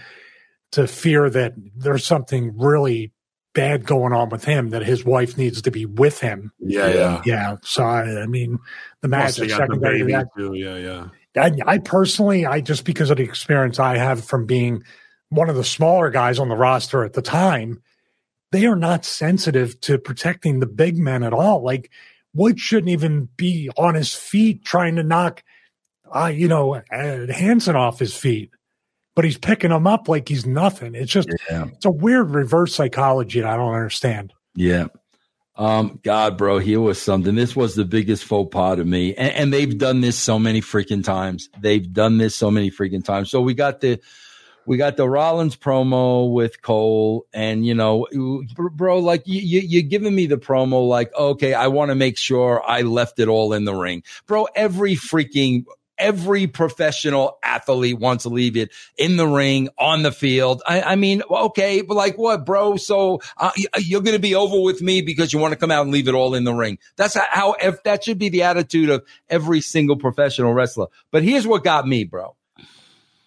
to 0.72 0.86
fear 0.86 1.28
that 1.30 1.54
there's 1.76 2.06
something 2.06 2.56
really 2.56 3.12
bad 3.52 3.84
going 3.84 4.12
on 4.12 4.28
with 4.28 4.44
him 4.44 4.70
that 4.70 4.82
his 4.82 5.04
wife 5.04 5.36
needs 5.36 5.62
to 5.62 5.70
be 5.70 5.84
with 5.86 6.20
him. 6.20 6.52
Yeah, 6.60 6.88
yeah, 6.88 7.22
yeah. 7.24 7.56
So 7.62 7.82
I, 7.82 8.22
I 8.22 8.26
mean, 8.26 8.58
the 9.00 9.08
match 9.08 9.38
is 9.38 9.52
secondary 9.52 9.98
to 9.98 10.04
that. 10.06 10.28
Too. 10.36 10.54
Yeah, 10.54 10.76
yeah. 10.76 11.08
I, 11.36 11.52
I 11.66 11.78
personally, 11.78 12.46
I 12.46 12.60
just 12.60 12.84
because 12.84 13.10
of 13.10 13.16
the 13.16 13.24
experience 13.24 13.78
I 13.78 13.96
have 13.96 14.24
from 14.24 14.46
being 14.46 14.84
one 15.28 15.48
of 15.48 15.56
the 15.56 15.64
smaller 15.64 16.10
guys 16.10 16.38
on 16.38 16.48
the 16.48 16.56
roster 16.56 17.04
at 17.04 17.12
the 17.12 17.22
time, 17.22 17.82
they 18.52 18.66
are 18.66 18.76
not 18.76 19.04
sensitive 19.04 19.80
to 19.82 19.98
protecting 19.98 20.60
the 20.60 20.66
big 20.66 20.98
men 20.98 21.22
at 21.22 21.32
all. 21.32 21.62
Like 21.62 21.90
Wood 22.34 22.58
shouldn't 22.58 22.90
even 22.90 23.28
be 23.36 23.70
on 23.76 23.94
his 23.94 24.14
feet 24.14 24.64
trying 24.64 24.96
to 24.96 25.02
knock, 25.02 25.42
uh, 26.14 26.26
you 26.26 26.48
know, 26.48 26.80
Hanson 26.90 27.76
off 27.76 27.98
his 27.98 28.16
feet 28.16 28.50
but 29.20 29.24
he's 29.24 29.36
picking 29.36 29.70
him 29.70 29.86
up 29.86 30.08
like 30.08 30.28
he's 30.28 30.46
nothing. 30.46 30.94
It's 30.94 31.12
just 31.12 31.28
yeah. 31.50 31.66
it's 31.66 31.84
a 31.84 31.90
weird 31.90 32.30
reverse 32.30 32.74
psychology 32.74 33.40
that 33.40 33.50
I 33.50 33.56
don't 33.56 33.74
understand. 33.74 34.32
Yeah. 34.54 34.86
Um, 35.56 36.00
God, 36.02 36.38
bro, 36.38 36.58
here 36.58 36.80
was 36.80 37.00
something. 37.00 37.34
This 37.34 37.54
was 37.54 37.74
the 37.74 37.84
biggest 37.84 38.24
faux 38.24 38.50
pas 38.50 38.76
to 38.76 38.84
me. 38.86 39.14
And, 39.14 39.34
and 39.34 39.52
they've 39.52 39.76
done 39.76 40.00
this 40.00 40.16
so 40.16 40.38
many 40.38 40.62
freaking 40.62 41.04
times. 41.04 41.50
They've 41.60 41.92
done 41.92 42.16
this 42.16 42.34
so 42.34 42.50
many 42.50 42.70
freaking 42.70 43.04
times. 43.04 43.30
So 43.30 43.42
we 43.42 43.52
got 43.52 43.82
the 43.82 44.00
we 44.64 44.76
got 44.76 44.96
the 44.96 45.08
Rollins 45.08 45.56
promo 45.56 46.32
with 46.32 46.62
Cole, 46.62 47.26
and 47.32 47.66
you 47.66 47.74
know, 47.74 48.06
bro, 48.54 49.00
like 49.00 49.26
you, 49.26 49.40
you, 49.40 49.80
are 49.80 49.88
giving 49.88 50.14
me 50.14 50.26
the 50.26 50.36
promo, 50.36 50.86
like, 50.86 51.12
okay, 51.14 51.54
I 51.54 51.66
want 51.66 51.90
to 51.90 51.94
make 51.94 52.16
sure 52.16 52.62
I 52.64 52.82
left 52.82 53.18
it 53.18 53.28
all 53.28 53.52
in 53.52 53.64
the 53.64 53.74
ring, 53.74 54.02
bro. 54.26 54.46
Every 54.54 54.94
freaking 54.94 55.64
every 56.00 56.46
professional 56.46 57.38
athlete 57.44 57.98
wants 57.98 58.24
to 58.24 58.30
leave 58.30 58.56
it 58.56 58.72
in 58.96 59.16
the 59.16 59.26
ring, 59.26 59.68
on 59.78 60.02
the 60.02 60.10
field. 60.10 60.62
I, 60.66 60.82
I 60.82 60.96
mean, 60.96 61.22
okay, 61.30 61.82
but 61.82 61.94
like 61.94 62.16
what, 62.16 62.44
bro? 62.44 62.76
So 62.76 63.20
uh, 63.36 63.52
you're 63.78 64.00
going 64.00 64.16
to 64.16 64.20
be 64.20 64.34
over 64.34 64.60
with 64.60 64.82
me 64.82 65.02
because 65.02 65.32
you 65.32 65.38
want 65.38 65.52
to 65.52 65.58
come 65.58 65.70
out 65.70 65.82
and 65.82 65.92
leave 65.92 66.08
it 66.08 66.14
all 66.14 66.34
in 66.34 66.44
the 66.44 66.54
ring. 66.54 66.78
That's 66.96 67.14
how, 67.14 67.54
if 67.60 67.82
that 67.84 68.02
should 68.04 68.18
be 68.18 68.30
the 68.30 68.42
attitude 68.42 68.90
of 68.90 69.04
every 69.28 69.60
single 69.60 69.96
professional 69.96 70.52
wrestler. 70.52 70.86
But 71.10 71.22
here's 71.22 71.46
what 71.46 71.62
got 71.62 71.86
me, 71.86 72.04
bro. 72.04 72.34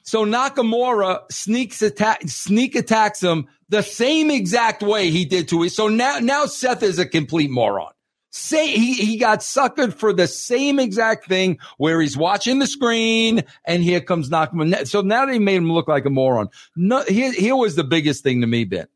So 0.02 0.26
Nakamura 0.26 1.32
sneaks 1.32 1.82
attack, 1.82 2.24
sneak 2.26 2.76
attacks 2.76 3.24
him 3.24 3.48
the 3.70 3.82
same 3.82 4.30
exact 4.30 4.84
way 4.84 5.10
he 5.10 5.24
did 5.24 5.48
to 5.50 5.64
it. 5.64 5.70
So 5.70 5.88
now, 5.88 6.20
now 6.20 6.46
Seth 6.46 6.84
is 6.84 7.00
a 7.00 7.06
complete 7.06 7.50
moron 7.50 7.93
say 8.34 8.68
he, 8.68 8.94
he 8.94 9.18
got 9.18 9.40
suckered 9.40 9.94
for 9.94 10.12
the 10.12 10.28
same 10.28 10.80
exact 10.80 11.28
thing 11.28 11.60
where 11.78 12.02
he's 12.02 12.18
watching 12.18 12.58
the 12.58 12.66
screen 12.66 13.44
and 13.64 13.84
here 13.84 14.02
comes 14.02 14.30
Nakamura. 14.30 14.88
So 14.88 15.02
now 15.02 15.26
they 15.28 15.38
made 15.38 15.58
him 15.58 15.72
look 15.72 15.88
like 15.88 16.06
a 16.06 16.10
moron. 16.10 16.50
No, 16.76 17.04
here, 17.04 17.32
here 17.32 17.56
was 17.56 17.76
the 17.76 17.84
biggest 17.84 18.24
thing 18.24 18.42
to 18.42 18.48
me, 18.48 18.66
Ben. 18.66 18.88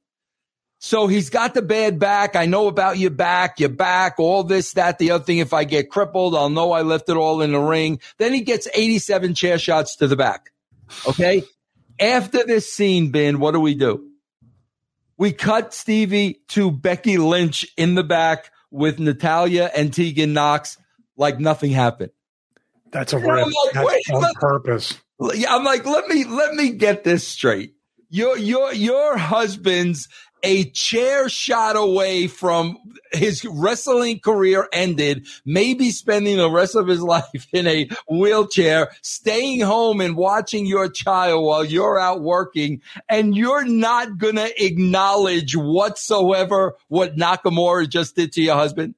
So 0.80 1.08
he's 1.08 1.30
got 1.30 1.54
the 1.54 1.62
bad 1.62 2.00
back. 2.00 2.36
I 2.36 2.46
know 2.46 2.68
about 2.68 2.98
your 2.98 3.12
back, 3.12 3.60
your 3.60 3.70
back, 3.70 4.16
all 4.18 4.44
this, 4.44 4.74
that, 4.74 4.98
the 4.98 5.12
other 5.12 5.24
thing. 5.24 5.38
If 5.38 5.54
I 5.54 5.64
get 5.64 5.90
crippled, 5.90 6.36
I'll 6.36 6.50
know 6.50 6.72
I 6.72 6.82
left 6.82 7.10
it 7.10 7.18
all 7.18 7.42
in 7.42 7.52
the 7.52 7.60
ring. 7.60 8.00
Then 8.18 8.34
he 8.34 8.42
gets 8.42 8.68
87 8.74 9.36
chair 9.36 9.60
shots 9.60 9.96
to 9.98 10.08
the 10.08 10.16
back. 10.16 10.52
Okay. 11.08 11.44
After 12.00 12.44
this 12.44 12.72
scene, 12.72 13.12
Ben, 13.12 13.40
what 13.40 13.52
do 13.52 13.60
we 13.60 13.76
do? 13.76 14.04
We 15.18 15.32
cut 15.32 15.74
Stevie 15.74 16.42
to 16.50 16.70
Becky 16.70 17.18
Lynch 17.18 17.66
in 17.76 17.96
the 17.96 18.04
back 18.04 18.52
with 18.72 19.00
Natalya 19.00 19.72
and 19.76 19.94
Tegan 19.94 20.34
Knox 20.34 20.78
like 21.16 21.40
nothing 21.40 21.72
happened. 21.72 22.12
That's 22.92 23.14
a. 23.14 23.18
Like, 23.18 23.46
That's 23.74 24.10
on 24.12 24.34
purpose. 24.36 24.94
Yeah, 25.34 25.54
I'm 25.56 25.64
like, 25.64 25.86
let 25.86 26.08
me 26.08 26.24
let 26.26 26.54
me 26.54 26.72
get 26.72 27.04
this 27.04 27.28
straight. 27.28 27.74
your 28.10 28.38
your 28.38 28.74
your 28.74 29.18
husband's 29.18 30.08
a 30.44 30.66
chair 30.72 31.30
shot 31.30 31.76
away 31.76 32.28
from 32.28 32.78
his 33.12 33.44
wrestling 33.46 34.20
career 34.20 34.68
ended, 34.72 35.28
maybe 35.46 35.92
spending 35.92 36.38
the 36.38 36.50
rest 36.50 36.76
of 36.76 36.88
his 36.88 37.02
life 37.08 37.48
in 37.52 37.68
a 37.68 37.90
wheelchair, 38.10 38.92
staying 39.02 39.62
home 39.62 40.02
and 40.02 40.16
watching 40.16 40.66
your 40.66 40.90
child 40.90 41.44
while 41.44 41.66
you're 41.66 42.00
out 42.00 42.22
working, 42.22 42.82
and 43.10 43.36
you're 43.36 43.66
not 43.66 44.18
going 44.18 44.36
to 44.36 44.64
acknowledge 44.64 45.56
whatsoever 45.56 46.76
what 46.88 47.16
Nakamura 47.16 47.90
just 47.90 48.16
did 48.16 48.32
to 48.34 48.42
your 48.42 48.56
husband? 48.56 48.96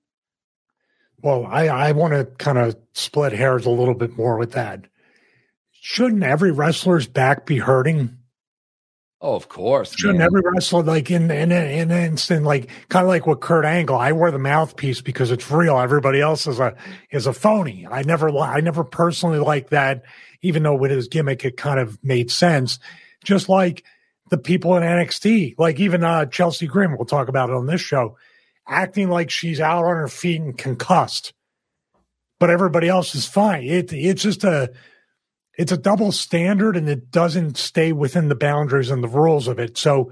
Well, 1.21 1.45
I, 1.45 1.67
I 1.67 1.91
want 1.91 2.13
to 2.13 2.25
kind 2.37 2.57
of 2.57 2.77
split 2.93 3.33
hairs 3.33 3.65
a 3.65 3.69
little 3.69 3.93
bit 3.93 4.17
more 4.17 4.37
with 4.37 4.53
that. 4.53 4.85
Shouldn't 5.71 6.23
every 6.23 6.51
wrestler's 6.51 7.07
back 7.07 7.45
be 7.45 7.57
hurting? 7.57 8.18
Oh, 9.21 9.35
of 9.35 9.49
course. 9.49 9.93
Shouldn't 9.95 10.19
man. 10.19 10.27
every 10.27 10.41
wrestler 10.45 10.83
like 10.83 11.11
in 11.11 11.29
in 11.29 11.51
in 11.51 11.91
an 11.91 12.03
instant 12.03 12.45
like 12.45 12.69
kind 12.87 13.03
of 13.03 13.09
like 13.09 13.27
with 13.27 13.41
Kurt 13.41 13.65
Angle? 13.65 13.97
I 13.97 14.13
wear 14.13 14.31
the 14.31 14.39
mouthpiece 14.39 15.01
because 15.01 15.29
it's 15.29 15.51
real. 15.51 15.77
Everybody 15.77 16.21
else 16.21 16.47
is 16.47 16.59
a 16.59 16.73
is 17.11 17.27
a 17.27 17.33
phony. 17.33 17.85
I 17.89 18.03
never 18.03 18.29
I 18.37 18.61
never 18.61 18.85
personally 18.85 19.39
liked 19.39 19.71
that, 19.71 20.03
even 20.41 20.63
though 20.63 20.75
with 20.75 20.91
his 20.91 21.09
gimmick 21.09 21.43
it 21.43 21.57
kind 21.57 21.81
of 21.81 22.01
made 22.01 22.31
sense. 22.31 22.79
Just 23.21 23.49
like 23.49 23.83
the 24.29 24.37
people 24.37 24.77
in 24.77 24.83
NXT, 24.83 25.55
like 25.57 25.81
even 25.81 26.03
uh, 26.05 26.25
Chelsea 26.27 26.67
Green, 26.67 26.91
we'll 26.91 27.05
talk 27.05 27.27
about 27.27 27.49
it 27.49 27.55
on 27.55 27.65
this 27.65 27.81
show, 27.81 28.15
acting 28.67 29.09
like 29.09 29.29
she's 29.29 29.59
out 29.59 29.83
on 29.83 29.97
her 29.97 30.07
feet 30.07 30.39
and 30.39 30.57
concussed, 30.57 31.33
but 32.39 32.49
everybody 32.49 32.87
else 32.87 33.15
is 33.15 33.25
fine. 33.25 33.63
It 33.63 33.91
it's 33.91 34.23
just 34.23 34.45
a 34.45 34.71
it's 35.59 35.73
a 35.73 35.77
double 35.77 36.13
standard 36.13 36.77
and 36.77 36.87
it 36.87 37.11
doesn't 37.11 37.57
stay 37.57 37.91
within 37.91 38.29
the 38.29 38.35
boundaries 38.35 38.89
and 38.89 39.03
the 39.03 39.09
rules 39.09 39.49
of 39.49 39.59
it. 39.59 39.77
So 39.77 40.09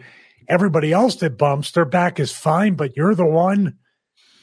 everybody 0.49 0.91
else 0.91 1.15
that 1.15 1.37
bumps, 1.37 1.71
their 1.71 1.85
back 1.85 2.19
is 2.19 2.33
fine, 2.33 2.75
but 2.75 2.97
you're 2.97 3.15
the 3.15 3.25
one 3.25 3.77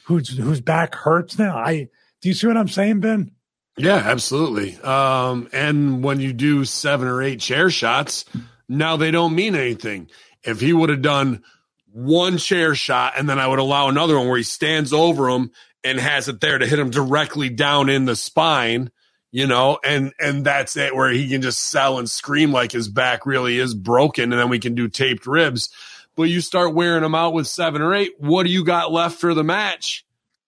whose 0.05 0.35
whose 0.35 0.61
back 0.61 0.95
hurts 0.95 1.37
now. 1.37 1.57
I 1.57 1.89
do 2.21 2.29
you 2.29 2.33
see 2.33 2.47
what 2.47 2.57
I'm 2.57 2.67
saying, 2.67 3.01
Ben? 3.01 3.29
Yeah, 3.77 3.97
absolutely. 3.97 4.77
Um, 4.77 5.47
and 5.53 6.03
when 6.03 6.19
you 6.19 6.33
do 6.33 6.65
seven 6.65 7.07
or 7.07 7.21
eight 7.21 7.39
chair 7.39 7.69
shots, 7.69 8.25
now 8.67 8.97
they 8.97 9.11
don't 9.11 9.35
mean 9.35 9.53
anything. 9.53 10.09
If 10.43 10.59
he 10.59 10.73
would 10.73 10.89
have 10.89 11.03
done 11.03 11.43
one 11.91 12.39
chair 12.39 12.73
shot 12.73 13.13
and 13.15 13.29
then 13.29 13.37
I 13.37 13.45
would 13.45 13.59
allow 13.59 13.89
another 13.89 14.17
one 14.17 14.27
where 14.27 14.37
he 14.37 14.43
stands 14.43 14.91
over 14.91 15.29
him 15.29 15.51
and 15.83 15.99
has 15.99 16.29
it 16.29 16.41
there 16.41 16.57
to 16.57 16.65
hit 16.65 16.79
him 16.79 16.89
directly 16.89 17.49
down 17.49 17.89
in 17.89 18.05
the 18.05 18.15
spine, 18.15 18.89
you 19.35 19.47
know, 19.47 19.77
and 19.83 20.13
and 20.17 20.45
that's 20.45 20.77
it 20.77 20.95
where 20.95 21.11
he 21.11 21.27
can 21.27 21.41
just 21.41 21.59
sell 21.59 21.99
and 21.99 22.09
scream 22.09 22.53
like 22.53 22.71
his 22.71 22.87
back 22.87 23.25
really 23.25 23.59
is 23.59 23.73
broken, 23.75 24.31
and 24.31 24.39
then 24.39 24.47
we 24.47 24.59
can 24.59 24.75
do 24.75 24.87
taped 24.87 25.27
ribs. 25.27 25.69
But 26.15 26.29
you 26.29 26.39
start 26.39 26.73
wearing 26.73 27.01
them 27.01 27.15
out 27.15 27.33
with 27.33 27.45
seven 27.45 27.81
or 27.81 27.93
eight. 27.93 28.13
What 28.17 28.43
do 28.45 28.49
you 28.49 28.63
got 28.63 28.93
left 28.93 29.19
for 29.19 29.33
the 29.33 29.43
match? 29.43 30.05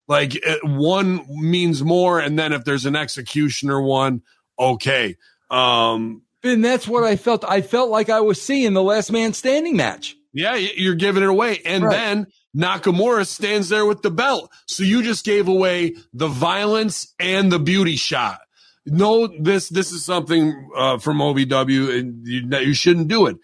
Like 0.07 0.35
it, 0.35 0.63
one 0.63 1.25
means 1.27 1.83
more, 1.83 2.21
and 2.21 2.39
then 2.39 2.53
if 2.53 2.63
there's 2.63 2.85
an 2.85 2.95
executioner 2.95 3.81
one, 3.81 4.21
okay. 4.57 5.17
Um, 5.51 6.21
and 6.41 6.63
that's 6.63 6.87
what 6.87 7.03
I 7.03 7.17
felt. 7.17 7.43
I 7.43 7.63
felt 7.63 7.89
like 7.89 8.09
I 8.09 8.21
was 8.21 8.41
seeing 8.41 8.71
the 8.71 8.81
last 8.81 9.11
man 9.11 9.33
standing 9.33 9.75
match. 9.75 10.15
Yeah, 10.31 10.55
you're 10.55 10.95
giving 10.95 11.23
it 11.23 11.29
away, 11.29 11.59
and 11.65 11.83
right. 11.83 11.91
then 11.91 12.27
Nakamura 12.55 13.27
stands 13.27 13.67
there 13.67 13.85
with 13.85 14.01
the 14.01 14.11
belt. 14.11 14.49
So 14.65 14.83
you 14.83 15.03
just 15.03 15.25
gave 15.25 15.49
away 15.49 15.95
the 16.13 16.29
violence 16.29 17.13
and 17.19 17.51
the 17.51 17.59
beauty 17.59 17.97
shot 17.97 18.39
no, 18.87 19.27
this 19.27 19.69
this 19.69 19.91
is 19.91 20.03
something 20.03 20.69
uh, 20.75 20.97
from 20.97 21.17
OVW, 21.17 21.99
and 21.99 22.25
you, 22.25 22.47
you 22.59 22.73
shouldn't 22.73 23.07
do 23.07 23.27
it. 23.27 23.37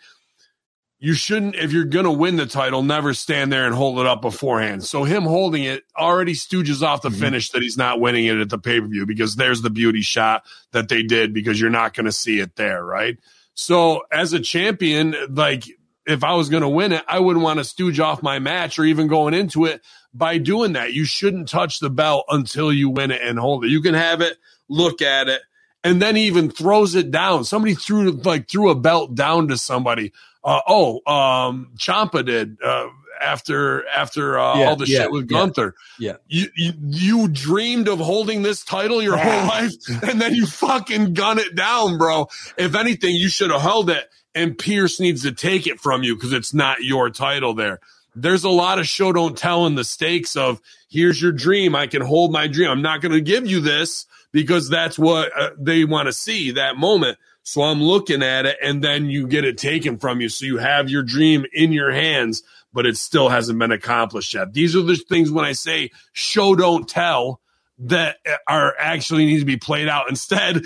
You 1.00 1.14
shouldn't, 1.14 1.56
if 1.56 1.74
you're 1.74 1.84
going 1.84 2.06
to 2.06 2.12
win 2.12 2.38
the 2.38 2.46
title, 2.46 2.82
never 2.82 3.14
stand 3.14 3.52
there 3.52 3.66
and 3.66 3.76
hold 3.76 4.00
it 4.00 4.06
up 4.06 4.22
beforehand. 4.22 4.86
So 4.86 5.04
him 5.04 5.24
holding 5.24 5.66
it 5.66 5.84
already 6.00 6.32
stooges 6.32 6.82
off 6.82 7.02
the 7.02 7.10
mm-hmm. 7.10 7.20
finish 7.20 7.50
that 7.50 7.62
he's 7.62 7.78
not 7.78 8.00
winning 8.00 8.26
it 8.26 8.38
at 8.38 8.50
the 8.50 8.58
pay 8.58 8.80
per 8.80 8.88
view 8.88 9.06
because 9.06 9.36
there's 9.36 9.62
the 9.62 9.70
beauty 9.70 10.02
shot 10.02 10.44
that 10.72 10.88
they 10.88 11.04
did 11.04 11.34
because 11.34 11.60
you're 11.60 11.70
not 11.70 11.94
going 11.94 12.06
to 12.06 12.14
see 12.14 12.40
it 12.40 12.56
there, 12.56 12.86
right? 12.86 13.18
So 13.54 14.04
as 14.14 14.32
a 14.32 14.40
champion, 14.40 15.14
like 15.30 15.66
if 16.08 16.24
I 16.24 16.36
was 16.36 16.48
going 16.48 16.64
to 16.64 16.70
win 16.70 16.94
it, 16.94 17.04
I 17.06 17.20
wouldn't 17.20 17.44
want 17.44 17.60
to 17.60 17.66
stooge 17.66 18.00
off 18.00 18.24
my 18.24 18.40
match 18.40 18.80
or 18.80 18.86
even 18.86 19.08
going 19.08 19.34
into 19.34 19.66
it 19.66 19.82
by 20.14 20.38
doing 20.38 20.74
that. 20.74 20.94
You 20.94 21.04
shouldn't 21.04 21.50
touch 21.50 21.80
the 21.80 21.90
belt 21.90 22.24
until 22.30 22.72
you 22.72 22.90
win 22.90 23.12
it 23.12 23.22
and 23.22 23.38
hold 23.38 23.66
it. 23.66 23.72
You 23.72 23.82
can 23.82 23.94
have 23.94 24.22
it 24.22 24.38
look 24.74 25.02
at 25.02 25.30
it, 25.30 25.42
and 25.84 26.02
then 26.02 26.18
even 26.18 26.50
throws 26.50 26.96
it 26.96 27.12
down. 27.12 27.44
Somebody 27.44 27.76
threw 27.76 28.12
like 28.12 28.50
threw 28.50 28.70
a 28.70 28.76
belt 28.76 29.16
down 29.16 29.50
to 29.50 29.58
somebody. 29.58 30.12
Uh, 30.44 30.60
oh, 30.68 30.96
um, 31.12 31.72
Ciampa 31.78 32.26
did 32.26 32.58
uh, 32.62 32.88
after 33.22 33.88
after 33.88 34.38
uh, 34.38 34.58
yeah, 34.58 34.66
all 34.66 34.76
the 34.76 34.88
yeah, 34.88 35.04
shit 35.04 35.12
with 35.12 35.28
Gunther. 35.28 35.76
Yeah, 36.00 36.18
You, 36.28 36.48
you, 36.56 36.74
you 36.82 37.28
dreamed 37.28 37.88
of 37.88 38.00
holding 38.00 38.42
this 38.42 38.64
title 38.64 39.02
your 39.02 39.18
whole 39.18 39.48
life, 39.48 39.74
and 40.04 40.20
then 40.20 40.36
you 40.36 40.46
fucking 40.46 41.14
gun 41.14 41.40
it 41.40 41.56
down, 41.56 41.98
bro. 41.98 42.28
If 42.58 42.76
anything, 42.76 43.16
you 43.16 43.30
should 43.30 43.52
have 43.52 43.62
held 43.62 43.90
it, 43.90 44.10
and 44.36 44.58
Pearce 44.58 45.00
needs 45.00 45.24
to 45.24 45.32
take 45.32 45.68
it 45.68 45.80
from 45.80 46.04
you 46.04 46.16
because 46.16 46.34
it's 46.34 46.54
not 46.54 46.84
your 46.84 47.10
title 47.10 47.54
there. 47.54 47.80
There's 48.16 48.44
a 48.44 48.50
lot 48.50 48.78
of 48.78 48.88
show 48.88 49.12
don't 49.12 49.38
tell 49.38 49.66
in 49.66 49.76
the 49.76 49.84
stakes 49.84 50.36
of 50.36 50.62
here's 50.90 51.22
your 51.22 51.32
dream. 51.32 51.76
I 51.76 51.88
can 51.88 52.02
hold 52.02 52.32
my 52.32 52.48
dream. 52.48 52.70
I'm 52.70 52.84
not 52.84 53.02
going 53.02 53.14
to 53.14 53.22
give 53.22 53.48
you 53.48 53.60
this 53.60 54.06
because 54.34 54.68
that's 54.70 55.00
what 55.00 55.32
uh, 55.40 55.52
they 55.58 55.86
want 55.86 56.08
to 56.08 56.14
see 56.14 56.52
that 56.52 56.76
moment. 56.76 57.18
So 57.44 57.62
I'm 57.62 57.82
looking 57.82 58.24
at 58.24 58.46
it 58.46 58.58
and 58.62 58.84
then 58.84 59.06
you 59.06 59.28
get 59.28 59.46
it 59.46 59.58
taken 59.58 59.98
from 59.98 60.20
you. 60.20 60.28
So 60.28 60.46
you 60.46 60.58
have 60.58 60.90
your 60.90 61.04
dream 61.04 61.46
in 61.54 61.72
your 61.72 61.92
hands, 61.92 62.42
but 62.74 62.86
it 62.86 62.98
still 62.98 63.30
hasn't 63.30 63.60
been 63.60 63.72
accomplished 63.72 64.34
yet. 64.34 64.54
These 64.54 64.76
are 64.76 64.82
the 64.82 64.96
things 64.96 65.32
when 65.32 65.46
I 65.46 65.54
say 65.54 65.92
show 66.12 66.56
don't 66.56 66.88
tell 66.88 67.40
that 67.80 68.18
are 68.48 68.76
actually 68.78 69.26
need 69.26 69.40
to 69.40 69.46
be 69.46 69.58
played 69.58 69.88
out. 69.88 70.10
Instead, 70.10 70.64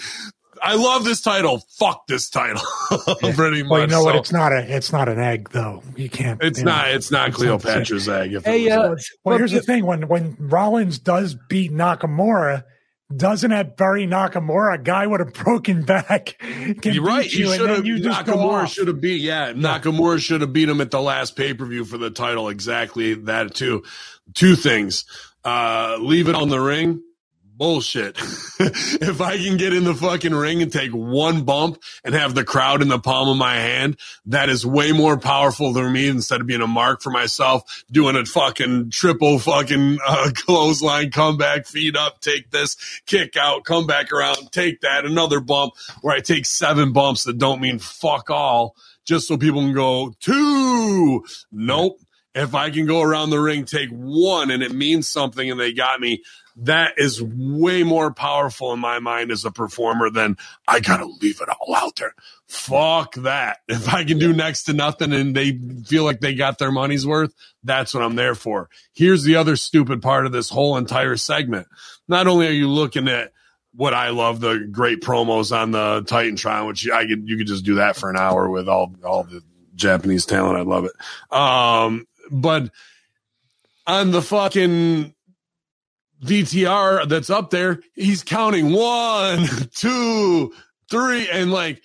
I 0.61 0.75
love 0.75 1.03
this 1.03 1.21
title. 1.21 1.63
Fuck 1.77 2.07
this 2.07 2.29
title. 2.29 2.61
Pretty 3.19 3.63
much. 3.63 3.69
Well, 3.69 3.81
you 3.81 3.87
know 3.87 3.99
so, 3.99 4.05
what? 4.05 4.15
It's 4.15 4.31
not 4.31 4.51
a. 4.51 4.75
It's 4.75 4.91
not 4.91 5.09
an 5.09 5.19
egg, 5.19 5.49
though. 5.49 5.83
You 5.95 6.09
can't. 6.09 6.41
It's 6.43 6.59
you 6.59 6.65
not. 6.65 6.87
Know, 6.87 6.93
it's 6.93 7.11
not 7.11 7.29
it's 7.29 7.37
Cleopatra's 7.37 8.07
not 8.07 8.21
egg. 8.21 8.33
If 8.33 8.45
hey, 8.45 8.69
uh, 8.69 8.95
well, 9.23 9.37
here's 9.37 9.51
the 9.51 9.61
thing: 9.61 9.85
when 9.85 10.07
when 10.07 10.35
Rollins 10.39 10.99
does 10.99 11.35
beat 11.47 11.71
Nakamura, 11.71 12.63
doesn't 13.15 13.51
that 13.51 13.77
bury 13.77 14.05
Nakamura, 14.05 14.75
a 14.75 14.77
guy 14.77 15.07
with 15.07 15.21
a 15.21 15.25
broken 15.25 15.83
back, 15.83 16.41
You're 16.83 17.03
right. 17.03 17.31
You, 17.31 17.53
should 17.53 17.69
have. 17.69 17.83
Nakamura 17.83 18.67
should 18.67 18.87
have 18.87 18.99
beat. 18.99 19.21
Yeah, 19.21 19.53
Nakamura 19.53 20.19
should 20.19 20.41
have 20.41 20.51
beat 20.51 20.69
him 20.69 20.81
at 20.81 20.91
the 20.91 21.01
last 21.01 21.35
pay 21.35 21.53
per 21.53 21.65
view 21.65 21.85
for 21.85 21.97
the 21.97 22.09
title. 22.09 22.49
Exactly 22.49 23.13
that 23.13 23.53
too. 23.53 23.83
Two 24.33 24.55
things. 24.55 25.05
Uh, 25.45 25.97
leave 25.99 26.27
it 26.27 26.35
on 26.35 26.49
the 26.49 26.59
ring 26.59 27.01
bullshit. 27.57 28.17
if 28.59 29.21
I 29.21 29.37
can 29.37 29.57
get 29.57 29.73
in 29.73 29.83
the 29.83 29.95
fucking 29.95 30.33
ring 30.33 30.61
and 30.61 30.71
take 30.71 30.91
one 30.91 31.43
bump 31.43 31.81
and 32.03 32.13
have 32.13 32.35
the 32.35 32.43
crowd 32.43 32.81
in 32.81 32.87
the 32.87 32.99
palm 32.99 33.29
of 33.29 33.37
my 33.37 33.55
hand, 33.55 33.97
that 34.27 34.49
is 34.49 34.65
way 34.65 34.91
more 34.91 35.17
powerful 35.17 35.73
than 35.73 35.91
me 35.91 36.07
instead 36.07 36.41
of 36.41 36.47
being 36.47 36.61
a 36.61 36.67
mark 36.67 37.01
for 37.01 37.09
myself, 37.09 37.83
doing 37.91 38.15
a 38.15 38.25
fucking 38.25 38.91
triple 38.91 39.39
fucking 39.39 39.97
uh, 40.05 40.29
clothesline, 40.35 41.11
come 41.11 41.37
back, 41.37 41.65
feet 41.65 41.95
up, 41.95 42.21
take 42.21 42.51
this, 42.51 42.75
kick 43.05 43.35
out, 43.37 43.63
come 43.63 43.87
back 43.87 44.11
around, 44.11 44.51
take 44.51 44.81
that, 44.81 45.05
another 45.05 45.39
bump 45.39 45.73
where 46.01 46.15
I 46.15 46.19
take 46.19 46.45
seven 46.45 46.93
bumps 46.93 47.23
that 47.23 47.37
don't 47.37 47.61
mean 47.61 47.79
fuck 47.79 48.29
all 48.29 48.75
just 49.07 49.27
so 49.27 49.37
people 49.37 49.61
can 49.61 49.73
go 49.73 50.13
two. 50.19 51.23
Nope. 51.51 51.99
If 52.35 52.53
I 52.53 52.69
can 52.69 52.85
go 52.85 53.01
around 53.01 53.31
the 53.31 53.39
ring, 53.39 53.65
take 53.65 53.89
one 53.89 54.51
and 54.51 54.61
it 54.61 54.71
means 54.71 55.07
something 55.07 55.49
and 55.49 55.59
they 55.59 55.73
got 55.73 55.99
me, 55.99 56.21
that 56.59 56.95
is 56.97 57.21
way 57.21 57.83
more 57.83 58.11
powerful 58.11 58.73
in 58.73 58.79
my 58.79 58.99
mind 58.99 59.31
as 59.31 59.45
a 59.45 59.51
performer 59.51 60.09
than 60.09 60.37
I 60.67 60.79
gotta 60.79 61.05
leave 61.05 61.39
it 61.39 61.49
all 61.49 61.75
out 61.75 61.97
there. 61.97 62.15
Fuck 62.47 63.15
that. 63.15 63.59
If 63.67 63.93
I 63.93 64.03
can 64.03 64.17
do 64.17 64.33
next 64.33 64.63
to 64.63 64.73
nothing 64.73 65.13
and 65.13 65.35
they 65.35 65.57
feel 65.85 66.03
like 66.03 66.19
they 66.19 66.33
got 66.33 66.57
their 66.57 66.71
money's 66.71 67.05
worth, 67.05 67.33
that's 67.63 67.93
what 67.93 68.03
I'm 68.03 68.15
there 68.15 68.35
for. 68.35 68.69
Here's 68.93 69.23
the 69.23 69.35
other 69.35 69.55
stupid 69.55 70.01
part 70.01 70.25
of 70.25 70.31
this 70.31 70.49
whole 70.49 70.77
entire 70.77 71.15
segment. 71.15 71.67
Not 72.07 72.27
only 72.27 72.47
are 72.47 72.51
you 72.51 72.67
looking 72.67 73.07
at 73.07 73.33
what 73.75 73.93
I 73.93 74.09
love, 74.09 74.39
the 74.39 74.67
great 74.71 75.01
promos 75.01 75.55
on 75.55 75.71
the 75.71 76.01
Titantron, 76.03 76.67
which 76.67 76.89
I 76.89 77.05
could, 77.05 77.29
you 77.29 77.37
could 77.37 77.47
just 77.47 77.65
do 77.65 77.75
that 77.75 77.95
for 77.95 78.09
an 78.09 78.17
hour 78.17 78.49
with 78.49 78.67
all, 78.67 78.95
all 79.03 79.23
the 79.23 79.43
Japanese 79.75 80.25
talent. 80.25 80.57
I 80.57 80.63
love 80.63 80.85
it. 80.85 81.35
Um, 81.35 82.07
but 82.31 82.71
on 83.85 84.11
the 84.11 84.21
fucking 84.21 85.13
VTR 86.23 87.07
that's 87.07 87.29
up 87.29 87.49
there, 87.49 87.81
he's 87.95 88.23
counting 88.23 88.71
one, 88.73 89.45
two, 89.75 90.53
three, 90.89 91.29
and 91.29 91.51
like, 91.51 91.81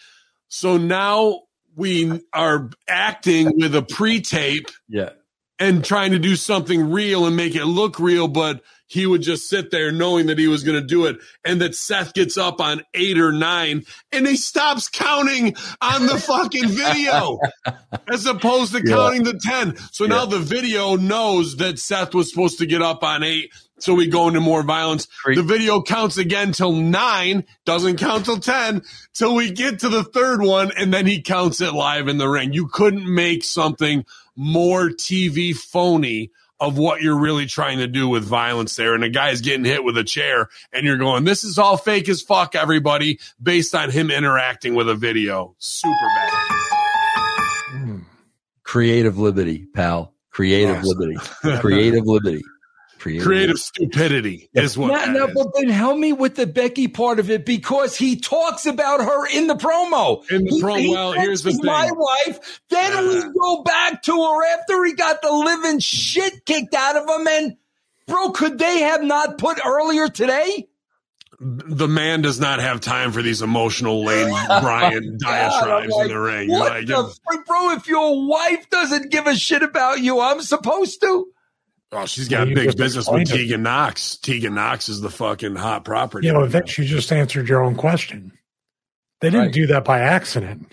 so 0.48 0.76
now 0.76 1.42
we 1.76 2.20
are 2.32 2.70
acting 2.88 3.58
with 3.58 3.74
a 3.74 3.82
pre 3.82 4.20
tape. 4.20 4.66
Yeah. 4.88 5.10
And 5.58 5.84
trying 5.84 6.10
to 6.10 6.18
do 6.18 6.34
something 6.34 6.90
real 6.90 7.24
and 7.24 7.36
make 7.36 7.54
it 7.54 7.66
look 7.66 8.00
real, 8.00 8.26
but 8.26 8.62
he 8.88 9.06
would 9.06 9.22
just 9.22 9.48
sit 9.48 9.70
there 9.70 9.92
knowing 9.92 10.26
that 10.26 10.36
he 10.38 10.48
was 10.48 10.64
going 10.64 10.80
to 10.80 10.84
do 10.86 11.06
it 11.06 11.18
and 11.44 11.60
that 11.60 11.76
Seth 11.76 12.14
gets 12.14 12.36
up 12.36 12.60
on 12.60 12.82
eight 12.94 13.16
or 13.16 13.30
nine 13.32 13.84
and 14.10 14.26
he 14.26 14.34
stops 14.36 14.88
counting 14.88 15.54
on 15.80 16.06
the 16.06 16.18
fucking 16.26 16.68
video 16.68 17.38
as 18.08 18.26
opposed 18.26 18.72
to 18.72 18.82
Yeah. 18.84 18.94
counting 18.96 19.22
the 19.22 19.38
10. 19.40 19.76
So 19.92 20.06
now 20.06 20.26
the 20.26 20.40
video 20.40 20.96
knows 20.96 21.56
that 21.56 21.78
Seth 21.78 22.12
was 22.12 22.30
supposed 22.30 22.58
to 22.58 22.66
get 22.66 22.82
up 22.82 23.04
on 23.04 23.22
eight. 23.22 23.50
So 23.82 23.94
we 23.94 24.06
go 24.06 24.28
into 24.28 24.38
more 24.38 24.62
violence. 24.62 25.08
The 25.26 25.42
video 25.42 25.82
counts 25.82 26.16
again 26.16 26.52
till 26.52 26.70
nine, 26.72 27.44
doesn't 27.64 27.96
count 27.96 28.24
till 28.26 28.38
10, 28.38 28.82
till 29.12 29.34
we 29.34 29.50
get 29.50 29.80
to 29.80 29.88
the 29.88 30.04
third 30.04 30.40
one, 30.40 30.70
and 30.78 30.94
then 30.94 31.04
he 31.04 31.20
counts 31.20 31.60
it 31.60 31.72
live 31.72 32.06
in 32.06 32.16
the 32.16 32.28
ring. 32.28 32.52
You 32.52 32.68
couldn't 32.68 33.12
make 33.12 33.42
something 33.42 34.04
more 34.36 34.88
TV 34.90 35.52
phony 35.52 36.30
of 36.60 36.78
what 36.78 37.02
you're 37.02 37.18
really 37.18 37.46
trying 37.46 37.78
to 37.78 37.88
do 37.88 38.06
with 38.08 38.22
violence 38.22 38.76
there. 38.76 38.94
And 38.94 39.02
a 39.02 39.08
guy's 39.08 39.40
getting 39.40 39.64
hit 39.64 39.82
with 39.82 39.98
a 39.98 40.04
chair, 40.04 40.48
and 40.72 40.86
you're 40.86 40.96
going, 40.96 41.24
This 41.24 41.42
is 41.42 41.58
all 41.58 41.76
fake 41.76 42.08
as 42.08 42.22
fuck, 42.22 42.54
everybody, 42.54 43.18
based 43.42 43.74
on 43.74 43.90
him 43.90 44.12
interacting 44.12 44.76
with 44.76 44.88
a 44.88 44.94
video. 44.94 45.56
Super 45.58 46.06
bad. 46.14 46.30
Hmm. 47.72 47.98
Creative 48.62 49.18
liberty, 49.18 49.66
pal. 49.74 50.14
Creative 50.30 50.76
Yes. 50.76 50.84
liberty. 50.86 51.16
Creative 51.60 52.06
liberty. 52.06 52.42
Creative, 53.02 53.26
Creative 53.26 53.58
stupidity 53.58 54.48
is 54.54 54.78
what 54.78 54.92
Now, 54.92 54.98
that 55.06 55.10
now, 55.10 55.26
is. 55.26 55.34
but 55.34 55.48
then 55.56 55.68
help 55.68 55.98
me 55.98 56.12
with 56.12 56.36
the 56.36 56.46
Becky 56.46 56.86
part 56.86 57.18
of 57.18 57.30
it 57.30 57.44
because 57.44 57.96
he 57.96 58.14
talks 58.14 58.64
about 58.64 59.00
her 59.00 59.26
in 59.26 59.48
the 59.48 59.56
promo. 59.56 60.22
In 60.30 60.44
the 60.44 60.50
He- 60.52 60.62
promo, 60.62 60.78
he 60.78 60.88
well, 60.90 61.10
here's 61.12 61.42
the 61.42 61.48
mentions 61.50 61.66
My 61.66 61.90
wife. 61.90 62.60
Then 62.70 63.08
we 63.08 63.22
go 63.40 63.64
back 63.64 64.04
to 64.04 64.12
her 64.12 64.44
after 64.56 64.84
he 64.84 64.92
got 64.92 65.20
the 65.20 65.32
living 65.32 65.80
shit 65.80 66.44
kicked 66.46 66.74
out 66.76 66.94
of 66.96 67.08
him. 67.08 67.26
And 67.26 67.56
bro, 68.06 68.30
could 68.30 68.60
they 68.60 68.82
have 68.82 69.02
not 69.02 69.36
put 69.36 69.58
earlier 69.66 70.06
today? 70.08 70.68
the 71.44 71.88
man 71.88 72.22
does 72.22 72.38
not 72.38 72.60
have 72.60 72.78
time 72.80 73.10
for 73.10 73.20
these 73.20 73.42
emotional 73.42 74.04
Lane 74.04 74.28
Bryant 74.46 75.20
God, 75.20 75.28
diatribes 75.50 75.92
like, 75.92 76.02
in 76.06 76.12
the 76.12 76.20
ring. 76.20 76.48
What 76.50 76.70
Like, 76.70 76.86
the 76.86 77.12
frick, 77.28 77.46
bro? 77.46 77.70
If 77.72 77.88
your 77.88 78.28
wife 78.28 78.70
doesn't 78.70 79.10
give 79.10 79.26
a 79.26 79.34
shit 79.34 79.64
about 79.64 79.98
you, 80.00 80.20
I'm 80.20 80.40
supposed 80.42 81.00
to. 81.00 81.26
Oh, 81.92 82.06
she's 82.06 82.28
got 82.28 82.48
You 82.48 82.54
big 82.54 82.76
business 82.76 83.08
with 83.08 83.20
explained 83.20 83.30
it. 83.30 83.44
Tegan 83.44 83.62
Knox. 83.62 84.16
Tegan 84.16 84.54
Knox 84.54 84.88
is 84.88 85.00
the 85.00 85.10
fucking 85.10 85.56
hot 85.56 85.84
property. 85.84 86.26
You 86.26 86.32
know, 86.32 86.44
Vince, 86.46 86.76
you 86.78 86.84
just 86.84 87.12
answered 87.12 87.48
your 87.48 87.62
own 87.62 87.74
question. 87.76 88.32
They 89.20 89.30
didn't 89.30 89.46
Right. 89.46 89.54
do 89.54 89.66
that 89.68 89.84
by 89.84 90.00
accident. 90.00 90.72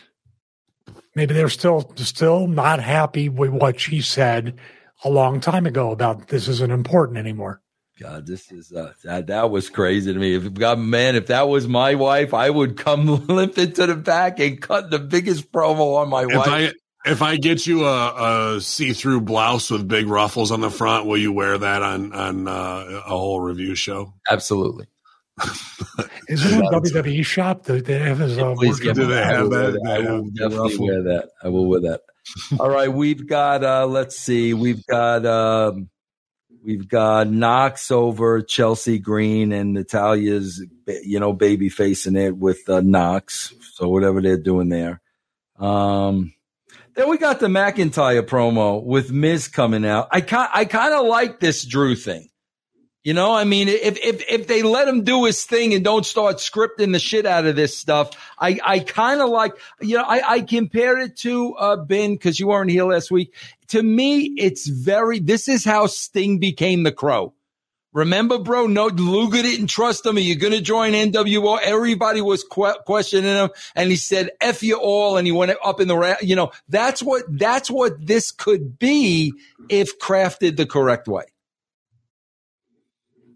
Maybe 1.15 1.33
they're 1.33 1.49
still 1.49 1.91
still 1.97 2.47
not 2.47 2.79
happy 2.79 3.29
with 3.29 3.49
what 3.51 3.79
she 3.79 4.01
said 4.01 4.55
a 5.03 5.09
long 5.09 5.39
time 5.39 5.65
ago 5.65 5.91
about 5.91 6.27
this 6.29 6.47
isn't 6.47 6.71
important 6.71 7.17
anymore. 7.17 7.61
God, 7.99 8.25
this 8.25 8.49
is 8.51 8.71
uh, 8.71 8.93
that, 9.03 9.27
that 9.27 9.51
was 9.51 9.69
crazy 9.69 10.13
to 10.13 10.17
me. 10.19 10.33
If 10.35 10.53
God, 10.53 10.79
man, 10.79 11.15
if 11.17 11.27
that 11.27 11.49
was 11.49 11.67
my 11.67 11.95
wife, 11.95 12.33
I 12.33 12.49
would 12.49 12.77
come 12.77 13.05
limping 13.27 13.73
to 13.73 13.87
the 13.87 13.95
back 13.95 14.39
and 14.39 14.61
cut 14.61 14.89
the 14.89 14.99
biggest 14.99 15.51
promo 15.51 15.97
on 15.97 16.09
my 16.09 16.23
if 16.23 16.33
wife. 16.33 16.47
I 16.47 16.71
if 17.11 17.21
I 17.21 17.37
get 17.37 17.65
you 17.67 17.85
a, 17.85 18.55
a 18.55 18.61
see 18.61 18.93
through 18.93 19.21
blouse 19.21 19.69
with 19.71 19.87
big 19.87 20.07
ruffles 20.07 20.51
on 20.51 20.61
the 20.61 20.69
front, 20.69 21.05
will 21.05 21.17
you 21.17 21.31
wear 21.31 21.57
that 21.57 21.81
on 21.83 22.13
on 22.13 22.47
uh, 22.47 23.01
a 23.05 23.09
whole 23.09 23.39
review 23.41 23.75
show? 23.75 24.13
Absolutely. 24.29 24.85
Is 26.27 26.45
it 26.45 26.59
a 26.59 26.61
WWE 26.79 27.25
shop? 27.25 27.65
Do 27.65 27.81
they 27.81 27.99
have 27.99 28.19
his 28.19 28.37
uh, 28.37 28.53
Please 28.55 28.75
work- 28.75 28.81
get 28.83 28.95
Do 28.95 29.05
they 29.07 29.23
have 29.23 29.47
will 29.47 29.71
that? 29.71 29.81
I 29.89 29.99
will 29.99 30.29
definitely 30.29 30.57
ruffle? 30.69 30.85
wear 30.87 31.03
that. 31.03 31.29
I 31.43 31.47
will 31.49 31.65
wear 31.65 31.79
that. 31.81 32.01
All 32.59 32.69
right, 32.69 32.91
we've 32.91 33.25
got. 33.27 33.63
uh 33.63 33.85
Let's 33.87 34.17
see. 34.17 34.53
We've 34.53 34.85
got. 34.85 35.25
um 35.25 35.89
We've 36.61 36.89
got 36.89 37.29
Knox 37.29 37.89
over 37.89 38.41
Chelsea 38.41 38.99
Green 38.99 39.53
and 39.53 39.73
Natalya's, 39.73 40.61
you 41.03 41.17
know, 41.17 41.31
baby 41.31 41.69
facing 41.69 42.17
it 42.17 42.35
with 42.35 42.67
uh, 42.67 42.81
Knox. 42.81 43.53
So 43.75 43.87
whatever 43.87 44.21
they're 44.21 44.35
doing 44.35 44.67
there. 44.67 44.99
Um, 45.57 46.33
then 46.95 47.09
we 47.09 47.17
got 47.17 47.39
the 47.39 47.47
McIntyre 47.47 48.23
promo 48.23 48.83
with 48.83 49.11
Miz 49.11 49.47
coming 49.47 49.85
out. 49.85 50.07
I 50.11 50.21
kind 50.21 50.49
I 50.53 50.65
kind 50.65 50.93
of 50.93 51.05
like 51.05 51.39
this 51.39 51.63
Drew 51.65 51.95
thing. 51.95 52.29
You 53.03 53.13
know, 53.13 53.33
I 53.33 53.45
mean, 53.45 53.69
if 53.69 53.97
if 53.97 54.23
if 54.29 54.47
they 54.47 54.61
let 54.61 54.87
him 54.87 55.03
do 55.03 55.23
his 55.23 55.45
thing 55.45 55.73
and 55.73 55.83
don't 55.85 56.05
start 56.05 56.37
scripting 56.37 56.91
the 56.91 56.99
shit 56.99 57.25
out 57.25 57.45
of 57.45 57.55
this 57.55 57.77
stuff, 57.77 58.11
I 58.37 58.59
I 58.63 58.79
kind 58.79 59.21
of 59.21 59.29
like. 59.29 59.53
You 59.79 59.97
know, 59.97 60.03
I 60.03 60.33
I 60.33 60.41
compared 60.41 60.99
it 61.01 61.17
to 61.19 61.55
uh 61.55 61.77
Ben 61.77 62.13
because 62.13 62.39
you 62.39 62.47
weren't 62.47 62.69
here 62.69 62.83
last 62.83 63.09
week. 63.09 63.33
To 63.69 63.81
me, 63.81 64.33
it's 64.37 64.67
very. 64.67 65.19
This 65.19 65.47
is 65.47 65.63
how 65.63 65.87
Sting 65.87 66.39
became 66.39 66.83
the 66.83 66.91
Crow. 66.91 67.33
Remember, 67.91 68.37
bro? 68.37 68.67
No, 68.67 68.87
Luger 68.87 69.41
didn't 69.41 69.67
trust 69.67 70.05
him. 70.05 70.17
Are 70.17 70.19
you 70.19 70.35
going 70.35 70.53
to 70.53 70.61
join 70.61 70.93
NWO? 70.93 71.59
Everybody 71.59 72.21
was 72.21 72.43
que- 72.43 72.79
questioning 72.85 73.25
him, 73.25 73.49
and 73.75 73.89
he 73.89 73.95
said 73.95 74.29
"f 74.41 74.61
you 74.61 74.77
all," 74.77 75.17
and 75.17 75.25
he 75.25 75.31
went 75.31 75.57
up 75.63 75.81
in 75.81 75.87
the. 75.87 75.97
Ra- 75.97 76.15
you 76.21 76.35
know, 76.35 76.51
that's 76.69 77.01
what 77.01 77.23
that's 77.27 77.69
what 77.71 78.05
this 78.05 78.31
could 78.31 78.77
be 78.77 79.33
if 79.69 79.97
crafted 79.99 80.55
the 80.57 80.67
correct 80.67 81.07
way. 81.07 81.23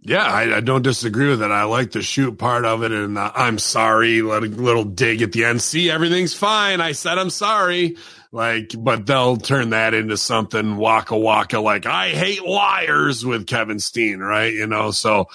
Yeah, 0.06 0.24
I, 0.26 0.58
I 0.58 0.60
don't 0.60 0.82
disagree 0.82 1.30
with 1.30 1.42
it. 1.42 1.50
I 1.50 1.64
like 1.64 1.92
the 1.92 2.02
shoot 2.02 2.38
part 2.38 2.66
of 2.66 2.84
it, 2.84 2.92
and 2.92 3.18
uh, 3.18 3.32
I'm 3.36 3.58
sorry. 3.58 4.22
Let 4.22 4.44
a 4.44 4.48
little 4.48 4.84
dig 4.84 5.22
at 5.22 5.32
the 5.32 5.46
end. 5.46 5.62
See, 5.62 5.90
everything's 5.90 6.34
fine. 6.34 6.82
I 6.82 6.92
said 6.92 7.18
I'm 7.18 7.30
sorry. 7.30 7.96
Like, 8.34 8.74
but 8.76 9.06
they'll 9.06 9.38
turn 9.38 9.70
that 9.70 9.94
into 9.94 10.18
something 10.18 10.76
waka 10.78 11.16
waka. 11.16 11.60
Like, 11.60 11.86
I 11.86 12.10
hate 12.10 12.44
liars 12.44 13.24
with 13.24 13.46
Kevin 13.46 13.78
Steen, 13.78 14.22
right? 14.22 14.52
You 14.52 14.66
know, 14.66 14.90
so 14.90 15.28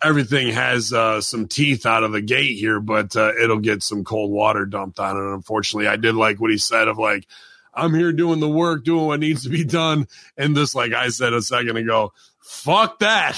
everything 0.00 0.54
has 0.54 0.92
uh, 0.92 1.20
some 1.20 1.48
teeth 1.48 1.84
out 1.84 2.04
of 2.04 2.12
the 2.12 2.22
gate 2.22 2.56
here, 2.56 2.78
but 2.78 3.16
uh, 3.16 3.32
it'll 3.42 3.58
get 3.58 3.82
some 3.82 4.04
cold 4.04 4.30
water 4.30 4.66
dumped 4.66 5.00
on 5.00 5.16
it. 5.16 5.34
Unfortunately, 5.34 5.88
I 5.88 5.96
did 5.96 6.14
like 6.14 6.40
what 6.40 6.52
he 6.52 6.58
said 6.58 6.86
of 6.86 6.96
like. 6.96 7.26
I'm 7.74 7.92
here 7.92 8.12
doing 8.12 8.38
the 8.38 8.48
work, 8.48 8.84
doing 8.84 9.06
what 9.06 9.20
needs 9.20 9.42
to 9.42 9.50
be 9.50 9.64
done. 9.64 10.06
And 10.36 10.56
this, 10.56 10.76
like 10.76 10.92
I 10.92 11.08
said 11.08 11.32
a 11.32 11.42
second 11.42 11.76
ago, 11.76 12.12
fuck 12.48 12.98
that. 13.00 13.36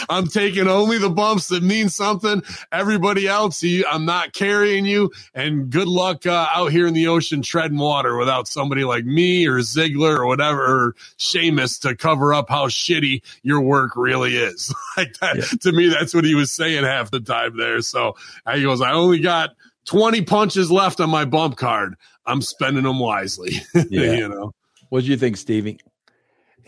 I'm 0.08 0.28
taking 0.28 0.68
only 0.68 0.98
the 0.98 1.10
bumps 1.10 1.48
that 1.48 1.62
mean 1.62 1.88
something. 1.88 2.42
Everybody 2.70 3.26
else, 3.26 3.64
I'm 3.64 4.04
not 4.04 4.32
carrying 4.32 4.86
you. 4.86 5.10
And 5.34 5.70
good 5.70 5.88
luck 5.88 6.24
uh, 6.24 6.46
out 6.54 6.72
here 6.72 6.86
in 6.86 6.94
the 6.94 7.08
ocean 7.08 7.42
treading 7.42 7.78
water 7.78 8.16
without 8.16 8.46
somebody 8.46 8.84
like 8.84 9.04
me 9.04 9.46
or 9.46 9.58
Ziggler 9.58 10.18
or 10.18 10.26
whatever, 10.26 10.64
or 10.64 10.94
Sheamus 11.16 11.80
to 11.80 11.96
cover 11.96 12.32
up 12.32 12.48
how 12.48 12.68
shitty 12.68 13.22
your 13.42 13.60
work 13.60 13.96
really 13.96 14.36
is. 14.36 14.72
like 14.96 15.14
that, 15.18 15.58
to 15.62 15.72
me, 15.72 15.88
that's 15.88 16.14
what 16.14 16.24
he 16.24 16.34
was 16.34 16.52
saying 16.52 16.84
half 16.84 17.10
the 17.10 17.20
time 17.20 17.56
there. 17.56 17.80
So 17.80 18.14
he 18.52 18.62
goes, 18.62 18.80
I 18.80 18.92
only 18.92 19.18
got 19.18 19.50
20 19.86 20.22
punches 20.22 20.70
left 20.70 21.00
on 21.00 21.10
my 21.10 21.24
bump 21.24 21.56
card. 21.56 21.96
I'm 22.24 22.42
spending 22.42 22.84
them 22.84 22.98
wisely. 22.98 23.52
Yeah. 23.90 24.12
you 24.12 24.28
know. 24.28 24.52
What 24.88 25.04
do 25.04 25.10
you 25.10 25.16
think, 25.16 25.36
Stevie? 25.36 25.80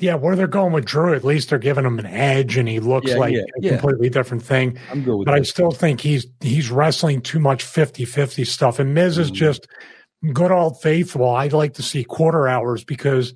Yeah, 0.01 0.15
where 0.15 0.37
they're 0.37 0.47
going 0.47 0.73
with 0.73 0.85
Drew, 0.85 1.13
at 1.15 1.25
least 1.25 1.51
they're 1.51 1.59
giving 1.59 1.85
him 1.85 1.99
an 1.99 2.07
edge, 2.07 2.57
and 2.57 2.69
he 2.69 2.79
looks 2.81 3.11
Yeah, 3.11 3.17
like 3.17 3.35
yeah, 3.35 3.41
a 3.41 3.61
yeah. 3.61 3.71
completely 3.71 4.09
different 4.09 4.43
thing. 4.45 4.79
I'm 4.91 5.03
good 5.03 5.17
with 5.17 5.27
But 5.27 5.35
I 5.35 5.43
still 5.43 5.73
think 5.73 6.01
he's 6.01 6.27
he's 6.41 6.71
wrestling 6.71 7.21
too 7.21 7.41
much 7.41 7.65
50-50 7.65 8.47
stuff. 8.47 8.79
And 8.79 8.95
Miz 8.95 9.15
Mm-hmm. 9.15 9.23
is 9.23 9.31
just 9.31 9.67
good 10.33 10.53
old 10.53 10.81
faithful. 10.81 11.29
I'd 11.31 11.53
like 11.53 11.75
to 11.75 11.83
see 11.83 12.05
quarter 12.05 12.47
hours 12.49 12.85
because 12.85 13.35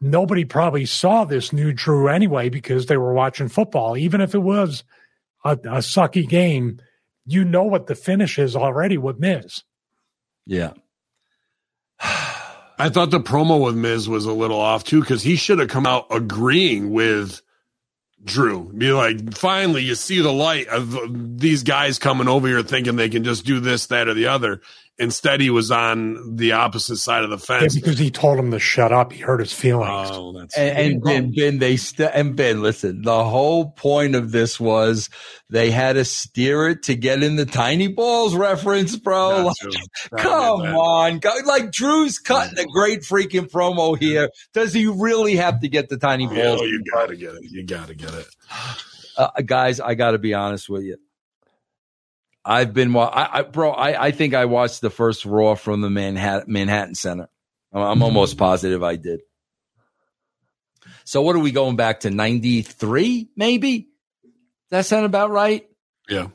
nobody 0.00 0.44
probably 0.44 0.86
saw 0.86 1.24
this 1.24 1.52
new 1.52 1.72
Drew 1.72 2.08
anyway 2.08 2.48
because 2.48 2.86
they 2.86 2.96
were 2.96 3.12
watching 3.14 3.48
football. 3.48 3.96
Even 3.96 4.20
if 4.20 4.34
it 4.34 4.42
was 4.42 4.84
a, 5.44 5.52
a 5.52 5.78
sucky 5.78 6.26
game, 6.28 6.80
you 7.26 7.44
know 7.44 7.64
what 7.64 7.86
the 7.86 7.94
finish 7.94 8.38
is 8.38 8.56
already 8.56 8.96
with 8.98 9.18
Miz. 9.18 9.62
Yeah. 10.46 10.72
I 12.82 12.88
thought 12.88 13.12
the 13.12 13.20
promo 13.20 13.64
with 13.64 13.76
Miz 13.76 14.08
was 14.08 14.24
a 14.24 14.32
little 14.32 14.58
off 14.58 14.82
too 14.82 14.98
because 14.98 15.22
he 15.22 15.36
should 15.36 15.60
have 15.60 15.68
come 15.68 15.86
out 15.86 16.06
agreeing 16.10 16.90
with 16.90 17.40
Drew. 18.24 18.72
Be 18.72 18.90
like, 18.90 19.34
finally, 19.34 19.84
you 19.84 19.94
see 19.94 20.20
the 20.20 20.32
light 20.32 20.66
of 20.66 21.38
these 21.38 21.62
guys 21.62 22.00
coming 22.00 22.26
over 22.26 22.48
here 22.48 22.64
thinking 22.64 22.96
they 22.96 23.08
can 23.08 23.22
just 23.22 23.46
do 23.46 23.60
this, 23.60 23.86
that, 23.86 24.08
or 24.08 24.14
the 24.14 24.26
other. 24.26 24.62
Instead, 25.02 25.40
he 25.40 25.50
was 25.50 25.70
on 25.70 26.36
the 26.36 26.52
opposite 26.52 26.96
side 26.96 27.24
of 27.24 27.30
the 27.30 27.36
Yeah, 27.36 27.60
fence. 27.60 27.74
because 27.74 27.98
he 27.98 28.10
told 28.10 28.38
him 28.38 28.50
to 28.52 28.58
shut 28.58 28.92
up. 28.92 29.12
He 29.12 29.20
hurt 29.20 29.40
his 29.40 29.52
feelings. 29.52 30.10
Oh, 30.12 30.32
that's 30.32 30.56
And, 30.56 30.78
and 30.78 31.02
Ben, 31.02 31.32
ben, 31.34 31.58
they 31.58 31.76
st- 31.76 32.10
and 32.14 32.36
Ben, 32.36 32.62
listen. 32.62 33.02
The 33.02 33.24
whole 33.24 33.70
point 33.72 34.14
of 34.14 34.30
this 34.32 34.60
was 34.60 35.10
they 35.50 35.70
had 35.70 35.94
to 35.94 36.04
steer 36.04 36.68
it 36.68 36.84
to 36.84 36.94
get 36.94 37.22
in 37.22 37.36
the 37.36 37.44
tiny 37.44 37.88
balls 37.88 38.34
reference, 38.34 38.96
bro. 38.96 39.52
Like, 40.12 40.22
come 40.22 40.62
on, 40.62 41.18
go, 41.18 41.30
like 41.44 41.72
Drew's 41.72 42.18
cutting 42.18 42.58
a 42.58 42.64
great 42.72 43.00
freaking 43.00 43.50
promo 43.50 43.98
here. 43.98 44.30
Does 44.54 44.72
he 44.72 44.86
really 44.86 45.36
have 45.36 45.60
to 45.60 45.68
get 45.68 45.88
the 45.88 45.98
tiny 45.98 46.26
balls? 46.26 46.60
oh, 46.62 46.64
you 46.64 46.82
gotta 46.92 47.16
get 47.16 47.34
it. 47.34 47.42
You 47.50 47.64
gotta 47.66 47.94
get 47.94 48.14
it. 48.14 48.26
uh, 49.18 49.28
guys, 49.44 49.80
I 49.80 49.94
got 49.94 50.12
to 50.12 50.18
be 50.18 50.32
honest 50.34 50.68
with 50.68 50.84
you. 50.84 50.96
I've 52.44 52.74
been, 52.74 52.94
I, 52.96 53.28
I, 53.32 53.42
bro. 53.42 53.70
I, 53.70 54.06
I 54.06 54.10
think 54.10 54.34
I 54.34 54.46
watched 54.46 54.80
the 54.80 54.90
first 54.90 55.24
Raw 55.24 55.54
from 55.54 55.80
the 55.80 55.90
Manhattan, 55.90 56.52
Manhattan 56.52 56.94
Center. 56.94 57.28
I'm, 57.72 57.82
I'm 57.82 58.02
almost 58.02 58.34
mm-hmm. 58.34 58.44
positive 58.44 58.82
I 58.82 58.96
did. 58.96 59.20
So 61.04 61.22
what 61.22 61.36
are 61.36 61.40
we 61.40 61.52
going 61.52 61.76
back 61.76 62.00
to 62.00 62.10
93 62.10 63.30
maybe? 63.36 63.88
That 64.70 64.86
sound 64.86 65.06
about 65.06 65.30
right? 65.30 65.68
Yeah. 66.08 66.28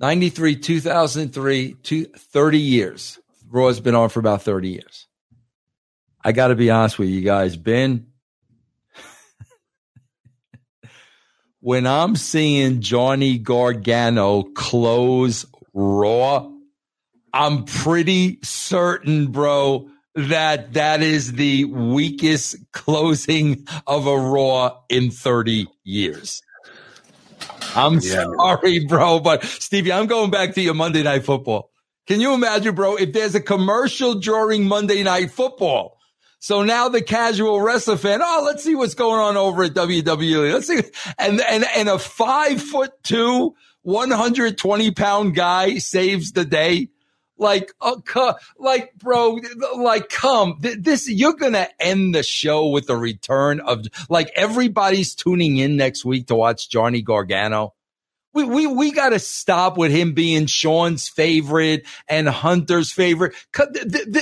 93, 0.00 0.56
2003, 0.56 1.76
two, 1.82 2.04
30 2.06 2.58
years. 2.58 3.18
Raw's 3.48 3.80
been 3.80 3.94
on 3.94 4.08
for 4.08 4.20
about 4.20 4.42
30 4.42 4.70
years. 4.70 5.06
I 6.22 6.32
got 6.32 6.48
to 6.48 6.54
be 6.54 6.70
honest 6.70 6.98
with 6.98 7.10
you 7.10 7.20
guys, 7.20 7.56
Ben. 7.56 8.06
When 11.64 11.86
I'm 11.86 12.14
seeing 12.14 12.82
Johnny 12.82 13.38
Gargano 13.38 14.42
close 14.42 15.46
Raw, 15.72 16.50
I'm 17.32 17.64
pretty 17.64 18.38
certain, 18.42 19.32
bro, 19.32 19.88
that 20.14 20.74
that 20.74 21.02
is 21.02 21.32
the 21.32 21.64
weakest 21.64 22.56
closing 22.72 23.66
of 23.86 24.06
a 24.06 24.14
Raw 24.14 24.82
in 24.90 25.10
30 25.10 25.66
years. 25.84 26.42
I'm 27.74 27.94
yeah, 27.94 28.26
sorry, 28.36 28.84
bro, 28.84 29.20
but 29.20 29.42
Stevie, 29.42 29.90
I'm 29.90 30.06
going 30.06 30.30
back 30.30 30.52
to 30.56 30.60
your 30.60 30.74
Monday 30.74 31.02
Night 31.02 31.24
Football. 31.24 31.70
Can 32.06 32.20
you 32.20 32.34
imagine, 32.34 32.74
bro, 32.74 32.96
if 32.96 33.14
there's 33.14 33.34
a 33.34 33.40
commercial 33.40 34.16
during 34.16 34.68
Monday 34.68 35.02
Night 35.02 35.30
Football? 35.30 35.93
So 36.44 36.62
now 36.62 36.90
the 36.90 37.00
casual 37.00 37.58
wrestler 37.58 37.96
fan, 37.96 38.20
oh, 38.22 38.42
let's 38.44 38.62
see 38.62 38.74
what's 38.74 38.92
going 38.92 39.18
on 39.18 39.38
over 39.38 39.64
at 39.64 39.72
WWE. 39.72 40.52
Let's 40.52 40.66
see. 40.66 40.82
And, 41.18 41.40
and, 41.40 41.64
and 41.74 41.88
a 41.88 41.98
five 41.98 42.60
foot 42.60 42.90
two, 43.02 43.54
120 43.80 44.90
pound 44.90 45.34
guy 45.34 45.78
saves 45.78 46.32
the 46.32 46.44
day. 46.44 46.90
Like, 47.38 47.72
uh, 47.80 48.34
like, 48.58 48.92
bro, 48.96 49.40
like, 49.78 50.10
come, 50.10 50.58
this, 50.60 51.08
you're 51.08 51.32
going 51.32 51.54
to 51.54 51.66
end 51.82 52.14
the 52.14 52.22
show 52.22 52.68
with 52.68 52.88
the 52.88 52.96
return 52.96 53.60
of, 53.60 53.86
like, 54.10 54.30
everybody's 54.36 55.14
tuning 55.14 55.56
in 55.56 55.78
next 55.78 56.04
week 56.04 56.26
to 56.26 56.34
watch 56.34 56.68
Johnny 56.68 57.00
Gargano. 57.00 57.72
We, 58.34 58.44
we, 58.44 58.66
we 58.66 58.92
got 58.92 59.10
to 59.10 59.18
stop 59.18 59.78
with 59.78 59.92
him 59.92 60.12
being 60.12 60.46
Sean's 60.46 61.08
favorite 61.08 61.86
and 62.08 62.28
Hunter's 62.28 62.92
favorite. 62.92 63.34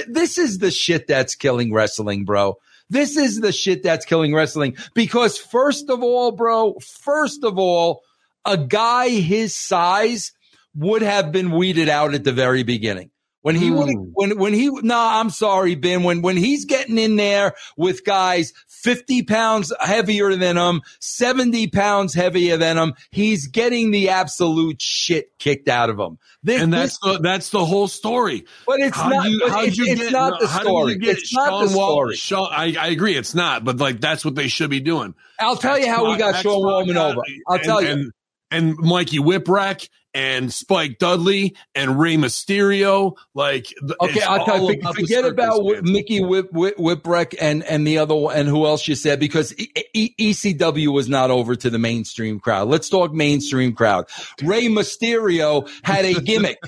This 0.08 0.38
is 0.38 0.58
the 0.58 0.70
shit 0.70 1.06
that's 1.06 1.34
killing 1.34 1.72
wrestling, 1.72 2.24
bro. 2.24 2.58
This 2.90 3.16
is 3.16 3.40
the 3.40 3.52
shit 3.52 3.82
that's 3.82 4.04
killing 4.04 4.34
wrestling 4.34 4.76
because 4.92 5.38
first 5.38 5.88
of 5.88 6.02
all, 6.02 6.30
bro, 6.30 6.74
first 6.80 7.42
of 7.42 7.58
all, 7.58 8.02
a 8.44 8.58
guy 8.58 9.08
his 9.08 9.56
size 9.56 10.32
would 10.74 11.00
have 11.02 11.32
been 11.32 11.52
weeded 11.52 11.88
out 11.88 12.12
at 12.12 12.24
the 12.24 12.32
very 12.32 12.64
beginning. 12.64 13.10
When 13.42 13.56
he 13.56 13.68
hmm. 13.68 14.10
when, 14.12 14.38
when 14.38 14.52
he, 14.52 14.66
no, 14.66 14.80
nah, 14.80 15.20
I'm 15.20 15.30
sorry, 15.30 15.74
Ben, 15.74 16.04
when, 16.04 16.22
when 16.22 16.36
he's 16.36 16.64
getting 16.64 16.96
in 16.96 17.16
there 17.16 17.54
with 17.76 18.04
guys 18.04 18.52
50 18.82 19.22
pounds 19.22 19.72
heavier 19.80 20.34
than 20.34 20.56
him, 20.56 20.82
70 21.00 21.68
pounds 21.68 22.14
heavier 22.14 22.56
than 22.56 22.76
him, 22.76 22.94
he's 23.10 23.46
getting 23.46 23.90
the 23.90 24.10
absolute 24.10 24.82
shit 24.82 25.38
kicked 25.38 25.68
out 25.68 25.88
of 25.88 25.98
him. 25.98 26.18
This, 26.42 26.60
and 26.60 26.72
that's 26.72 26.98
this, 26.98 27.16
the, 27.16 27.22
that's 27.22 27.50
the 27.50 27.64
whole 27.64 27.86
story. 27.86 28.44
But 28.66 28.80
it's 28.80 28.96
how 28.96 29.08
not, 29.08 29.30
you, 29.30 29.40
but 29.40 29.64
it's, 29.64 29.78
it's 29.78 30.00
get, 30.00 30.12
not 30.12 30.40
the 30.40 30.48
story. 30.48 30.98
It's 31.00 31.28
Sean 31.28 31.46
not 31.46 31.62
the 31.62 31.68
story. 31.68 32.16
Sean, 32.16 32.48
I, 32.50 32.74
I 32.78 32.88
agree. 32.88 33.16
It's 33.16 33.34
not, 33.34 33.64
but 33.64 33.78
like, 33.78 34.00
that's 34.00 34.24
what 34.24 34.34
they 34.34 34.48
should 34.48 34.70
be 34.70 34.80
doing. 34.80 35.14
I'll 35.38 35.56
tell 35.56 35.78
you 35.78 35.88
how 35.88 36.10
we 36.10 36.16
got 36.16 36.42
Sean 36.42 36.62
Waltman 36.62 36.96
over. 36.96 37.20
I'll 37.48 37.56
and, 37.56 37.64
tell 37.64 37.82
you. 37.82 37.88
And, 37.88 38.12
and 38.52 38.76
Mikey 38.78 39.18
Whipwreck 39.18 39.88
and 40.14 40.52
Spike 40.52 40.98
Dudley 40.98 41.56
and 41.74 41.98
Rey 41.98 42.16
Mysterio. 42.16 43.16
Like, 43.34 43.66
okay, 44.00 44.22
I'll 44.22 44.44
tell 44.44 44.70
you, 44.70 44.80
forget 44.82 45.24
about 45.24 45.64
Mickey 45.82 46.20
Whip, 46.20 46.52
Whip, 46.52 46.76
Whipwreck 46.76 47.34
and 47.40 47.64
and 47.64 47.86
the 47.86 47.98
other 47.98 48.14
and 48.32 48.48
who 48.48 48.66
else 48.66 48.86
you 48.86 48.94
said 48.94 49.18
because 49.18 49.58
e- 49.58 49.70
e- 49.94 50.14
ECW 50.32 50.92
was 50.92 51.08
not 51.08 51.30
over 51.30 51.56
to 51.56 51.70
the 51.70 51.78
mainstream 51.78 52.40
crowd. 52.40 52.68
Let's 52.68 52.88
talk 52.88 53.12
mainstream 53.12 53.74
crowd. 53.74 54.06
Rey 54.42 54.66
Mysterio 54.66 55.68
had 55.82 56.04
a 56.04 56.14
gimmick. 56.20 56.58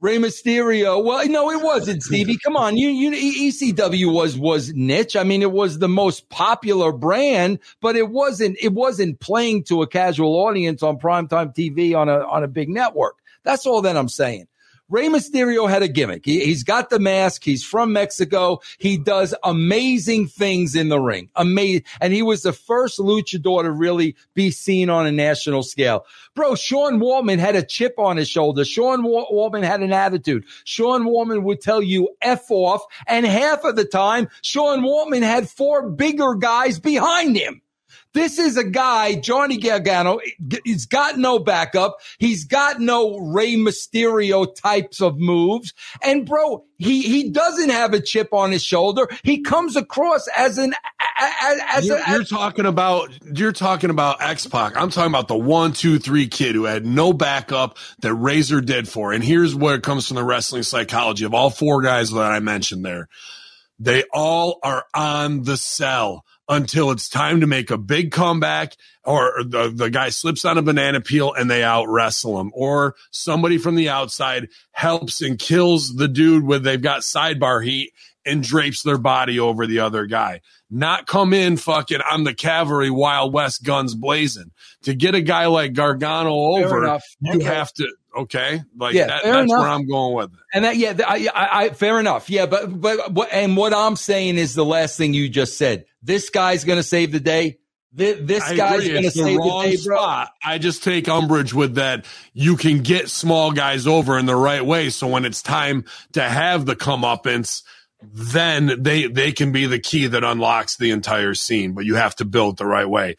Rey 0.00 0.18
Mysterio. 0.18 1.02
Well, 1.04 1.26
no, 1.28 1.50
it 1.50 1.62
wasn't, 1.62 2.02
Stevie. 2.04 2.38
Come 2.38 2.56
on. 2.56 2.76
You, 2.76 2.88
you, 2.88 3.10
ECW 3.52 4.12
was, 4.12 4.36
was 4.36 4.72
niche. 4.74 5.16
I 5.16 5.24
mean, 5.24 5.42
it 5.42 5.52
was 5.52 5.78
the 5.78 5.88
most 5.88 6.28
popular 6.28 6.92
brand, 6.92 7.58
but 7.80 7.96
it 7.96 8.10
wasn't, 8.10 8.56
it 8.60 8.72
wasn't 8.72 9.20
playing 9.20 9.64
to 9.64 9.82
a 9.82 9.86
casual 9.86 10.34
audience 10.36 10.82
on 10.82 10.98
primetime 10.98 11.54
TV 11.54 11.96
on 11.96 12.08
a, 12.08 12.18
on 12.26 12.42
a 12.42 12.48
big 12.48 12.68
network. 12.68 13.16
That's 13.44 13.66
all 13.66 13.82
that 13.82 13.96
I'm 13.96 14.08
saying. 14.08 14.47
Rey 14.90 15.08
Mysterio 15.08 15.68
had 15.68 15.82
a 15.82 15.88
gimmick. 15.88 16.24
He, 16.24 16.48
has 16.50 16.62
got 16.62 16.88
the 16.88 16.98
mask. 16.98 17.44
He's 17.44 17.62
from 17.62 17.92
Mexico. 17.92 18.60
He 18.78 18.96
does 18.96 19.34
amazing 19.44 20.28
things 20.28 20.74
in 20.74 20.88
the 20.88 20.98
ring. 20.98 21.28
Amazing. 21.36 21.84
And 22.00 22.14
he 22.14 22.22
was 22.22 22.42
the 22.42 22.54
first 22.54 22.98
luchador 22.98 23.64
to 23.64 23.70
really 23.70 24.16
be 24.34 24.50
seen 24.50 24.88
on 24.88 25.06
a 25.06 25.12
national 25.12 25.62
scale. 25.62 26.06
Bro, 26.34 26.54
Sean 26.54 27.00
Waltman 27.00 27.38
had 27.38 27.54
a 27.54 27.62
chip 27.62 27.98
on 27.98 28.16
his 28.16 28.28
shoulder. 28.28 28.64
Sean 28.64 29.02
Waltman 29.02 29.62
had 29.62 29.80
an 29.80 29.92
attitude. 29.92 30.44
Sean 30.64 31.04
Waltman 31.04 31.42
would 31.42 31.60
tell 31.60 31.82
you 31.82 32.08
F 32.22 32.50
off. 32.50 32.82
And 33.06 33.26
half 33.26 33.64
of 33.64 33.76
the 33.76 33.84
time, 33.84 34.28
Sean 34.42 34.80
Waltman 34.80 35.22
had 35.22 35.50
four 35.50 35.90
bigger 35.90 36.34
guys 36.34 36.78
behind 36.78 37.36
him. 37.36 37.60
This 38.14 38.38
is 38.38 38.56
a 38.56 38.64
guy, 38.64 39.14
Johnny 39.14 39.58
Gargano. 39.58 40.18
He's 40.64 40.86
got 40.86 41.18
no 41.18 41.38
backup. 41.38 41.98
He's 42.18 42.44
got 42.44 42.80
no 42.80 43.18
Rey 43.18 43.54
Mysterio 43.54 44.52
types 44.54 45.00
of 45.00 45.18
moves. 45.18 45.74
And 46.02 46.26
bro, 46.26 46.64
he, 46.78 47.02
he 47.02 47.30
doesn't 47.30 47.68
have 47.68 47.92
a 47.92 48.00
chip 48.00 48.32
on 48.32 48.50
his 48.50 48.62
shoulder. 48.62 49.08
He 49.22 49.42
comes 49.42 49.76
across 49.76 50.26
as 50.36 50.56
an, 50.56 50.74
as, 51.42 51.60
as 51.70 51.86
you're, 51.86 51.98
a, 51.98 52.10
you're 52.12 52.24
talking 52.24 52.66
about, 52.66 53.10
you're 53.34 53.52
talking 53.52 53.90
about 53.90 54.22
X-Pac. 54.22 54.76
I'm 54.76 54.90
talking 54.90 55.12
about 55.12 55.28
the 55.28 55.36
one, 55.36 55.72
two, 55.72 55.98
three 55.98 56.28
kid 56.28 56.54
who 56.54 56.64
had 56.64 56.86
no 56.86 57.12
backup 57.12 57.76
that 58.00 58.14
Razor 58.14 58.62
did 58.62 58.88
for. 58.88 59.12
And 59.12 59.22
here's 59.22 59.54
where 59.54 59.74
it 59.74 59.82
comes 59.82 60.08
from 60.08 60.16
the 60.16 60.24
wrestling 60.24 60.62
psychology 60.62 61.24
of 61.24 61.34
all 61.34 61.50
four 61.50 61.82
guys 61.82 62.10
that 62.10 62.32
I 62.32 62.40
mentioned 62.40 62.84
there. 62.84 63.08
They 63.78 64.04
all 64.12 64.58
are 64.62 64.86
on 64.94 65.44
the 65.44 65.56
sell 65.56 66.24
until 66.48 66.90
it's 66.90 67.08
time 67.08 67.40
to 67.40 67.46
make 67.46 67.70
a 67.70 67.78
big 67.78 68.10
comeback 68.10 68.74
or 69.04 69.32
the, 69.44 69.70
the 69.74 69.90
guy 69.90 70.08
slips 70.08 70.44
on 70.44 70.58
a 70.58 70.62
banana 70.62 71.00
peel 71.00 71.32
and 71.32 71.50
they 71.50 71.62
out 71.62 71.88
wrestle 71.88 72.40
him 72.40 72.50
or 72.54 72.94
somebody 73.10 73.58
from 73.58 73.74
the 73.74 73.88
outside 73.88 74.48
helps 74.72 75.20
and 75.20 75.38
kills 75.38 75.96
the 75.96 76.08
dude 76.08 76.44
when 76.44 76.62
they've 76.62 76.82
got 76.82 77.02
sidebar 77.02 77.64
heat 77.64 77.92
and 78.24 78.42
drapes 78.42 78.82
their 78.82 78.98
body 78.98 79.38
over 79.38 79.66
the 79.66 79.80
other 79.80 80.06
guy. 80.06 80.40
Not 80.70 81.06
come 81.06 81.32
in 81.32 81.56
fucking 81.56 82.00
I'm 82.04 82.24
the 82.24 82.34
cavalry 82.34 82.90
Wild 82.90 83.32
West 83.32 83.62
guns 83.64 83.94
blazing. 83.94 84.50
To 84.82 84.94
get 84.94 85.14
a 85.14 85.22
guy 85.22 85.46
like 85.46 85.72
Gargano 85.72 86.30
over, 86.30 87.00
you 87.20 87.36
okay. 87.36 87.44
have 87.44 87.72
to 87.74 87.88
okay 88.16 88.62
like 88.76 88.94
yeah, 88.94 89.06
that, 89.06 89.22
that's 89.22 89.44
enough. 89.44 89.60
where 89.60 89.68
i'm 89.68 89.86
going 89.86 90.14
with 90.14 90.32
it 90.32 90.38
and 90.54 90.64
that 90.64 90.76
yeah 90.76 90.94
I, 91.06 91.28
I, 91.32 91.64
I, 91.64 91.70
fair 91.70 92.00
enough 92.00 92.30
yeah 92.30 92.46
but 92.46 92.80
but 92.80 93.12
what 93.12 93.32
and 93.32 93.56
what 93.56 93.74
i'm 93.74 93.96
saying 93.96 94.38
is 94.38 94.54
the 94.54 94.64
last 94.64 94.96
thing 94.96 95.14
you 95.14 95.28
just 95.28 95.58
said 95.58 95.84
this 96.08 96.30
guy's 96.30 96.64
gonna 96.64 96.82
save 96.82 97.12
the 97.12 97.20
day 97.20 97.58
this, 97.90 98.18
this 98.20 98.52
guy's 98.52 98.86
going 98.86 99.02
to 99.02 99.10
save 99.10 99.38
the, 99.38 99.42
the 99.42 99.62
day, 99.62 99.82
bro. 99.82 99.96
Spot. 99.96 100.28
I 100.44 100.58
just 100.58 100.84
take 100.84 101.08
umbrage 101.08 101.54
with 101.54 101.76
that. 101.76 102.04
You 102.34 102.56
can 102.56 102.82
get 102.82 103.08
small 103.08 103.50
guys 103.52 103.86
over 103.86 104.18
in 104.18 104.26
the 104.26 104.36
right 104.36 104.64
way. 104.64 104.90
So 104.90 105.08
when 105.08 105.24
it's 105.24 105.40
time 105.40 105.84
to 106.12 106.22
have 106.22 106.66
the 106.66 106.76
comeuppance, 106.76 107.62
then 108.02 108.82
they 108.82 109.06
they 109.06 109.32
can 109.32 109.52
be 109.52 109.66
the 109.66 109.78
key 109.78 110.06
that 110.06 110.22
unlocks 110.22 110.76
the 110.76 110.90
entire 110.90 111.34
scene. 111.34 111.72
But 111.72 111.86
you 111.86 111.94
have 111.94 112.14
to 112.16 112.24
build 112.24 112.58
the 112.58 112.66
right 112.66 112.88
way 112.88 113.16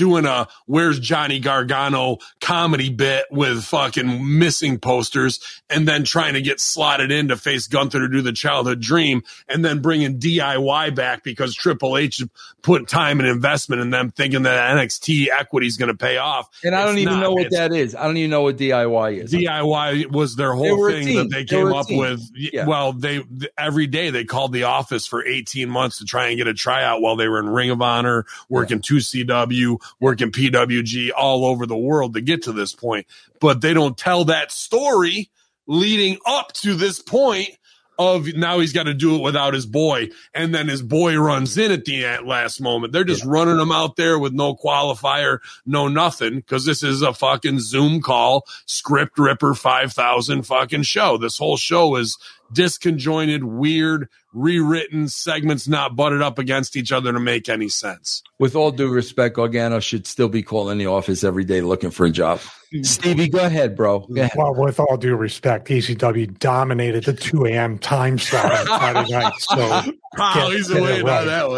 doing 0.00 0.24
a 0.24 0.48
where's 0.64 0.98
Johnny 0.98 1.38
Gargano 1.38 2.16
comedy 2.40 2.88
bit 2.88 3.26
with 3.30 3.62
fucking 3.62 4.38
missing 4.38 4.78
posters 4.78 5.60
and 5.68 5.86
then 5.86 6.04
trying 6.04 6.32
to 6.34 6.40
get 6.40 6.58
slotted 6.58 7.12
in 7.12 7.28
to 7.28 7.36
face 7.36 7.66
Gunther 7.66 7.98
to 8.00 8.08
do 8.08 8.22
the 8.22 8.32
childhood 8.32 8.80
dream 8.80 9.22
and 9.46 9.62
then 9.62 9.80
bringing 9.80 10.18
DIY 10.18 10.94
back 10.94 11.22
because 11.22 11.54
Triple 11.54 11.98
H 11.98 12.22
put 12.62 12.88
time 12.88 13.20
and 13.20 13.28
investment 13.28 13.82
in 13.82 13.90
them 13.90 14.10
thinking 14.10 14.44
that 14.44 14.74
NXT 14.74 15.28
equity 15.28 15.66
is 15.66 15.76
going 15.76 15.90
to 15.90 15.96
pay 15.96 16.16
off. 16.16 16.48
And 16.64 16.74
I 16.74 16.86
don't 16.86 16.94
it's 16.94 17.02
even 17.02 17.14
not. 17.14 17.20
know 17.20 17.32
what 17.32 17.46
it's, 17.46 17.56
that 17.56 17.72
is. 17.74 17.94
I 17.94 18.04
don't 18.04 18.16
even 18.16 18.30
know 18.30 18.42
what 18.42 18.56
DIY 18.56 19.24
is. 19.24 19.32
DIY 19.32 20.10
was 20.10 20.34
their 20.36 20.54
whole 20.54 20.88
thing 20.88 21.14
that 21.16 21.30
they 21.30 21.44
came 21.44 21.72
up 21.74 21.90
with. 21.90 22.22
Yeah. 22.34 22.66
Well, 22.66 22.94
they 22.94 23.22
every 23.58 23.86
day 23.86 24.08
they 24.08 24.24
called 24.24 24.54
the 24.54 24.62
office 24.62 25.06
for 25.06 25.26
18 25.26 25.68
months 25.68 25.98
to 25.98 26.06
try 26.06 26.28
and 26.28 26.38
get 26.38 26.48
a 26.48 26.54
tryout 26.54 27.02
while 27.02 27.16
they 27.16 27.28
were 27.28 27.38
in 27.38 27.50
Ring 27.50 27.68
of 27.68 27.82
Honor, 27.82 28.24
working 28.48 28.78
yeah. 28.78 28.98
2CW, 28.98 29.78
working 29.98 30.30
PWG 30.30 31.10
all 31.16 31.44
over 31.44 31.66
the 31.66 31.76
world 31.76 32.14
to 32.14 32.20
get 32.20 32.44
to 32.44 32.52
this 32.52 32.72
point, 32.72 33.06
but 33.40 33.60
they 33.60 33.74
don't 33.74 33.96
tell 33.96 34.26
that 34.26 34.52
story 34.52 35.30
leading 35.66 36.18
up 36.26 36.52
to 36.52 36.74
this 36.74 37.00
point 37.00 37.50
of 38.00 38.26
now 38.28 38.60
he's 38.60 38.72
got 38.72 38.84
to 38.84 38.94
do 38.94 39.16
it 39.16 39.20
without 39.20 39.52
his 39.52 39.66
boy. 39.66 40.08
And 40.32 40.54
then 40.54 40.68
his 40.68 40.80
boy 40.80 41.18
runs 41.18 41.58
in 41.58 41.70
at 41.70 41.84
the 41.84 42.18
last 42.24 42.58
moment. 42.58 42.94
They're 42.94 43.04
just 43.04 43.24
yeah. 43.24 43.30
running 43.30 43.58
him 43.60 43.70
out 43.70 43.96
there 43.96 44.18
with 44.18 44.32
no 44.32 44.54
qualifier, 44.54 45.40
no 45.66 45.86
nothing. 45.86 46.40
Cause 46.42 46.64
this 46.64 46.82
is 46.82 47.02
a 47.02 47.12
fucking 47.12 47.60
Zoom 47.60 48.00
call, 48.00 48.46
script 48.64 49.18
ripper 49.18 49.52
5000 49.52 50.44
fucking 50.44 50.82
show. 50.82 51.18
This 51.18 51.36
whole 51.36 51.58
show 51.58 51.96
is 51.96 52.16
disconjointed, 52.54 53.42
weird, 53.42 54.08
rewritten 54.32 55.08
segments 55.08 55.66
not 55.68 55.96
butted 55.96 56.22
up 56.22 56.38
against 56.38 56.76
each 56.76 56.92
other 56.92 57.12
to 57.12 57.20
make 57.20 57.48
any 57.48 57.68
sense. 57.68 58.22
With 58.38 58.54
all 58.56 58.70
due 58.70 58.88
respect, 58.90 59.36
Gargano 59.36 59.80
should 59.80 60.06
still 60.06 60.28
be 60.28 60.42
calling 60.42 60.78
the 60.78 60.86
office 60.86 61.24
every 61.24 61.44
day 61.44 61.60
looking 61.60 61.90
for 61.90 62.06
a 62.06 62.10
job. 62.10 62.40
Stevie, 62.82 63.28
go 63.28 63.40
ahead, 63.44 63.74
bro. 63.76 64.00
Go 64.00 64.20
ahead. 64.22 64.30
Well, 64.36 64.54
with 64.54 64.78
all 64.78 64.96
due 64.96 65.16
respect, 65.16 65.66
ECW 65.68 66.38
dominated 66.38 67.04
the 67.04 67.12
2 67.12 67.46
a.m. 67.46 67.78
time 67.78 68.16
slot 68.18 68.44
on 68.52 68.66
Friday 68.66 69.10
night. 69.12 69.32
So 69.38 69.56
Oh, 70.18 70.50
he's 70.50 70.68
get 70.68 70.76
it 70.76 70.82
waiting 70.82 71.06
right. 71.06 71.20
on 71.26 71.26
that 71.26 71.48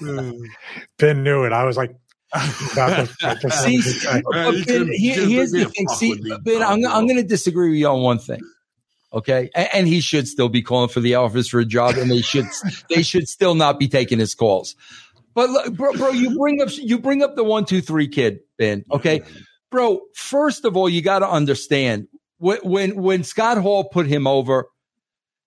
one. 0.00 0.40
Ben 0.98 1.22
knew 1.22 1.44
it. 1.44 1.52
I 1.52 1.64
was 1.64 1.76
like, 1.76 1.94
about 2.32 3.06
to- 3.08 3.14
about 3.22 3.40
to- 3.40 3.50
See, 3.52 3.80
Yeah, 4.04 4.20
but 4.24 4.36
you 4.54 4.64
Ben, 4.64 4.64
couldn't- 4.64 4.92
here- 4.94 5.14
couldn't 5.14 5.30
here's 5.30 5.50
the 5.52 5.64
thing. 5.66 5.88
See, 5.90 6.14
Ben, 6.42 6.62
I'm, 6.62 6.84
I'm 6.86 7.06
going 7.06 7.16
to 7.16 7.22
disagree 7.22 7.70
with 7.70 7.78
you 7.78 7.88
on 7.88 8.02
one 8.02 8.18
thing. 8.18 8.40
Okay, 9.12 9.50
and, 9.54 9.68
and 9.72 9.88
he 9.88 10.00
should 10.00 10.26
still 10.28 10.48
be 10.48 10.62
calling 10.62 10.88
for 10.88 11.00
the 11.00 11.14
office 11.14 11.48
for 11.48 11.60
a 11.60 11.64
job, 11.64 11.96
and 11.96 12.10
they 12.10 12.22
should 12.22 12.46
they 12.90 13.02
should 13.02 13.28
still 13.28 13.54
not 13.54 13.78
be 13.78 13.88
taking 13.88 14.18
his 14.18 14.34
calls. 14.34 14.74
But 15.34 15.50
look, 15.50 15.74
bro, 15.74 15.92
bro, 15.92 16.10
you 16.10 16.36
bring 16.36 16.60
up 16.60 16.68
you 16.72 16.98
bring 16.98 17.22
up 17.22 17.36
the 17.36 17.44
one 17.44 17.64
two 17.64 17.80
three 17.80 18.08
kid, 18.08 18.40
Ben. 18.58 18.84
Okay, 18.90 19.22
bro. 19.70 20.00
First 20.14 20.64
of 20.64 20.76
all, 20.76 20.88
you 20.88 21.02
got 21.02 21.20
to 21.20 21.28
understand 21.28 22.08
when 22.38 22.58
when 22.62 23.02
when 23.02 23.22
Scott 23.22 23.58
Hall 23.58 23.84
put 23.84 24.06
him 24.06 24.26
over, 24.26 24.68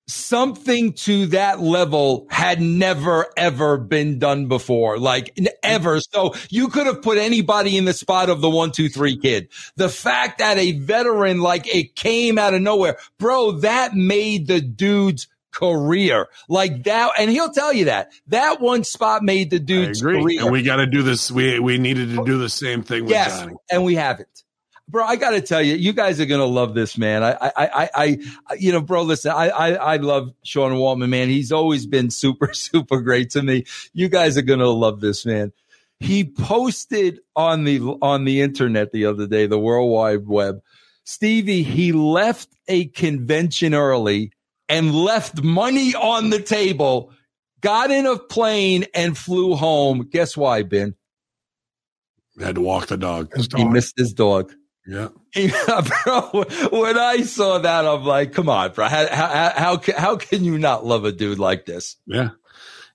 something 0.10 0.94
to 0.94 1.28
that 1.28 1.62
level 1.62 2.28
had 2.30 2.62
never 2.62 3.28
ever 3.38 3.78
been 3.78 4.20
done 4.20 4.48
before. 4.48 4.98
Like 4.98 5.38
ever. 5.64 6.00
So 6.00 6.34
you 6.50 6.68
could 6.70 6.88
have 6.88 7.02
put 7.02 7.18
anybody 7.18 7.78
in 7.78 7.86
the 7.86 7.94
spot 7.94 8.30
of 8.30 8.42
the 8.42 8.50
one 8.50 8.72
two 8.72 8.90
three 8.90 9.18
kid. 9.18 9.50
The 9.76 9.90
fact 9.90 10.40
that 10.40 10.58
a 10.58 10.74
veteran 10.74 11.40
like 11.40 11.74
it 11.74 11.96
came 11.96 12.38
out 12.38 12.54
of 12.54 12.62
nowhere 12.62 12.98
bro 13.18 13.52
that 13.52 13.94
made 13.94 14.48
the 14.48 14.62
dude's 14.62 15.28
career. 15.52 16.28
Like 16.48 16.84
that 16.84 17.12
and 17.20 17.30
he'll 17.30 17.52
tell 17.52 17.74
you 17.74 17.86
that. 17.86 18.12
That 18.28 18.60
one 18.60 18.84
spot 18.84 19.24
made 19.24 19.50
the 19.50 19.60
dude's 19.60 20.02
career 20.02 20.42
And 20.42 20.52
we 20.52 20.64
got 20.64 20.78
to 20.78 20.88
do 20.88 21.04
this. 21.04 21.32
We 21.32 21.60
we 21.60 21.78
needed 21.78 22.16
to 22.16 22.24
do 22.26 22.38
the 22.38 22.50
same 22.50 22.84
thing 22.84 23.04
with 23.04 23.12
yes 23.12 23.40
Johnny. 23.40 23.56
and 23.72 23.84
we 23.84 23.96
haven't 23.96 24.44
bro 24.90 25.04
i 25.06 25.16
gotta 25.16 25.42
tell 25.42 25.62
you 25.62 25.76
you 25.76 25.94
guys 25.94 26.20
are 26.20 26.26
gonna 26.26 26.46
love 26.46 26.74
this 26.74 26.98
man. 26.98 27.24
I 27.24 27.32
i 27.42 27.52
i, 27.56 27.90
I 27.96 28.54
you 28.56 28.72
know 28.72 28.82
bro 28.82 29.04
listen 29.04 29.32
I, 29.32 29.50
I 29.50 29.70
i 29.74 29.98
love 29.98 30.34
sean 30.44 30.74
waltman 30.74 31.10
man. 31.10 31.30
He's 31.30 31.52
always 31.52 31.86
been 31.86 32.10
super 32.10 32.54
super 32.54 33.02
great 33.02 33.30
to 33.32 33.44
me. 33.44 33.66
You 33.94 34.10
guys 34.10 34.38
are 34.38 34.44
gonna 34.44 34.68
love 34.68 35.00
this 35.00 35.26
man. 35.26 35.54
He 36.00 36.24
posted 36.24 37.20
on 37.36 37.66
the 37.66 37.80
on 38.02 38.26
the 38.26 38.42
internet 38.42 38.92
the 38.92 39.06
other 39.06 39.28
day 39.28 39.48
the 39.48 39.60
world 39.60 39.92
wide 39.92 40.28
web. 40.28 40.62
Stevie 41.04 41.64
he 41.64 41.92
left 41.92 42.50
a 42.68 42.86
convention 42.86 43.74
early 43.74 44.32
and 44.68 44.94
left 44.94 45.42
money 45.42 45.96
on 45.96 46.30
the 46.30 46.42
table 46.42 47.12
got 47.62 47.92
in 47.92 48.06
a 48.06 48.18
plane 48.18 48.86
and 48.94 49.18
flew 49.18 49.56
home. 49.56 50.08
Guess 50.10 50.38
why 50.38 50.64
ben? 50.64 50.96
Had 52.40 52.56
to 52.56 52.62
walk 52.62 52.88
the 52.88 52.96
dog. 52.96 53.36
His 53.36 53.50
he 53.54 53.66
missed 53.66 53.98
his 53.98 54.14
dog 54.14 54.54
Yeah. 54.90 55.10
Yeah, 55.36 55.82
bro. 56.06 56.44
When 56.72 56.98
I 56.98 57.22
saw 57.22 57.60
that, 57.60 57.86
I'm 57.86 58.04
like, 58.04 58.34
come 58.34 58.50
on, 58.50 58.72
bro. 58.74 58.88
How, 58.88 59.08
how, 59.10 59.52
how, 59.56 59.82
how 59.96 60.16
can 60.18 60.44
you 60.44 60.58
not 60.58 60.86
love 60.86 61.06
a 61.06 61.12
dude 61.12 61.38
like 61.40 61.66
this? 61.66 61.96
Yeah. 62.08 62.30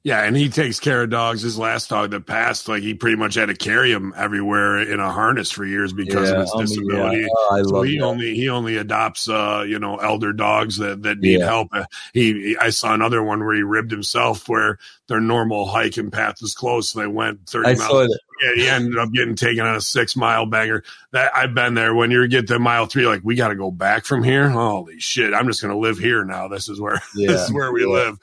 Yeah, 0.03 0.23
and 0.23 0.37
he 0.37 0.51
takes 0.51 0.81
care 0.81 1.03
of 1.05 1.09
dogs. 1.09 1.41
His 1.41 1.57
last 1.59 1.89
dog 1.89 2.11
that 2.11 2.27
passed, 2.27 2.69
like 2.69 2.83
he 2.83 2.93
pretty 2.93 3.17
much 3.17 3.37
had 3.37 3.47
to 3.47 3.55
carry 3.55 3.91
him 3.91 4.13
everywhere 4.19 4.83
in 4.83 5.01
a 5.01 5.11
harness 5.11 5.51
for 5.51 5.65
years 5.65 5.95
because 5.95 6.29
Yeah, 6.29 6.35
of 6.35 6.41
his 6.43 6.53
I 6.53 6.57
mean, 6.59 6.67
disability. 6.67 7.21
yeah. 7.23 7.27
Oh, 7.35 7.49
I 7.53 7.63
so 7.63 7.69
love 7.71 7.85
he 7.87 7.99
that. 7.99 8.05
only 8.05 8.35
he 8.35 8.49
only 8.51 8.77
adopts 8.77 9.31
uh 9.31 9.65
you 9.67 9.79
know 9.79 9.97
elder 9.97 10.35
dogs 10.35 10.77
that 10.77 11.03
that 11.05 11.21
need 11.21 11.39
Yeah. 11.39 11.47
help. 11.47 11.69
Uh, 11.73 11.87
he- 12.13 12.55
I 12.61 12.69
saw 12.69 12.93
another 12.93 13.23
one 13.23 13.47
where 13.47 13.55
he 13.55 13.63
ribbed 13.63 13.93
himself 13.93 14.47
where 14.47 14.77
their 15.07 15.21
normal 15.21 15.67
hiking 15.67 16.11
path 16.11 16.37
was 16.41 16.55
closed, 16.55 16.89
so 16.91 17.01
they 17.01 17.07
went 17.07 17.47
thirty 17.49 17.71
I 17.71 17.75
miles. 17.75 18.19
Yeah, 18.43 18.55
he 18.57 18.69
ended 18.69 18.99
up 18.99 19.13
getting 19.13 19.37
taken 19.37 19.65
on 19.65 19.77
a 19.77 19.81
six 19.81 20.17
mile 20.17 20.45
banger. 20.47 20.83
That 21.13 21.31
I've 21.37 21.55
been 21.55 21.75
there. 21.75 21.95
When 21.95 22.11
you 22.11 22.27
get 22.27 22.49
to 22.49 22.59
mile 22.59 22.87
three, 22.87 23.07
like 23.07 23.21
we 23.23 23.37
got 23.37 23.49
to 23.49 23.55
go 23.55 23.71
back 23.71 24.07
from 24.07 24.23
here. 24.25 24.49
Holy 24.49 24.99
shit! 24.99 25.33
I'm 25.35 25.47
just 25.47 25.63
gonna 25.63 25.79
live 25.79 25.99
here 25.99 26.25
now. 26.25 26.49
This 26.49 26.69
is 26.69 26.81
where 26.81 27.01
Yeah. 27.15 27.29
this 27.33 27.43
is 27.43 27.53
where 27.53 27.71
we 27.71 27.83
Yeah. 27.83 28.15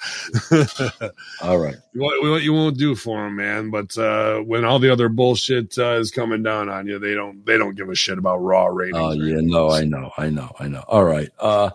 live. 0.49 1.11
All 1.41 1.57
right. 1.59 1.75
what, 1.93 2.21
what 2.23 2.41
you 2.41 2.53
won't 2.53 2.77
do 2.77 2.95
for 2.95 3.23
them, 3.23 3.35
man. 3.37 3.69
But 3.69 3.97
uh, 3.97 4.39
when 4.39 4.65
all 4.65 4.79
the 4.79 4.91
other 4.91 5.07
bullshit 5.09 5.77
uh, 5.77 5.93
is 5.99 6.11
coming 6.11 6.43
down 6.43 6.67
on 6.69 6.87
you, 6.87 6.99
they 6.99 7.13
don't 7.13 7.45
they 7.45 7.57
don't 7.57 7.75
give 7.75 7.89
a 7.89 7.95
shit 7.95 8.17
about 8.17 8.37
raw 8.37 8.65
ratings. 8.65 8.97
Oh 8.97 9.11
or 9.11 9.15
yeah, 9.15 9.39
no, 9.41 9.69
I 9.69 9.85
know, 9.85 10.11
I 10.17 10.29
know, 10.29 10.51
I 10.59 10.67
know. 10.67 10.83
All 10.87 11.03
right, 11.03 11.29
uh, 11.39 11.69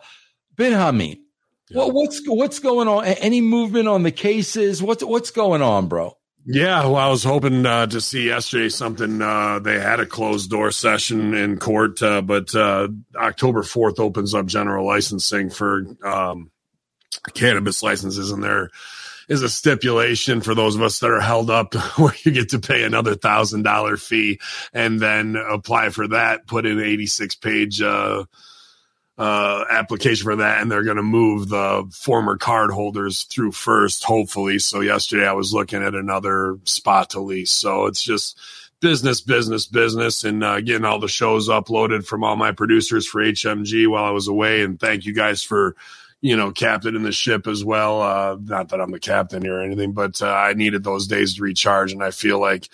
Ben 0.57 0.73
Hameen, 0.73 1.21
Yeah. 1.69 1.79
what, 1.79 1.95
what's 1.95 2.23
what's 2.27 2.59
going 2.59 2.89
on? 2.89 3.05
Any 3.05 3.41
movement 3.41 3.89
on 3.89 4.03
the 4.03 4.13
cases? 4.13 4.83
What's 4.83 5.03
what's 5.03 5.31
going 5.31 5.63
on, 5.63 5.89
bro? 5.89 6.17
Yeah, 6.49 6.85
well, 6.85 6.97
I 6.97 7.09
was 7.09 7.25
hoping 7.25 7.67
uh, 7.67 7.89
to 7.89 8.01
see 8.01 8.27
yesterday 8.27 8.69
something. 8.69 9.21
Uh, 9.21 9.59
they 9.59 9.81
had 9.81 9.99
a 9.99 10.07
closed 10.07 10.49
door 10.49 10.71
session 10.71 11.35
in 11.35 11.59
court, 11.59 12.01
uh, 12.01 12.23
but 12.23 12.55
uh, 12.55 12.87
October 13.17 13.63
4th 13.63 13.99
opens 13.99 14.33
up 14.33 14.47
general 14.47 14.87
licensing 14.87 15.51
for 15.51 15.85
um, 16.05 16.53
cannabis 17.35 17.83
licenses, 17.83 18.31
and 18.31 18.45
there 18.45 18.71
is 19.29 19.43
a 19.43 19.49
stipulation 19.49 20.41
for 20.41 20.55
those 20.55 20.77
of 20.77 20.83
us 20.83 21.01
that 21.01 21.11
are 21.11 21.21
held 21.21 21.51
up 21.51 21.75
where 21.99 22.15
you 22.23 22.31
get 22.31 22.51
to 22.51 22.61
pay 22.61 22.85
another 22.85 23.17
thousand 23.17 23.65
dollar 23.65 23.97
fee 23.97 24.39
and 24.73 25.01
then 25.01 25.35
apply 25.35 25.89
for 25.89 26.07
that, 26.07 26.47
put 26.47 26.65
in 26.65 26.79
86 26.81 27.35
page 27.35 27.83
uh, 29.19 29.65
application 29.71 30.25
for 30.25 30.37
that, 30.37 30.61
and 30.61 30.71
they're 30.71 30.83
going 30.83 30.97
to 30.99 31.03
move 31.03 31.49
the 31.49 31.89
former 31.93 32.37
card 32.37 32.71
holders 32.71 33.23
through 33.25 33.53
first, 33.53 34.05
hopefully. 34.05 34.59
So 34.59 34.81
yesterday 34.81 35.27
I 35.27 35.33
was 35.33 35.55
looking 35.55 35.83
at 35.83 35.95
another 35.95 36.59
spot 36.65 37.11
to 37.11 37.21
lease. 37.21 37.51
So 37.51 37.87
it's 37.87 38.03
just 38.03 38.39
business, 38.81 39.23
business, 39.23 39.67
business, 39.67 40.25
and 40.25 40.45
uh, 40.45 40.61
getting 40.61 40.85
all 40.85 41.01
the 41.01 41.09
shows 41.09 41.49
uploaded 41.49 42.07
from 42.07 42.25
all 42.25 42.37
my 42.37 42.53
producers 42.53 43.07
for 43.07 43.23
HMG 43.23 43.89
while 43.89 44.05
I 44.05 44.11
was 44.11 44.29
away. 44.29 44.63
And 44.63 44.79
thank 44.79 45.07
you 45.07 45.15
guys 45.15 45.43
for 45.43 45.77
you 46.23 46.37
know, 46.37 46.51
captain 46.51 46.97
in 46.97 47.03
the 47.03 47.13
ship 47.13 47.47
as 47.47 47.65
well. 47.65 48.01
Uh, 48.01 48.37
not 48.43 48.71
that 48.71 48.81
I'm 48.81 48.91
the 48.91 48.99
captain 48.99 49.43
here 49.43 49.59
or 49.59 49.63
anything, 49.63 49.93
but 49.93 50.21
uh, 50.23 50.27
I 50.29 50.55
needed 50.55 50.83
those 50.83 51.07
days 51.07 51.35
to 51.35 51.43
recharge, 51.43 51.93
and 51.93 52.03
I 52.03 52.11
feel 52.11 52.41
like 52.41 52.69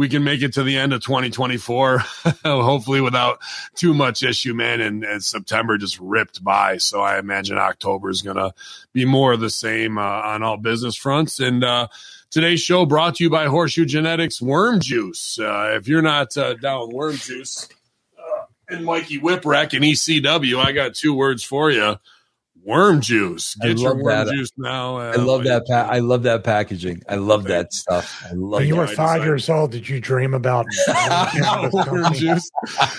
we 0.00 0.08
can 0.08 0.24
make 0.24 0.40
it 0.40 0.54
to 0.54 0.62
the 0.62 0.78
end 0.78 0.94
of 0.94 1.02
2024, 1.02 1.98
hopefully 2.44 3.02
without 3.02 3.38
too 3.74 3.92
much 3.92 4.22
issue, 4.22 4.54
man. 4.54 4.80
And, 4.80 5.04
and 5.04 5.22
September 5.22 5.76
just 5.76 6.00
ripped 6.00 6.42
by, 6.42 6.78
so 6.78 7.02
I 7.02 7.18
imagine 7.18 7.58
October 7.58 8.08
is 8.08 8.22
gonna 8.22 8.54
be 8.94 9.04
more 9.04 9.32
of 9.34 9.40
the 9.40 9.50
same 9.50 9.98
uh, 9.98 10.00
on 10.00 10.42
all 10.42 10.56
business 10.56 10.96
fronts. 10.96 11.38
And 11.38 11.62
uh, 11.62 11.88
today's 12.30 12.62
show 12.62 12.86
brought 12.86 13.16
to 13.16 13.24
you 13.24 13.28
by 13.28 13.44
Horseshoe 13.44 13.84
Genetics 13.84 14.40
Worm 14.40 14.80
Juice. 14.80 15.38
Uh, 15.38 15.72
if 15.76 15.86
you're 15.86 16.00
not 16.00 16.34
uh, 16.34 16.54
down 16.54 16.86
with 16.86 16.96
worm 16.96 17.16
juice. 17.16 17.68
uh, 18.18 18.44
And 18.70 18.86
Mikey 18.86 19.20
Whipwreck 19.20 19.74
and 19.74 19.84
ECW, 19.84 20.64
I 20.64 20.72
got 20.72 20.94
two 20.94 21.12
words 21.12 21.44
for 21.44 21.70
you 21.70 21.96
worm 22.64 23.00
juice. 23.00 23.56
I 23.62 23.68
Get 23.68 23.78
your 23.78 23.90
love 23.90 23.98
worm 23.98 24.26
that. 24.26 24.34
juice 24.34 24.50
now. 24.56 24.96
Uh, 24.98 25.12
I 25.12 25.16
love 25.16 25.44
that. 25.44 25.66
Pa- 25.66 25.88
I 25.90 25.98
love 26.00 26.22
that 26.24 26.44
packaging. 26.44 27.02
I 27.08 27.16
love 27.16 27.44
that 27.44 27.72
stuff. 27.72 28.22
I 28.28 28.32
love 28.34 28.60
When 28.60 28.68
you 28.68 28.76
were 28.76 28.86
five 28.86 28.96
decided- 29.20 29.24
years 29.24 29.48
old, 29.48 29.70
did 29.72 29.88
you 29.88 30.00
dream 30.00 30.34
about 30.34 30.66
worm 31.72 32.12
juice. 32.14 32.50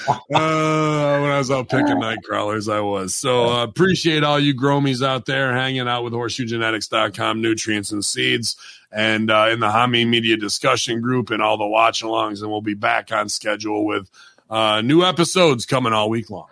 Uh, 0.09 1.19
when 1.21 1.31
I 1.31 1.37
was 1.37 1.51
out 1.51 1.69
picking 1.69 1.99
night 1.99 2.19
crawlers, 2.23 2.67
I 2.69 2.79
was. 2.79 3.13
So 3.15 3.45
uh, 3.49 3.63
appreciate 3.63 4.23
all 4.23 4.39
you 4.39 4.55
gromies 4.55 5.05
out 5.05 5.25
there 5.25 5.53
hanging 5.53 5.87
out 5.87 6.03
with 6.03 6.13
horseshoegenetics.com, 6.13 7.41
nutrients 7.41 7.91
and 7.91 8.03
seeds, 8.03 8.55
and 8.91 9.29
uh, 9.31 9.49
in 9.51 9.59
the 9.59 9.67
Hami 9.69 10.07
Media 10.07 10.37
discussion 10.37 11.01
group 11.01 11.29
and 11.29 11.41
all 11.41 11.57
the 11.57 11.67
watch 11.67 12.03
alongs. 12.03 12.41
And 12.41 12.49
we'll 12.51 12.61
be 12.61 12.73
back 12.73 13.11
on 13.11 13.29
schedule 13.29 13.85
with 13.85 14.09
uh, 14.49 14.81
new 14.81 15.03
episodes 15.03 15.65
coming 15.65 15.93
all 15.93 16.09
week 16.09 16.29
long. 16.29 16.47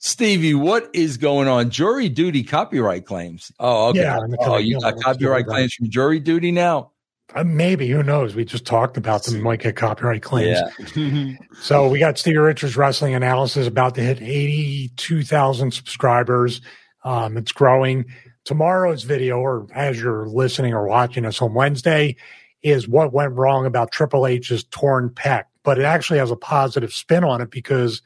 Stevie, 0.00 0.54
what 0.54 0.90
is 0.92 1.16
going 1.16 1.48
on? 1.48 1.70
Jury 1.70 2.08
duty 2.08 2.44
copyright 2.44 3.04
claims. 3.04 3.50
Oh, 3.58 3.88
okay. 3.88 4.02
Yeah, 4.02 4.20
oh, 4.40 4.56
you 4.56 4.80
got 4.80 5.00
copyright 5.00 5.46
claims 5.46 5.74
from 5.74 5.90
jury 5.90 6.20
duty 6.20 6.52
now? 6.52 6.92
Uh, 7.34 7.44
maybe 7.44 7.88
who 7.88 8.02
knows? 8.02 8.34
We 8.34 8.44
just 8.44 8.64
talked 8.64 8.96
about 8.96 9.24
them. 9.24 9.42
Might 9.42 9.60
get 9.60 9.76
copyright 9.76 10.22
claims. 10.22 10.58
Yeah. 10.96 11.34
So 11.60 11.88
we 11.88 11.98
got 11.98 12.18
Stevie 12.18 12.38
Richards 12.38 12.76
Wrestling 12.76 13.14
Analysis 13.14 13.66
about 13.66 13.96
to 13.96 14.00
hit 14.00 14.22
82,000 14.22 15.72
subscribers. 15.72 16.60
Um, 17.04 17.36
it's 17.36 17.52
growing. 17.52 18.06
Tomorrow's 18.44 19.02
video, 19.02 19.38
or 19.38 19.66
as 19.74 20.00
you're 20.00 20.28
listening 20.28 20.72
or 20.72 20.86
watching 20.86 21.26
us 21.26 21.42
on 21.42 21.52
Wednesday, 21.52 22.16
is 22.62 22.88
what 22.88 23.12
went 23.12 23.34
wrong 23.34 23.66
about 23.66 23.90
Triple 23.90 24.26
H's 24.26 24.64
torn 24.64 25.10
pec. 25.10 25.44
But 25.64 25.78
it 25.78 25.84
actually 25.84 26.20
has 26.20 26.30
a 26.30 26.36
positive 26.36 26.92
spin 26.92 27.24
on 27.24 27.40
it 27.40 27.50
because 27.50 28.00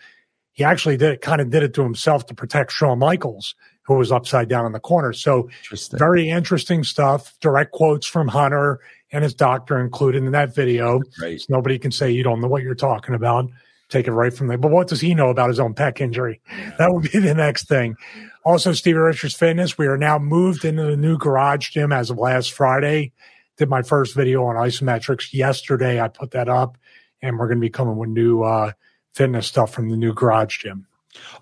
he 0.52 0.64
actually 0.64 0.96
did 0.96 1.12
it, 1.12 1.20
kind 1.20 1.40
of 1.40 1.50
did 1.50 1.62
it 1.62 1.74
to 1.74 1.82
himself 1.82 2.26
to 2.26 2.34
protect 2.34 2.72
Shawn 2.72 2.98
Michaels, 2.98 3.54
who 3.82 3.94
was 3.94 4.12
upside 4.12 4.48
down 4.48 4.66
in 4.66 4.72
the 4.72 4.80
corner. 4.80 5.12
So 5.12 5.48
Interesting. 5.62 5.98
very 5.98 6.28
interesting 6.28 6.84
stuff. 6.84 7.34
Direct 7.40 7.72
quotes 7.72 8.06
from 8.06 8.28
Hunter 8.28 8.80
and 9.10 9.24
his 9.24 9.34
doctor 9.34 9.78
included 9.80 10.24
in 10.24 10.32
that 10.32 10.54
video. 10.54 11.00
Great. 11.18 11.40
So 11.40 11.46
nobody 11.50 11.78
can 11.78 11.90
say 11.90 12.10
you 12.10 12.22
don't 12.22 12.40
know 12.40 12.48
what 12.48 12.62
you're 12.62 12.74
talking 12.74 13.14
about. 13.14 13.50
take 13.88 14.06
it 14.06 14.12
right 14.12 14.32
from 14.32 14.46
there. 14.48 14.56
But 14.56 14.70
what 14.70 14.88
does 14.88 15.00
he 15.02 15.14
know 15.14 15.28
about 15.28 15.48
his 15.50 15.60
own 15.60 15.74
pec 15.74 16.00
injury? 16.00 16.40
That 16.78 16.92
would 16.94 17.10
be 17.12 17.18
the 17.18 17.34
next 17.34 17.68
thing. 17.68 17.96
Also, 18.44 18.72
Stevie 18.72 18.98
Richards 18.98 19.34
Fitness. 19.34 19.76
We 19.76 19.86
are 19.86 19.98
now 19.98 20.18
moved 20.18 20.64
into 20.64 20.82
the 20.84 20.96
new 20.96 21.18
garage 21.18 21.68
gym 21.70 21.92
as 21.92 22.08
of 22.10 22.16
last 22.18 22.52
Friday. 22.52 23.12
Did 23.58 23.68
my 23.68 23.82
first 23.82 24.14
video 24.14 24.44
on 24.44 24.56
isometrics 24.56 25.32
yesterday. 25.34 26.00
I 26.00 26.08
put 26.08 26.30
that 26.30 26.48
up, 26.48 26.78
and 27.20 27.38
we're 27.38 27.48
going 27.48 27.58
to 27.58 27.66
be 27.66 27.70
coming 27.70 27.96
with 27.96 28.08
new 28.08 28.42
uh, 28.42 28.72
fitness 29.12 29.46
stuff 29.46 29.72
from 29.72 29.88
the 29.90 29.96
new 29.96 30.12
garage 30.12 30.58
gym. 30.58 30.86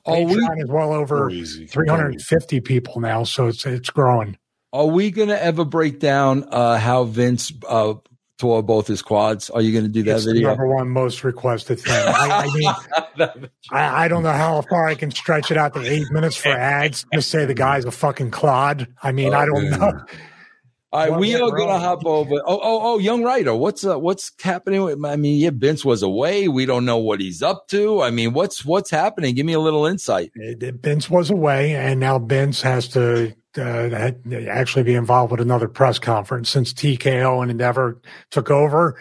Oh, 0.04 0.22
we 0.24 0.34
is 0.34 0.68
well 0.68 0.92
over 0.92 1.30
350 1.30 2.60
people 2.60 3.00
now, 3.00 3.24
so 3.24 3.46
it's 3.46 3.64
it's 3.66 3.90
growing. 3.90 4.36
Are 4.72 4.86
we 4.86 5.10
going 5.10 5.28
to 5.28 5.42
ever 5.42 5.64
break 5.64 5.98
down 5.98 6.44
uh, 6.44 6.78
how 6.78 7.04
Vince 7.04 7.52
uh, 7.68 7.94
tore 8.38 8.62
both 8.62 8.86
his 8.86 9.02
quads? 9.02 9.50
Are 9.50 9.60
you 9.60 9.72
going 9.72 9.84
to 9.84 9.90
do 9.90 10.02
that 10.04 10.16
it's 10.16 10.24
video? 10.24 10.48
number 10.48 10.66
one 10.66 10.88
most 10.88 11.24
requested 11.24 11.80
thing. 11.80 11.92
I, 11.92 12.46
I 12.46 12.56
mean, 12.56 13.40
I, 13.72 14.04
I, 14.04 14.08
don't 14.08 14.22
know 14.22 14.32
how 14.32 14.62
far 14.62 14.86
I 14.86 14.94
can 14.94 15.10
stretch 15.10 15.50
it 15.50 15.56
out 15.56 15.74
to 15.74 15.80
eight 15.80 16.10
minutes 16.10 16.36
for 16.36 16.48
ads. 16.48 17.04
Just 17.12 17.30
say 17.30 17.44
the 17.44 17.54
guy's 17.54 17.84
a 17.84 17.90
fucking 17.90 18.30
clod. 18.30 18.88
I 19.02 19.12
mean, 19.12 19.34
oh, 19.34 19.38
I 19.38 19.46
don't 19.46 19.70
man. 19.70 19.80
know. 19.80 20.04
All 20.92 21.08
right, 21.08 21.20
we 21.20 21.36
are 21.36 21.50
gonna 21.52 21.78
hop 21.78 22.04
over. 22.04 22.34
Oh, 22.44 22.58
oh, 22.60 22.80
oh, 22.82 22.98
young 22.98 23.22
writer, 23.22 23.54
what's 23.54 23.84
uh, 23.84 23.96
what's 23.96 24.32
happening? 24.42 24.82
With, 24.82 25.04
I 25.04 25.14
mean, 25.14 25.38
yeah, 25.38 25.50
Vince 25.52 25.84
was 25.84 26.02
away. 26.02 26.48
We 26.48 26.66
don't 26.66 26.84
know 26.84 26.98
what 26.98 27.20
he's 27.20 27.42
up 27.42 27.68
to. 27.68 28.02
I 28.02 28.10
mean, 28.10 28.32
what's 28.32 28.64
what's 28.64 28.90
happening? 28.90 29.36
Give 29.36 29.46
me 29.46 29.52
a 29.52 29.60
little 29.60 29.86
insight. 29.86 30.32
Vince 30.34 31.08
was 31.08 31.30
away, 31.30 31.76
and 31.76 32.00
now 32.00 32.18
Vince 32.18 32.60
has 32.62 32.88
to 32.88 33.32
uh, 33.56 34.10
actually 34.48 34.82
be 34.82 34.96
involved 34.96 35.30
with 35.30 35.40
another 35.40 35.68
press 35.68 36.00
conference 36.00 36.48
since 36.48 36.72
TKO 36.72 37.40
and 37.40 37.52
Endeavor 37.52 38.00
took 38.30 38.50
over. 38.50 39.00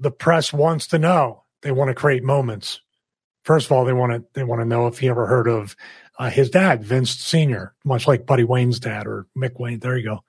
The 0.00 0.10
press 0.10 0.52
wants 0.52 0.88
to 0.88 0.98
know. 0.98 1.44
They 1.62 1.70
want 1.70 1.88
to 1.88 1.94
create 1.94 2.24
moments. 2.24 2.80
First 3.44 3.66
of 3.66 3.72
all, 3.72 3.84
they 3.84 3.92
want 3.92 4.12
to 4.12 4.24
they 4.34 4.42
want 4.42 4.60
to 4.60 4.66
know 4.66 4.88
if 4.88 4.98
he 4.98 5.08
ever 5.08 5.26
heard 5.26 5.46
of 5.46 5.76
uh, 6.18 6.30
his 6.30 6.50
dad, 6.50 6.82
Vince 6.82 7.12
Senior, 7.12 7.74
much 7.84 8.08
like 8.08 8.26
Buddy 8.26 8.42
Wayne's 8.42 8.80
dad 8.80 9.06
or 9.06 9.28
Nick 9.36 9.60
Wayne. 9.60 9.78
There 9.78 9.96
you 9.96 10.04
go. 10.04 10.24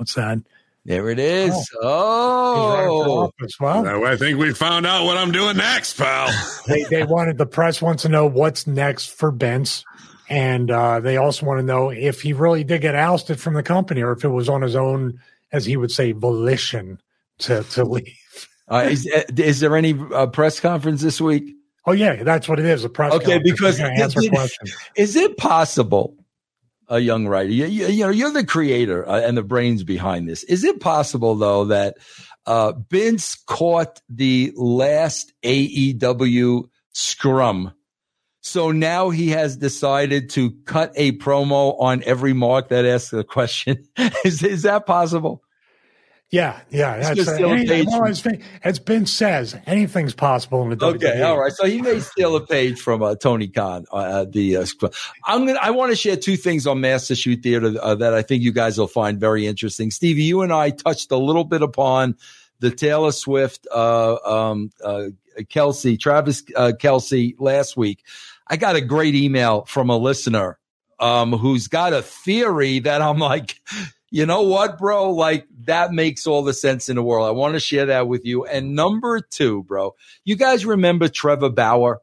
What's 0.00 0.14
that? 0.14 0.38
There 0.86 1.10
it 1.10 1.18
is. 1.18 1.52
Oh, 1.82 1.82
oh. 1.82 3.32
well, 3.60 4.06
I 4.06 4.16
think 4.16 4.38
we 4.38 4.54
found 4.54 4.86
out 4.86 5.04
what 5.04 5.18
I'm 5.18 5.30
doing 5.30 5.58
next, 5.58 5.98
pal. 5.98 6.30
they 6.66 6.84
they 6.84 7.04
wanted 7.04 7.36
the 7.36 7.44
press 7.44 7.82
wants 7.82 8.04
to 8.04 8.08
know 8.08 8.24
what's 8.24 8.66
next 8.66 9.08
for 9.14 9.30
Vince, 9.30 9.84
and 10.30 10.70
uh, 10.70 11.00
they 11.00 11.18
also 11.18 11.44
want 11.44 11.58
to 11.58 11.62
know 11.62 11.90
if 11.90 12.22
he 12.22 12.32
really 12.32 12.64
did 12.64 12.80
get 12.80 12.94
ousted 12.94 13.38
from 13.38 13.52
the 13.52 13.62
company 13.62 14.00
or 14.00 14.12
if 14.12 14.24
it 14.24 14.30
was 14.30 14.48
on 14.48 14.62
his 14.62 14.74
own, 14.74 15.20
as 15.52 15.66
he 15.66 15.76
would 15.76 15.90
say, 15.90 16.12
volition 16.12 16.98
to 17.40 17.62
to 17.62 17.84
leave. 17.84 18.16
Uh, 18.66 18.88
is, 18.88 19.06
is 19.36 19.60
there 19.60 19.76
any 19.76 19.94
uh, 20.14 20.28
press 20.28 20.60
conference 20.60 21.02
this 21.02 21.20
week? 21.20 21.56
Oh 21.86 21.92
yeah, 21.92 22.22
that's 22.22 22.48
what 22.48 22.58
it 22.58 22.64
is. 22.64 22.84
A 22.84 22.88
press. 22.88 23.12
Okay, 23.12 23.38
because 23.38 23.78
answer 23.78 24.22
is 24.96 25.14
it 25.14 25.36
possible 25.36 26.16
a 26.90 26.98
young 26.98 27.26
writer. 27.26 27.50
You, 27.50 27.66
you, 27.66 27.86
you 27.86 28.04
know, 28.04 28.10
you're 28.10 28.32
the 28.32 28.44
creator 28.44 29.08
uh, 29.08 29.20
and 29.20 29.36
the 29.36 29.42
brains 29.42 29.84
behind 29.84 30.28
this. 30.28 30.42
Is 30.44 30.64
it 30.64 30.80
possible 30.80 31.36
though 31.36 31.66
that 31.66 31.96
uh, 32.44 32.72
Vince 32.90 33.36
caught 33.46 34.02
the 34.08 34.52
last 34.56 35.32
AEW 35.42 36.64
scrum? 36.92 37.72
So 38.42 38.72
now 38.72 39.10
he 39.10 39.28
has 39.28 39.56
decided 39.56 40.30
to 40.30 40.50
cut 40.64 40.92
a 40.96 41.12
promo 41.12 41.78
on 41.78 42.02
every 42.04 42.32
mark 42.32 42.70
that 42.70 42.84
asks 42.84 43.12
a 43.12 43.22
question. 43.22 43.86
is, 44.24 44.42
is 44.42 44.62
that 44.62 44.86
possible? 44.86 45.42
Yeah, 46.30 46.60
yeah. 46.70 47.12
That's, 47.12 47.28
uh, 47.28 47.32
any, 47.32 47.84
well, 47.86 48.06
as, 48.62 48.78
Ben 48.78 49.04
says, 49.06 49.56
anything's 49.66 50.14
possible 50.14 50.62
in 50.62 50.70
the 50.70 50.76
WWE. 50.76 50.94
Okay, 50.94 51.22
all 51.22 51.40
right. 51.40 51.52
So 51.52 51.66
he 51.66 51.82
may 51.82 51.98
steal 51.98 52.36
a 52.36 52.46
page 52.46 52.80
from 52.80 53.02
uh, 53.02 53.16
Tony 53.16 53.48
Khan. 53.48 53.84
Uh, 53.90 54.26
the 54.30 54.58
uh, 54.58 54.66
I'm 55.24 55.44
gonna. 55.44 55.58
I 55.60 55.70
want 55.70 55.90
to 55.90 55.96
share 55.96 56.14
two 56.14 56.36
things 56.36 56.68
on 56.68 56.80
Master 56.80 57.16
Shoot 57.16 57.42
Theater 57.42 57.74
uh, 57.82 57.96
that 57.96 58.14
I 58.14 58.22
think 58.22 58.44
you 58.44 58.52
guys 58.52 58.78
will 58.78 58.86
find 58.86 59.18
very 59.18 59.48
interesting. 59.48 59.90
Stevie, 59.90 60.22
you 60.22 60.42
and 60.42 60.52
I 60.52 60.70
touched 60.70 61.10
a 61.10 61.16
little 61.16 61.44
bit 61.44 61.62
upon 61.62 62.14
the 62.60 62.70
Taylor 62.70 63.10
Swift, 63.10 63.66
uh, 63.72 64.14
um, 64.24 64.70
uh, 64.84 65.06
Kelce, 65.40 65.98
Travis 65.98 66.42
Kelce 66.42 67.34
last 67.40 67.76
week. 67.76 68.04
I 68.46 68.56
got 68.56 68.76
a 68.76 68.80
great 68.80 69.16
email 69.16 69.64
from 69.64 69.90
a 69.90 69.96
listener 69.96 70.60
um, 71.00 71.32
who's 71.32 71.66
got 71.66 71.92
a 71.92 72.02
theory 72.02 72.78
that 72.80 73.02
I'm 73.02 73.18
like 73.18 73.60
you 74.10 74.26
know 74.26 74.42
what, 74.42 74.78
bro? 74.78 75.10
Like 75.10 75.46
that 75.64 75.92
makes 75.92 76.26
all 76.26 76.42
the 76.42 76.52
sense 76.52 76.88
in 76.88 76.96
the 76.96 77.02
world. 77.02 77.28
I 77.28 77.30
want 77.30 77.54
to 77.54 77.60
share 77.60 77.86
that 77.86 78.08
with 78.08 78.24
you. 78.24 78.44
And 78.44 78.74
number 78.74 79.20
two, 79.20 79.62
bro, 79.62 79.94
you 80.24 80.36
guys 80.36 80.66
remember 80.66 81.08
Trevor 81.08 81.50
Bauer? 81.50 82.00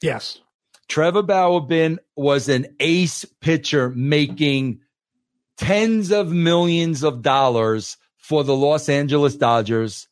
Yes. 0.00 0.38
Trevor 0.88 1.22
Bauer 1.22 1.60
Ben 1.60 1.98
was 2.16 2.48
an 2.48 2.66
ace 2.78 3.24
pitcher 3.40 3.90
making 3.90 4.80
tens 5.56 6.12
of 6.12 6.30
millions 6.30 7.02
of 7.02 7.22
dollars 7.22 7.96
for 8.18 8.44
the 8.44 8.54
Los 8.54 8.88
Angeles 8.88 9.36
Dodgers. 9.36 10.08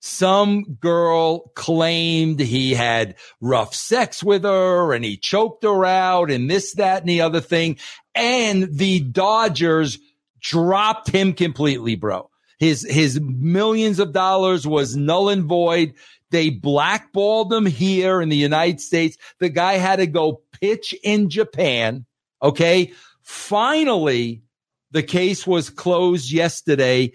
Some 0.00 0.64
girl 0.80 1.50
claimed 1.54 2.38
he 2.38 2.74
had 2.74 3.14
rough 3.40 3.74
sex 3.74 4.22
with 4.22 4.44
her 4.44 4.92
and 4.92 5.02
he 5.02 5.16
choked 5.16 5.64
her 5.64 5.86
out 5.86 6.30
and 6.30 6.50
this, 6.50 6.74
that, 6.74 7.00
and 7.00 7.08
the 7.08 7.22
other 7.22 7.40
thing. 7.40 7.78
And 8.14 8.68
the 8.76 9.00
Dodgers 9.00 9.98
dropped 10.44 11.08
him 11.08 11.32
completely, 11.32 11.96
bro. 11.96 12.30
His, 12.58 12.86
his 12.88 13.20
millions 13.20 13.98
of 13.98 14.12
dollars 14.12 14.66
was 14.66 14.94
null 14.94 15.30
and 15.30 15.44
void. 15.44 15.94
They 16.30 16.50
blackballed 16.50 17.52
him 17.52 17.66
here 17.66 18.20
in 18.20 18.28
the 18.28 18.36
United 18.36 18.80
States. 18.80 19.16
The 19.40 19.48
guy 19.48 19.74
had 19.74 19.96
to 19.96 20.06
go 20.06 20.42
pitch 20.60 20.94
in 21.02 21.30
Japan. 21.30 22.04
Okay. 22.42 22.92
Finally, 23.22 24.42
the 24.90 25.02
case 25.02 25.46
was 25.46 25.70
closed 25.70 26.30
yesterday 26.30 27.12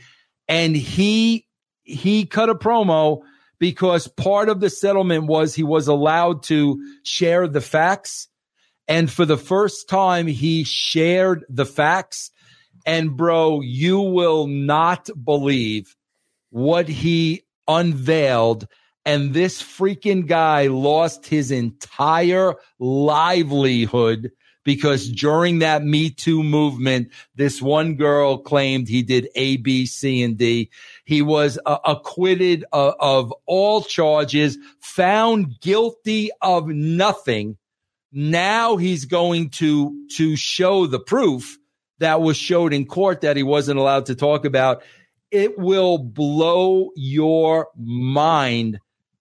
and 0.47 0.75
he, 0.75 1.45
he 1.83 2.25
cut 2.25 2.49
a 2.49 2.55
promo 2.55 3.21
because 3.59 4.07
part 4.07 4.49
of 4.49 4.59
the 4.59 4.69
settlement 4.69 5.25
was 5.27 5.53
he 5.53 5.63
was 5.63 5.87
allowed 5.87 6.43
to 6.43 6.81
share 7.03 7.47
the 7.47 7.61
facts. 7.61 8.27
And 8.87 9.09
for 9.09 9.25
the 9.25 9.37
first 9.37 9.87
time, 9.87 10.25
he 10.25 10.63
shared 10.63 11.45
the 11.47 11.65
facts 11.65 12.31
and 12.85 13.15
bro, 13.15 13.61
you 13.61 13.99
will 13.99 14.47
not 14.47 15.09
believe 15.23 15.95
what 16.49 16.87
he 16.87 17.43
unveiled. 17.67 18.67
And 19.05 19.33
this 19.33 19.61
freaking 19.61 20.27
guy 20.27 20.67
lost 20.67 21.25
his 21.25 21.51
entire 21.51 22.55
livelihood 22.79 24.31
because 24.65 25.09
during 25.09 25.59
that 25.59 25.83
Me 25.83 26.09
Too 26.09 26.43
movement, 26.43 27.11
this 27.35 27.61
one 27.61 27.95
girl 27.95 28.37
claimed 28.37 28.87
he 28.87 29.01
did 29.01 29.29
A, 29.35 29.57
B, 29.57 29.85
C, 29.85 30.21
and 30.21 30.37
D. 30.37 30.69
He 31.05 31.21
was 31.21 31.57
uh, 31.65 31.77
acquitted 31.85 32.65
of, 32.71 32.93
of 32.99 33.33
all 33.45 33.81
charges, 33.81 34.57
found 34.81 35.59
guilty 35.61 36.29
of 36.41 36.67
nothing. 36.67 37.57
Now 38.11 38.77
he's 38.77 39.05
going 39.05 39.51
to, 39.51 40.07
to 40.17 40.35
show 40.35 40.87
the 40.87 40.99
proof 40.99 41.58
that 41.99 42.21
was 42.21 42.37
showed 42.37 42.73
in 42.73 42.85
court 42.85 43.21
that 43.21 43.37
he 43.37 43.43
wasn't 43.43 43.79
allowed 43.79 44.07
to 44.07 44.15
talk 44.15 44.45
about. 44.45 44.83
It 45.31 45.57
will 45.57 45.97
blow 45.97 46.91
your 46.95 47.67
mind 47.77 48.79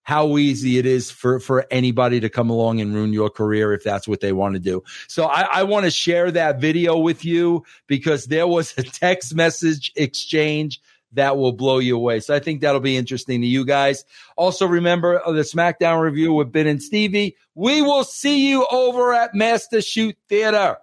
how 0.09 0.39
easy 0.39 0.79
it 0.79 0.87
is 0.87 1.11
for, 1.11 1.39
for 1.39 1.67
anybody 1.71 2.19
to 2.19 2.31
come 2.31 2.49
along 2.49 2.81
and 2.81 2.95
ruin 2.95 3.13
your 3.13 3.29
career 3.29 3.75
if 3.75 3.85
that's 3.85 4.09
what 4.09 4.21
they 4.21 4.33
want 4.33 4.55
to 4.55 4.59
do. 4.59 4.83
So 5.07 5.27
I, 5.27 5.43
I 5.43 5.63
want 5.65 5.85
to 5.85 5.91
share 5.91 6.31
that 6.31 6.63
video 6.63 6.97
with 6.97 7.27
you 7.27 7.63
because 7.87 8.25
there 8.25 8.47
was 8.47 8.73
a 8.79 8.83
text 8.83 9.35
message 9.35 9.93
exchange 9.97 10.81
that 11.13 11.37
will 11.37 11.53
blow 11.53 11.79
you 11.79 11.97
away. 11.97 12.21
So 12.21 12.35
I 12.35 12.39
think 12.39 12.63
that'll 12.63 12.81
be 12.81 12.97
interesting 12.97 13.43
to 13.43 13.47
you 13.47 13.67
guys. 13.67 14.07
Also 14.37 14.67
remember 14.67 15.21
uh, 15.27 15.33
the 15.33 15.43
SmackDown 15.43 16.01
review 16.01 16.33
with 16.33 16.53
Ben 16.53 16.67
and 16.67 16.83
Stevie. 16.83 17.37
We 17.55 17.83
will 17.83 18.05
see 18.05 18.49
you 18.49 18.67
over 18.71 19.13
at 19.13 19.35
Master 19.35 19.83
Shoot 19.83 20.17
Theater. 20.29 20.79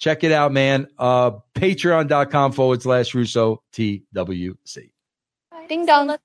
Check 0.00 0.24
it 0.24 0.32
out, 0.32 0.50
man. 0.50 0.88
Uh, 0.98 1.32
Patreon.com 1.54 2.52
forward 2.52 2.82
slash 2.82 3.14
Russo 3.14 3.62
TWC. 3.72 4.90
Ding 5.68 5.86
dong. 5.86 6.16